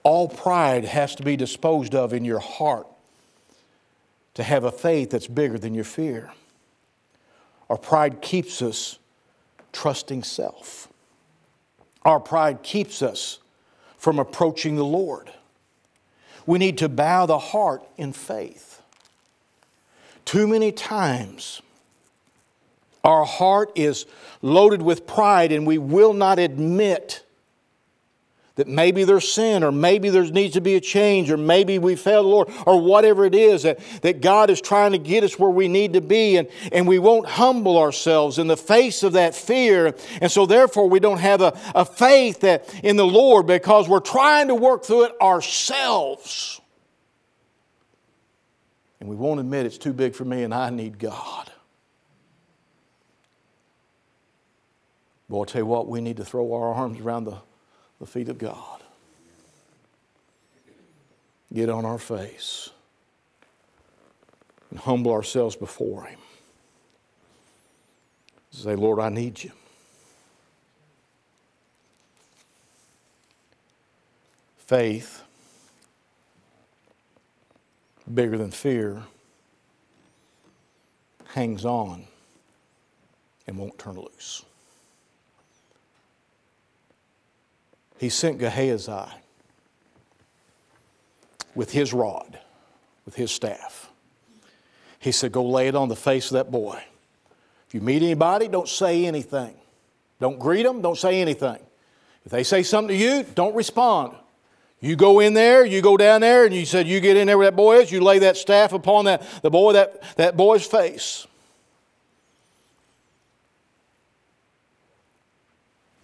All 0.03 0.29
pride 0.29 0.85
has 0.85 1.15
to 1.17 1.23
be 1.23 1.37
disposed 1.37 1.95
of 1.95 2.13
in 2.13 2.25
your 2.25 2.39
heart 2.39 2.87
to 4.35 4.43
have 4.43 4.65
a 4.65 4.73
faith 4.73 5.11
that's 5.11 5.27
bigger 5.27 5.59
than 5.59 5.75
your 5.75 5.85
fear. 5.85 6.33
Our 7.69 7.77
pride 7.77 8.23
keeps 8.23 8.63
us 8.63 8.99
trusting 9.73 10.23
self. 10.23 10.89
Our 12.05 12.21
pride 12.21 12.63
keeps 12.63 13.03
us 13.03 13.39
from 13.99 14.19
approaching 14.19 14.77
the 14.77 14.85
Lord. 14.85 15.31
We 16.47 16.59
need 16.59 16.79
to 16.79 16.89
bow 16.89 17.27
the 17.27 17.39
heart 17.39 17.83
in 17.99 18.13
faith. 18.13 18.68
Too 20.29 20.47
many 20.47 20.73
times, 20.73 21.63
our 23.03 23.25
heart 23.25 23.73
is 23.77 24.05
loaded 24.43 24.83
with 24.83 25.07
pride 25.07 25.53
and 25.53 25.67
we 25.67 25.79
will 25.79 26.13
not 26.13 26.39
admit 26.39 27.25
that 28.57 28.69
maybe 28.69 29.05
there's 29.05 29.27
sin 29.27 29.65
or 29.65 29.73
maybe 29.73 30.11
there 30.11 30.25
needs 30.25 30.53
to 30.53 30.61
be 30.61 30.75
a 30.75 30.83
change 30.83 31.31
or 31.31 31.39
maybe 31.39 31.79
we 31.79 31.97
failed 31.97 32.27
the 32.27 32.29
Lord 32.29 32.51
or 32.67 32.79
whatever 32.79 33.25
it 33.25 33.35
is 33.35 33.63
that, 33.63 33.79
that 34.03 34.21
God 34.21 34.51
is 34.51 34.61
trying 34.61 34.93
to 34.93 34.99
get 34.99 35.25
us 35.25 35.39
where 35.39 35.49
we 35.49 35.67
need 35.67 35.95
to 35.95 36.03
be 36.03 36.37
and, 36.37 36.49
and 36.73 36.87
we 36.87 36.99
won't 36.99 37.27
humble 37.27 37.79
ourselves 37.79 38.39
in 38.39 38.49
the 38.49 38.57
face 38.59 39.03
of 39.03 39.15
that 39.15 39.35
fear. 39.35 39.95
And 40.21 40.31
so 40.31 40.45
therefore 40.45 40.91
we 40.91 41.01
don't 41.01 41.21
have 41.21 41.41
a, 41.41 41.59
a 41.75 41.87
faith 41.87 42.41
that 42.41 42.69
in 42.85 42.97
the 42.97 43.07
Lord 43.07 43.47
because 43.47 43.89
we're 43.89 44.01
trying 44.01 44.49
to 44.49 44.55
work 44.55 44.85
through 44.85 45.05
it 45.05 45.13
ourselves. 45.23 46.61
And 49.01 49.09
we 49.09 49.17
won't 49.17 49.41
admit 49.41 49.67
it's 49.67 49.79
too 49.79 49.93
big 49.93 50.15
for 50.15 50.25
me 50.25 50.43
and 50.43 50.53
I 50.53 50.71
need 50.71 50.99
God. 50.99 51.53
Well, 55.29 55.43
I'll 55.43 55.47
tell 55.47 55.63
you 55.63 55.67
what, 55.67 55.89
we 55.89 56.01
need 56.01 56.17
to 56.17 56.25
throw 56.25 56.53
our 56.55 56.73
arms 56.73 57.01
around 57.01 57.25
the 57.25 57.39
the 57.99 58.07
feet 58.07 58.29
of 58.29 58.39
God. 58.39 58.83
Get 61.53 61.69
on 61.69 61.85
our 61.85 61.99
face 61.99 62.71
and 64.71 64.79
humble 64.79 65.13
ourselves 65.13 65.57
before 65.57 66.05
Him. 66.05 66.19
Say, 68.51 68.77
Lord, 68.77 68.99
I 68.99 69.09
need 69.09 69.43
you. 69.43 69.53
Faith, 74.59 75.23
bigger 78.15 78.39
than 78.39 78.51
fear, 78.51 79.03
hangs 81.35 81.65
on 81.65 82.05
and 83.47 83.57
won't 83.59 83.79
turn 83.79 83.97
loose. 83.97 84.45
he 87.99 88.09
sent 88.09 88.39
Gehazi 88.39 89.13
with 91.55 91.73
his 91.73 91.93
rod, 91.93 92.39
with 93.05 93.17
his 93.17 93.31
staff. 93.31 93.91
He 95.01 95.13
said, 95.13 95.33
Go 95.33 95.45
lay 95.45 95.69
it 95.69 95.75
on 95.75 95.89
the 95.89 95.97
face 95.97 96.31
of 96.31 96.35
that 96.35 96.51
boy. 96.51 96.83
If 97.67 97.75
you 97.75 97.81
meet 97.81 98.03
anybody, 98.03 98.49
don't 98.49 98.69
say 98.69 99.05
anything. 99.05 99.55
Don't 100.21 100.39
greet 100.39 100.63
them, 100.63 100.81
don't 100.81 100.97
say 100.97 101.21
anything. 101.21 101.59
If 102.25 102.33
they 102.33 102.43
say 102.43 102.63
something 102.63 102.97
to 102.97 103.03
you, 103.03 103.25
don't 103.35 103.55
respond. 103.55 104.15
You 104.81 104.95
go 104.95 105.19
in 105.19 105.35
there, 105.35 105.65
you 105.67 105.83
go 105.83 105.97
down 105.97 106.21
there, 106.21 106.45
and 106.45 106.55
you 106.55 106.65
said, 106.65 106.87
You 106.87 107.01
get 107.01 107.17
in 107.17 107.27
there 107.27 107.37
where 107.37 107.49
that 107.49 107.57
boy 107.57 107.79
is, 107.79 107.91
you 107.91 108.01
lay 108.01 108.21
that 108.21 108.37
staff 108.37 108.73
upon 108.73 109.07
that, 109.07 109.27
the 109.43 109.51
boy, 109.51 109.73
that, 109.73 110.01
that 110.17 110.37
boy's 110.37 110.65
face. 110.65 111.27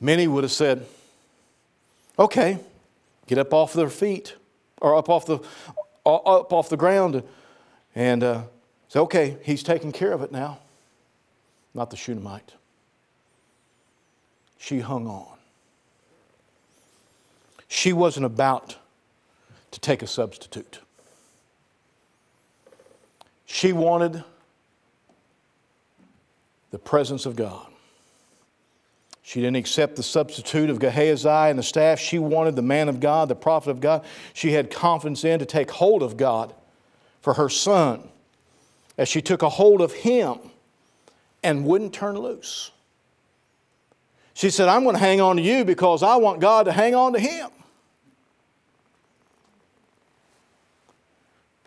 Many 0.01 0.27
would 0.27 0.45
have 0.45 0.53
said, 0.53 0.87
Okay, 2.19 2.59
get 3.27 3.39
up 3.39 3.55
off 3.55 3.73
their 3.73 3.89
feet 3.89 4.35
or 4.81 4.97
up 4.97 5.09
off 5.09 5.25
the, 5.27 5.39
up 6.05 6.53
off 6.53 6.69
the 6.69 6.77
ground 6.77 7.23
and 7.95 8.25
uh, 8.25 8.43
say, 8.89 8.99
Okay, 9.01 9.37
he's 9.45 9.63
taking 9.63 9.93
care 9.93 10.13
of 10.13 10.23
it 10.23 10.33
now. 10.33 10.59
Not 11.75 11.91
the 11.91 11.97
Shunammite. 11.97 12.55
She 14.59 14.81
hung 14.81 15.07
on. 15.07 15.34
She 17.75 17.93
wasn't 17.93 18.25
about 18.25 18.77
to 19.73 19.81
take 19.81 20.01
a 20.01 20.07
substitute. 20.07 20.79
She 23.47 23.73
wanted 23.73 24.23
the 26.71 26.79
presence 26.79 27.27
of 27.27 27.35
God. 27.35 27.67
She 29.25 29.41
didn't 29.41 29.57
accept 29.57 29.97
the 29.97 30.05
substitute 30.05 30.71
of 30.71 30.79
Gehazi 30.79 31.29
and 31.29 31.59
the 31.59 31.65
staff. 31.65 31.99
She 31.99 32.21
wanted 32.21 32.55
the 32.55 32.63
man 32.63 32.89
of 32.89 33.01
God, 33.01 33.29
the 33.29 33.35
prophet 33.35 33.71
of 33.71 33.81
God. 33.81 34.05
She 34.35 34.53
had 34.53 34.71
confidence 34.71 35.25
in 35.25 35.41
to 35.41 35.45
take 35.45 35.73
hold 35.73 36.05
of 36.05 36.17
God 36.17 36.55
for 37.23 37.35
her 37.35 37.49
son 37.49 38.09
as 38.97 39.09
she 39.09 39.21
took 39.21 39.43
a 39.43 39.49
hold 39.49 39.81
of 39.81 39.93
him 39.93 40.39
and 41.43 41.67
wouldn't 41.67 41.93
turn 41.93 42.17
loose. 42.17 42.71
She 44.33 44.49
said, 44.49 44.69
I'm 44.69 44.85
going 44.85 44.95
to 44.95 45.01
hang 45.01 45.21
on 45.21 45.37
to 45.37 45.43
you 45.43 45.65
because 45.65 46.05
I 46.05 46.17
want 46.17 46.41
God 46.41 46.67
to 46.67 46.73
hang 46.73 46.95
on 46.95 47.15
to 47.15 47.19
him. 47.19 47.51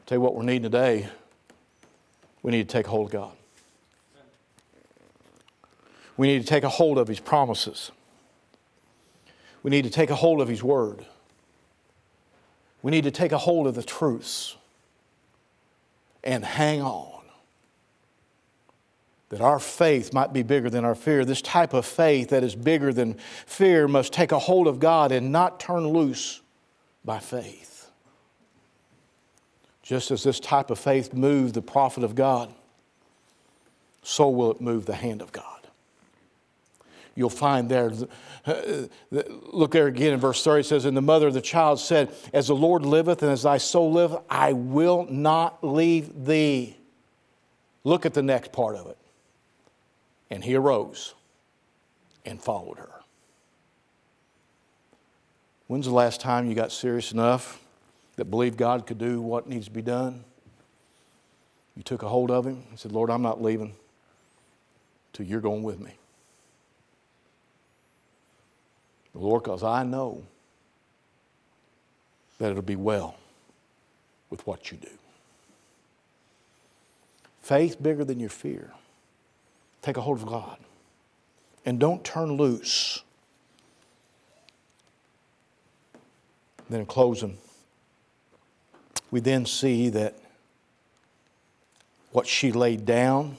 Tell 0.07 0.17
you 0.17 0.21
what 0.21 0.35
we're 0.35 0.43
needing 0.43 0.63
today, 0.63 1.09
we 2.41 2.51
need 2.51 2.69
to 2.69 2.73
take 2.73 2.87
hold 2.87 3.07
of 3.07 3.11
God. 3.11 3.33
We 6.15 6.27
need 6.27 6.41
to 6.41 6.47
take 6.47 6.63
a 6.63 6.69
hold 6.69 6.97
of 6.97 7.09
His 7.09 7.19
promises. 7.19 7.91
We 9.63 9.69
need 9.69 9.83
to 9.83 9.89
take 9.89 10.09
a 10.09 10.15
hold 10.15 10.39
of 10.39 10.47
His 10.47 10.63
Word. 10.63 11.05
We 12.81 12.89
need 12.89 13.03
to 13.03 13.11
take 13.11 13.33
a 13.33 13.37
hold 13.37 13.67
of 13.67 13.75
the 13.75 13.83
truths 13.83 14.55
and 16.23 16.45
hang 16.45 16.81
on. 16.81 17.25
That 19.27 19.41
our 19.41 19.59
faith 19.59 20.13
might 20.13 20.31
be 20.31 20.41
bigger 20.41 20.69
than 20.69 20.85
our 20.85 20.95
fear. 20.95 21.25
This 21.25 21.41
type 21.41 21.73
of 21.73 21.85
faith 21.85 22.29
that 22.29 22.45
is 22.45 22.55
bigger 22.55 22.93
than 22.93 23.15
fear 23.45 23.89
must 23.89 24.13
take 24.13 24.31
a 24.31 24.39
hold 24.39 24.67
of 24.67 24.79
God 24.79 25.11
and 25.11 25.33
not 25.33 25.59
turn 25.59 25.85
loose 25.85 26.39
by 27.03 27.19
faith. 27.19 27.76
Just 29.87 30.11
as 30.11 30.21
this 30.21 30.39
type 30.39 30.69
of 30.69 30.77
faith 30.77 31.13
moved 31.13 31.53
the 31.53 31.61
prophet 31.61 32.03
of 32.03 32.13
God, 32.13 32.53
so 34.03 34.29
will 34.29 34.51
it 34.51 34.61
move 34.61 34.85
the 34.85 34.95
hand 34.95 35.21
of 35.21 35.31
God 35.31 35.57
you'll 37.17 37.29
find 37.29 37.67
there. 37.67 37.91
Uh, 38.45 38.83
look 39.09 39.71
there 39.71 39.87
again 39.87 40.13
in 40.13 40.19
verse 40.19 40.41
30. 40.43 40.61
It 40.61 40.63
says, 40.65 40.85
And 40.85 40.95
the 40.95 41.01
mother 41.01 41.27
of 41.27 41.33
the 41.33 41.41
child 41.41 41.79
said, 41.79 42.13
As 42.31 42.47
the 42.47 42.55
Lord 42.55 42.85
liveth 42.85 43.23
and 43.23 43.31
as 43.31 43.43
thy 43.43 43.57
soul 43.57 43.91
liveth, 43.91 44.21
I 44.29 44.53
will 44.53 45.07
not 45.09 45.61
leave 45.63 46.25
thee. 46.25 46.77
Look 47.83 48.05
at 48.05 48.13
the 48.13 48.21
next 48.21 48.53
part 48.53 48.75
of 48.75 48.87
it. 48.87 48.97
And 50.29 50.43
he 50.43 50.55
arose 50.55 51.15
and 52.23 52.39
followed 52.39 52.77
her. 52.77 52.89
When's 55.65 55.85
the 55.85 55.93
last 55.93 56.21
time 56.21 56.47
you 56.47 56.55
got 56.55 56.71
serious 56.71 57.11
enough 57.11 57.59
that 58.17 58.25
believed 58.25 58.57
God 58.57 58.85
could 58.85 58.97
do 58.97 59.21
what 59.21 59.47
needs 59.47 59.65
to 59.65 59.71
be 59.71 59.81
done? 59.81 60.23
You 61.75 61.83
took 61.83 62.03
a 62.03 62.09
hold 62.09 62.31
of 62.31 62.45
him 62.45 62.63
and 62.69 62.79
said, 62.79 62.91
Lord, 62.91 63.09
I'm 63.09 63.21
not 63.21 63.41
leaving 63.41 63.73
till 65.13 65.25
you're 65.25 65.41
going 65.41 65.63
with 65.63 65.79
me. 65.79 65.91
The 69.13 69.19
Lord, 69.19 69.43
because 69.43 69.63
I 69.63 69.83
know 69.83 70.23
that 72.39 72.51
it'll 72.51 72.61
be 72.61 72.75
well 72.75 73.15
with 74.29 74.45
what 74.45 74.71
you 74.71 74.77
do. 74.77 74.89
Faith 77.41 77.81
bigger 77.81 78.03
than 78.03 78.19
your 78.19 78.29
fear. 78.29 78.73
Take 79.81 79.97
a 79.97 80.01
hold 80.01 80.17
of 80.17 80.25
God. 80.25 80.57
And 81.65 81.79
don't 81.79 82.03
turn 82.03 82.33
loose. 82.33 83.03
Then 86.69 86.81
in 86.81 86.85
closing, 86.85 87.37
we 89.11 89.19
then 89.19 89.45
see 89.45 89.89
that 89.89 90.15
what 92.11 92.27
she 92.27 92.51
laid 92.51 92.85
down 92.85 93.37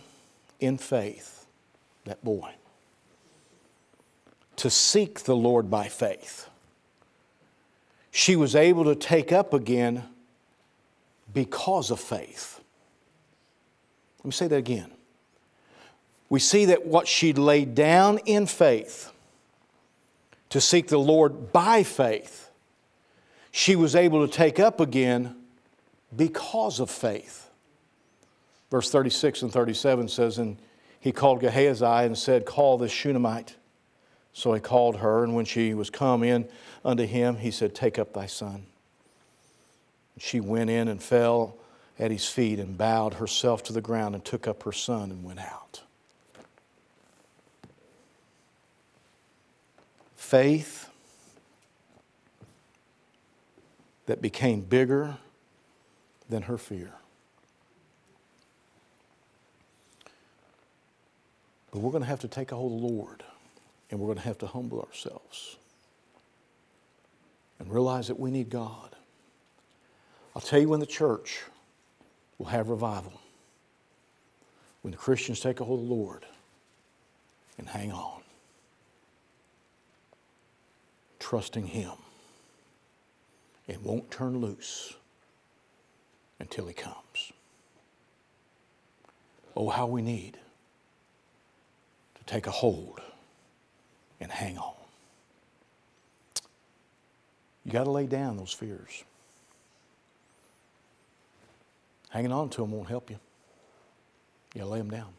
in 0.60 0.78
faith, 0.78 1.46
that 2.04 2.22
boy, 2.24 2.50
to 4.56 4.70
seek 4.70 5.20
the 5.20 5.36
Lord 5.36 5.70
by 5.70 5.88
faith. 5.88 6.48
She 8.10 8.34
was 8.34 8.56
able 8.56 8.84
to 8.84 8.94
take 8.94 9.32
up 9.32 9.52
again 9.52 10.04
because 11.32 11.90
of 11.90 12.00
faith. 12.00 12.60
Let 14.18 14.24
me 14.26 14.32
say 14.32 14.48
that 14.48 14.56
again. 14.56 14.90
We 16.28 16.40
see 16.40 16.66
that 16.66 16.86
what 16.86 17.08
she 17.08 17.32
laid 17.32 17.74
down 17.74 18.18
in 18.26 18.46
faith 18.46 19.12
to 20.50 20.60
seek 20.60 20.88
the 20.88 20.98
Lord 20.98 21.52
by 21.52 21.82
faith, 21.82 22.50
she 23.50 23.76
was 23.76 23.94
able 23.94 24.26
to 24.26 24.32
take 24.32 24.58
up 24.58 24.80
again 24.80 25.38
because 26.16 26.80
of 26.80 26.90
faith. 26.90 27.48
Verse 28.70 28.90
36 28.90 29.42
and 29.42 29.52
37 29.52 30.09
says, 30.09 30.38
And 30.38 30.59
he 31.00 31.12
called 31.12 31.40
Gehazi 31.40 31.84
and 31.84 32.16
said, 32.16 32.44
Call 32.44 32.78
this 32.78 32.92
Shunammite. 32.92 33.56
So 34.32 34.52
he 34.52 34.61
called 34.61 34.98
her, 34.98 35.24
and 35.24 35.34
when 35.34 35.46
she 35.46 35.74
was 35.74 35.90
come 35.90 36.22
in 36.22 36.48
unto 36.84 37.04
him, 37.04 37.36
he 37.36 37.50
said, 37.50 37.74
Take 37.74 37.98
up 37.98 38.12
thy 38.12 38.26
son. 38.26 38.66
She 40.18 40.40
went 40.40 40.70
in 40.70 40.88
and 40.88 41.02
fell 41.02 41.56
at 41.98 42.11
his 42.11 42.26
feet 42.26 42.59
and 42.59 42.76
bowed 42.76 43.14
herself 43.14 43.62
to 43.64 43.72
the 43.72 43.80
ground 43.80 44.14
and 44.14 44.24
took 44.24 44.46
up 44.46 44.62
her 44.64 44.72
son 44.72 45.11
and 45.11 45.24
went 45.24 45.40
out. 45.40 45.82
Faith 50.14 50.90
that 54.06 54.20
became 54.20 54.61
bigger 54.61 55.16
than 56.29 56.43
her 56.43 56.59
fear. 56.59 56.93
But 61.70 61.81
we're 61.81 61.91
going 61.91 62.03
to 62.03 62.09
have 62.09 62.20
to 62.20 62.29
take 62.29 62.53
a 62.53 62.57
hold 62.57 62.72
of 62.72 62.81
the 62.81 62.87
Lord. 62.87 63.22
And 63.91 63.99
we're 63.99 64.09
going 64.09 64.18
to 64.18 64.24
have 64.24 64.39
to 64.39 64.47
humble 64.47 64.83
ourselves 64.83 65.57
and 67.59 67.72
realize 67.72 68.09
that 68.09 68.20
we 68.20 68.31
need 68.31 68.51
God. 68.51 68.95
I'll 70.37 70.43
tell 70.43 70.61
you 70.61 70.68
when 70.68 70.81
the 70.81 70.87
church 70.87 71.43
will 72.37 72.47
have 72.47 72.68
revival. 72.68 73.20
When 74.83 74.93
the 74.93 74.99
Christians 74.99 75.41
take 75.41 75.61
a 75.61 75.64
hold 75.64 75.81
of 75.81 75.89
the 75.89 75.95
Lord 75.95 76.26
and 77.57 77.68
hang 77.68 77.91
on, 77.93 78.20
trusting 81.18 81.66
Him, 81.66 81.93
and 83.66 83.83
won't 83.83 84.11
turn 84.11 84.41
loose 84.41 84.95
until 86.41 86.66
He 86.66 86.74
comes. 86.74 87.32
Oh, 89.57 89.68
how 89.68 89.86
we 89.86 90.03
need 90.03 90.39
to 92.14 92.24
take 92.24 92.47
a 92.47 92.51
hold 92.51 93.01
and 94.20 94.30
hang 94.30 94.59
on. 94.59 94.74
You 97.64 97.72
got 97.72 97.84
to 97.84 97.91
lay 97.91 98.07
down 98.07 98.36
those 98.36 98.53
fears. 98.53 99.05
Hanging 102.11 102.32
on 102.32 102.49
to 102.51 102.62
them 102.62 102.70
won't 102.70 102.89
help 102.89 103.11
you. 103.11 103.18
You 104.55 104.61
got 104.61 104.64
to 104.64 104.70
lay 104.70 104.78
them 104.78 104.91
down. 104.91 105.12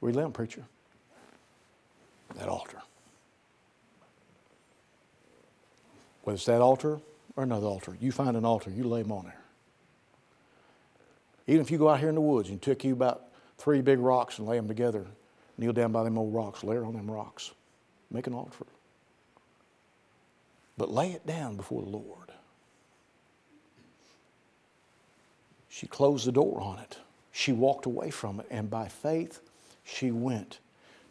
Where 0.00 0.12
you 0.12 0.16
lay 0.16 0.22
them, 0.22 0.32
preacher? 0.32 0.64
That 2.36 2.48
altar. 2.48 2.78
Whether 6.22 6.34
it's 6.34 6.44
that 6.44 6.60
altar 6.60 7.00
or 7.36 7.44
another 7.44 7.66
altar, 7.66 7.96
you 8.00 8.12
find 8.12 8.36
an 8.36 8.44
altar, 8.44 8.70
you 8.70 8.84
lay 8.84 9.02
them 9.02 9.12
on 9.12 9.24
there. 9.24 9.39
Even 11.50 11.60
if 11.60 11.70
you 11.70 11.78
go 11.78 11.88
out 11.88 12.00
here 12.00 12.08
in 12.08 12.14
the 12.14 12.20
woods 12.20 12.48
and 12.48 12.62
took 12.62 12.84
you 12.84 12.92
about 12.92 13.24
three 13.58 13.80
big 13.80 13.98
rocks 13.98 14.38
and 14.38 14.46
lay 14.46 14.56
them 14.56 14.68
together, 14.68 15.06
kneel 15.58 15.72
down 15.72 15.92
by 15.92 16.04
them 16.04 16.16
old 16.16 16.32
rocks, 16.32 16.64
lay 16.64 16.76
on 16.78 16.94
them 16.94 17.10
rocks. 17.10 17.50
Make 18.10 18.26
an 18.26 18.34
altar. 18.34 18.66
But 20.78 20.90
lay 20.90 21.10
it 21.12 21.26
down 21.26 21.56
before 21.56 21.82
the 21.82 21.90
Lord. 21.90 22.30
She 25.68 25.86
closed 25.86 26.26
the 26.26 26.32
door 26.32 26.60
on 26.60 26.78
it 26.78 26.98
she 27.32 27.52
walked 27.52 27.86
away 27.86 28.10
from 28.10 28.40
it, 28.40 28.46
and 28.50 28.68
by 28.68 28.88
faith, 28.88 29.40
she 29.84 30.10
went 30.10 30.58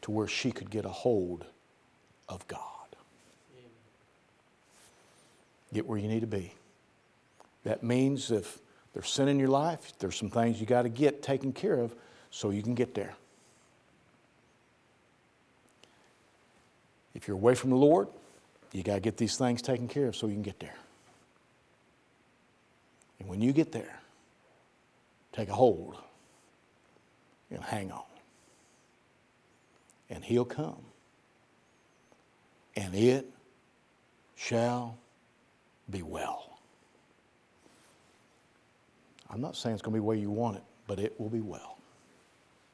to 0.01 0.11
where 0.11 0.27
she 0.27 0.51
could 0.51 0.69
get 0.69 0.85
a 0.85 0.89
hold 0.89 1.45
of 2.27 2.47
God. 2.47 2.63
Get 5.73 5.87
where 5.87 5.97
you 5.97 6.07
need 6.07 6.21
to 6.21 6.27
be. 6.27 6.53
That 7.63 7.83
means 7.83 8.31
if 8.31 8.59
there's 8.93 9.09
sin 9.09 9.27
in 9.27 9.39
your 9.39 9.49
life, 9.49 9.93
there's 9.99 10.15
some 10.15 10.29
things 10.29 10.59
you 10.59 10.65
got 10.65 10.83
to 10.83 10.89
get 10.89 11.21
taken 11.21 11.53
care 11.53 11.79
of 11.79 11.95
so 12.31 12.49
you 12.49 12.63
can 12.63 12.75
get 12.75 12.93
there. 12.93 13.13
If 17.13 17.27
you're 17.27 17.37
away 17.37 17.55
from 17.55 17.69
the 17.69 17.75
Lord, 17.75 18.07
you 18.71 18.83
got 18.83 18.95
to 18.95 18.99
get 18.99 19.17
these 19.17 19.37
things 19.37 19.61
taken 19.61 19.87
care 19.87 20.07
of 20.07 20.15
so 20.15 20.27
you 20.27 20.33
can 20.33 20.43
get 20.43 20.59
there. 20.59 20.75
And 23.19 23.27
when 23.27 23.41
you 23.41 23.51
get 23.51 23.71
there, 23.71 23.99
take 25.33 25.49
a 25.49 25.53
hold 25.53 25.97
and 27.51 27.61
hang 27.63 27.91
on. 27.91 28.03
And 30.09 30.23
He'll 30.23 30.45
come. 30.45 30.77
And 32.75 32.95
it 32.95 33.27
shall 34.35 34.97
be 35.89 36.01
well. 36.01 36.48
I'm 39.29 39.41
not 39.41 39.55
saying 39.55 39.73
it's 39.73 39.81
going 39.81 39.93
to 39.93 39.97
be 39.97 39.99
the 39.99 40.05
way 40.05 40.17
you 40.17 40.31
want 40.31 40.57
it, 40.57 40.63
but 40.87 40.99
it 40.99 41.19
will 41.19 41.29
be 41.29 41.41
well. 41.41 41.77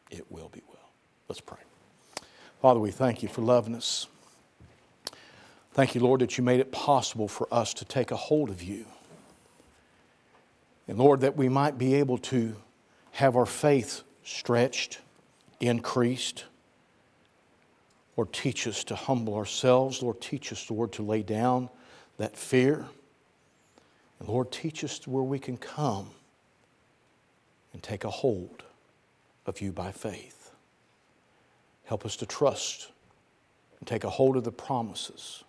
It 0.10 0.26
will 0.32 0.50
be 0.50 0.62
well. 0.70 0.90
Let's 1.28 1.42
pray. 1.42 1.58
Father, 2.62 2.80
we 2.80 2.92
thank 2.92 3.22
you 3.22 3.30
for 3.30 3.42
loving 3.42 3.76
us. 3.76 4.08
Thank 5.74 5.94
you, 5.94 6.02
Lord, 6.02 6.22
that 6.22 6.38
you 6.38 6.44
made 6.44 6.62
it 6.62 6.72
possible 6.72 7.28
for 7.28 7.48
us 7.52 7.74
to 7.76 7.86
take 7.86 8.12
a 8.12 8.16
hold 8.16 8.50
of 8.50 8.64
you. 8.64 8.86
And 10.88 10.98
Lord, 10.98 11.22
that 11.22 11.36
we 11.36 11.50
might 11.50 11.78
be 11.78 11.96
able 11.96 12.18
to 12.20 12.56
have 13.12 13.36
our 13.36 13.46
faith 13.46 14.04
stretched, 14.24 15.00
increased. 15.60 16.46
Lord, 18.16 18.32
teach 18.32 18.68
us 18.68 18.84
to 18.86 18.96
humble 18.96 19.36
ourselves. 19.36 20.02
Lord, 20.02 20.22
teach 20.22 20.54
us, 20.54 20.72
Lord, 20.72 20.94
to 20.94 21.04
lay 21.04 21.24
down 21.24 21.70
that 22.18 22.38
fear. 22.38 22.86
And 24.20 24.30
Lord, 24.30 24.52
teach 24.52 24.84
us 24.84 25.00
to 25.00 25.10
where 25.10 25.24
we 25.24 25.40
can 25.40 25.58
come 25.58 26.12
and 27.76 27.84
take 27.84 28.06
a 28.06 28.10
hold 28.10 28.64
of 29.46 29.60
you 29.60 29.74
by 29.74 29.92
faith. 29.92 30.52
Help 31.84 32.06
us 32.06 32.16
to 32.16 32.26
trust 32.26 32.90
and 33.78 33.86
take 33.86 34.06
a 34.06 34.10
hold 34.10 34.38
of 34.38 34.46
the 34.46 34.52
promises 34.52 35.44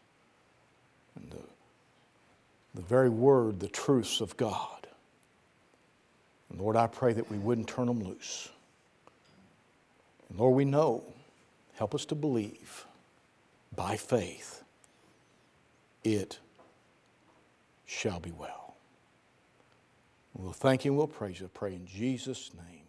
and 1.14 1.30
the, 1.30 1.38
the 2.74 2.82
very 2.82 3.08
word, 3.08 3.60
the 3.60 3.68
truths 3.68 4.20
of 4.20 4.36
God. 4.36 4.88
And 6.50 6.60
Lord, 6.60 6.74
I 6.74 6.88
pray 6.88 7.12
that 7.12 7.30
we 7.30 7.38
wouldn't 7.38 7.68
turn 7.68 7.86
them 7.86 8.02
loose. 8.02 8.48
And 10.28 10.40
Lord, 10.40 10.56
we 10.56 10.64
know, 10.64 11.04
help 11.74 11.94
us 11.94 12.04
to 12.06 12.16
believe 12.16 12.86
by 13.76 13.96
faith, 13.96 14.64
it 16.02 16.40
shall 17.86 18.18
be 18.18 18.32
well. 18.32 18.65
We'll 20.38 20.52
thank 20.52 20.84
you 20.84 20.92
and 20.92 20.98
we'll 20.98 21.06
praise 21.06 21.40
you. 21.40 21.48
Pray 21.48 21.74
in 21.74 21.86
Jesus' 21.86 22.50
name. 22.54 22.85